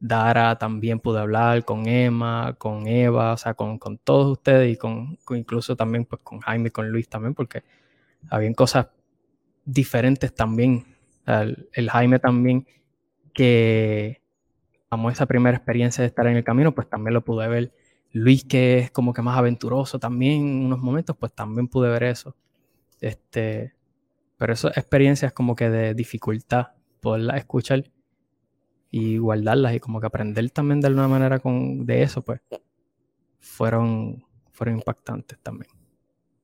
Dara 0.00 0.56
también 0.56 0.98
pude 0.98 1.20
hablar 1.20 1.64
con 1.66 1.86
Emma, 1.86 2.54
con 2.58 2.88
Eva, 2.88 3.34
o 3.34 3.36
sea, 3.36 3.52
con, 3.52 3.78
con 3.78 3.98
todos 3.98 4.32
ustedes 4.32 4.72
y 4.72 4.76
con, 4.78 5.18
incluso 5.30 5.76
también 5.76 6.06
pues 6.06 6.22
con 6.22 6.40
Jaime 6.40 6.70
con 6.70 6.90
Luis 6.90 7.06
también, 7.08 7.34
porque 7.34 7.62
habían 8.30 8.54
cosas 8.54 8.88
diferentes 9.64 10.34
también. 10.34 10.86
El, 11.26 11.90
Jaime 11.90 12.18
también, 12.18 12.66
que 13.34 14.22
amo 14.88 15.10
esa 15.10 15.26
primera 15.26 15.56
experiencia 15.56 16.02
de 16.02 16.08
estar 16.08 16.26
en 16.26 16.36
el 16.36 16.44
camino, 16.44 16.74
pues 16.74 16.88
también 16.88 17.12
lo 17.14 17.22
pude 17.22 17.46
ver. 17.46 17.72
Luis, 18.12 18.44
que 18.44 18.78
es 18.78 18.90
como 18.90 19.12
que 19.12 19.22
más 19.22 19.38
aventuroso 19.38 19.98
también 19.98 20.40
en 20.40 20.64
unos 20.64 20.80
momentos, 20.80 21.14
pues 21.16 21.32
también 21.34 21.68
pude 21.68 21.90
ver 21.90 22.04
eso. 22.04 22.34
Este, 23.00 23.74
pero 24.38 24.54
esas 24.54 24.76
experiencias 24.78 25.34
como 25.34 25.54
que 25.54 25.68
de 25.68 25.94
dificultad, 25.94 26.68
poderlas 27.00 27.36
escuchar 27.36 27.84
y 28.90 29.18
guardarlas 29.18 29.74
y 29.74 29.80
como 29.80 30.00
que 30.00 30.06
aprender 30.06 30.50
también 30.50 30.80
de 30.80 30.88
alguna 30.88 31.08
manera 31.08 31.38
con, 31.38 31.86
de 31.86 32.02
eso, 32.02 32.22
pues 32.22 32.40
fueron, 33.38 34.24
fueron 34.50 34.76
impactantes 34.76 35.38
también. 35.40 35.70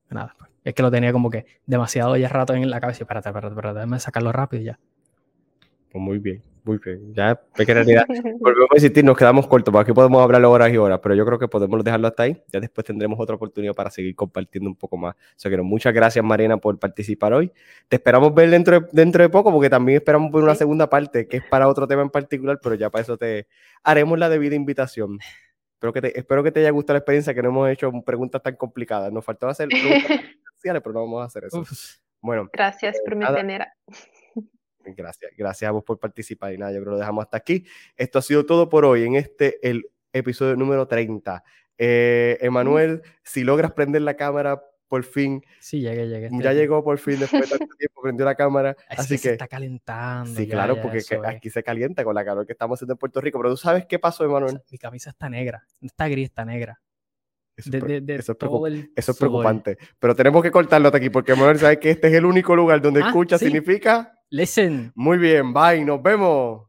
Nada, 0.09 0.35
pues. 0.37 0.51
Es 0.63 0.73
que 0.73 0.81
lo 0.81 0.91
tenía 0.91 1.13
como 1.13 1.29
que 1.29 1.45
demasiado 1.65 2.17
ya 2.17 2.27
rato 2.27 2.53
en 2.53 2.69
la 2.69 2.81
cabeza 2.81 2.99
y 2.99 3.03
espérate, 3.03 3.29
espérate, 3.29 3.53
espérate, 3.53 3.79
déjame 3.79 3.99
sacarlo 3.99 4.31
rápido 4.31 4.63
ya. 4.63 4.79
Pues 5.89 6.03
muy 6.03 6.19
bien, 6.19 6.41
muy 6.67 6.77
bien. 6.83 7.13
Ya, 7.13 7.41
realidad, 7.55 8.05
volvemos 8.39 8.69
a 8.71 8.75
insistir, 8.75 9.03
nos 9.03 9.17
quedamos 9.17 9.47
cortos, 9.47 9.71
porque 9.71 9.89
aquí 9.89 9.95
podemos 9.95 10.21
hablar 10.21 10.43
horas 10.45 10.71
y 10.71 10.77
horas, 10.77 10.99
pero 11.01 11.15
yo 11.15 11.25
creo 11.25 11.39
que 11.39 11.47
podemos 11.47 11.83
dejarlo 11.83 12.07
hasta 12.07 12.23
ahí. 12.23 12.41
Ya 12.51 12.59
después 12.59 12.85
tendremos 12.85 13.19
otra 13.19 13.35
oportunidad 13.35 13.73
para 13.73 13.89
seguir 13.89 14.15
compartiendo 14.15 14.69
un 14.69 14.75
poco 14.75 14.97
más. 14.97 15.15
O 15.15 15.19
sea 15.37 15.49
que 15.49 15.57
muchas 15.61 15.93
gracias, 15.93 16.23
Marina, 16.23 16.57
por 16.57 16.77
participar 16.77 17.33
hoy. 17.33 17.51
Te 17.87 17.95
esperamos 17.95 18.33
ver 18.35 18.49
dentro 18.49 18.81
de, 18.81 18.87
dentro 18.91 19.23
de 19.23 19.29
poco, 19.29 19.51
porque 19.51 19.69
también 19.69 19.97
esperamos 19.97 20.31
ver 20.31 20.43
una 20.43 20.55
segunda 20.55 20.89
parte, 20.89 21.27
que 21.27 21.37
es 21.37 21.43
para 21.49 21.67
otro 21.67 21.87
tema 21.87 22.01
en 22.01 22.09
particular, 22.09 22.59
pero 22.61 22.75
ya 22.75 22.89
para 22.89 23.01
eso 23.01 23.17
te 23.17 23.47
haremos 23.83 24.19
la 24.19 24.29
debida 24.29 24.55
invitación. 24.55 25.19
Espero 25.73 25.93
que 25.93 26.01
te, 26.01 26.19
espero 26.19 26.43
que 26.43 26.51
te 26.51 26.59
haya 26.59 26.71
gustado 26.71 26.95
la 26.95 26.99
experiencia, 26.99 27.33
que 27.33 27.41
no 27.41 27.49
hemos 27.49 27.69
hecho 27.69 27.91
preguntas 28.03 28.41
tan 28.41 28.55
complicadas. 28.55 29.11
Nos 29.13 29.23
faltó 29.23 29.47
hacer 29.47 29.67
preguntas 29.69 30.19
pero 30.83 30.93
no 30.93 31.01
vamos 31.01 31.21
a 31.21 31.25
hacer 31.25 31.45
eso. 31.45 31.63
Bueno. 32.19 32.49
Gracias 32.51 32.97
por 33.05 33.15
mi 33.15 33.25
tenera. 33.25 33.73
Gracias, 34.95 35.31
gracias 35.37 35.69
a 35.69 35.71
vos 35.71 35.83
por 35.83 35.99
participar 35.99 36.53
y 36.53 36.57
nada, 36.57 36.71
yo 36.71 36.79
creo 36.79 36.85
que 36.85 36.91
lo 36.91 36.99
dejamos 36.99 37.23
hasta 37.23 37.37
aquí. 37.37 37.65
Esto 37.95 38.19
ha 38.19 38.21
sido 38.21 38.45
todo 38.45 38.69
por 38.69 38.85
hoy 38.85 39.03
en 39.03 39.15
este, 39.15 39.59
el 39.67 39.89
episodio 40.13 40.55
número 40.55 40.87
30. 40.87 41.43
Eh, 41.77 42.37
Emanuel, 42.41 43.01
si 43.23 43.43
logras 43.43 43.71
prender 43.71 44.01
la 44.01 44.15
cámara, 44.15 44.61
por 44.87 45.03
fin. 45.03 45.43
Sí, 45.59 45.81
llegué, 45.81 46.07
llegué. 46.07 46.29
Ya 46.41 46.53
llegó 46.53 46.83
por 46.83 46.97
fin 46.97 47.19
después 47.19 47.49
de 47.49 47.57
tanto 47.57 47.75
tiempo, 47.77 48.01
prendió 48.01 48.25
la 48.25 48.35
cámara. 48.35 48.75
así 48.89 49.15
que, 49.15 49.17
se 49.17 49.31
está 49.33 49.47
calentando. 49.47 50.33
Sí, 50.33 50.47
claro, 50.47 50.81
porque 50.81 51.01
aquí 51.25 51.49
se 51.49 51.63
calienta 51.63 52.03
con 52.03 52.15
la 52.15 52.23
calor 52.23 52.45
que 52.45 52.53
estamos 52.53 52.77
haciendo 52.77 52.93
en 52.93 52.97
Puerto 52.97 53.21
Rico. 53.21 53.39
Pero 53.39 53.51
tú 53.51 53.57
sabes 53.57 53.85
qué 53.85 53.99
pasó, 53.99 54.23
Emanuel. 54.23 54.61
Mi 54.71 54.77
camisa 54.77 55.09
está 55.09 55.29
negra, 55.29 55.65
no 55.81 55.87
está 55.87 56.07
gris, 56.07 56.25
está 56.25 56.45
negra. 56.45 56.81
Eso, 57.57 57.71
es, 57.73 59.17
preocupante. 59.17 59.79
Pero 59.97 60.15
tenemos 60.15 60.43
que 60.43 60.51
cortarlo 60.51 60.89
aquí 60.89 61.09
porque 61.09 61.31
Emanuel 61.31 61.57
sabe 61.57 61.79
que 61.79 61.89
este 61.89 62.07
es 62.07 62.13
el 62.13 62.25
único 62.25 62.55
lugar 62.55 62.79
donde 62.81 63.01
ah, 63.01 63.07
escucha 63.07 63.39
significa. 63.39 64.16
Listen. 64.29 64.91
Muy 64.95 65.17
bien, 65.17 65.53
bye, 65.53 65.83
nos 65.85 66.01
vemos. 66.01 66.67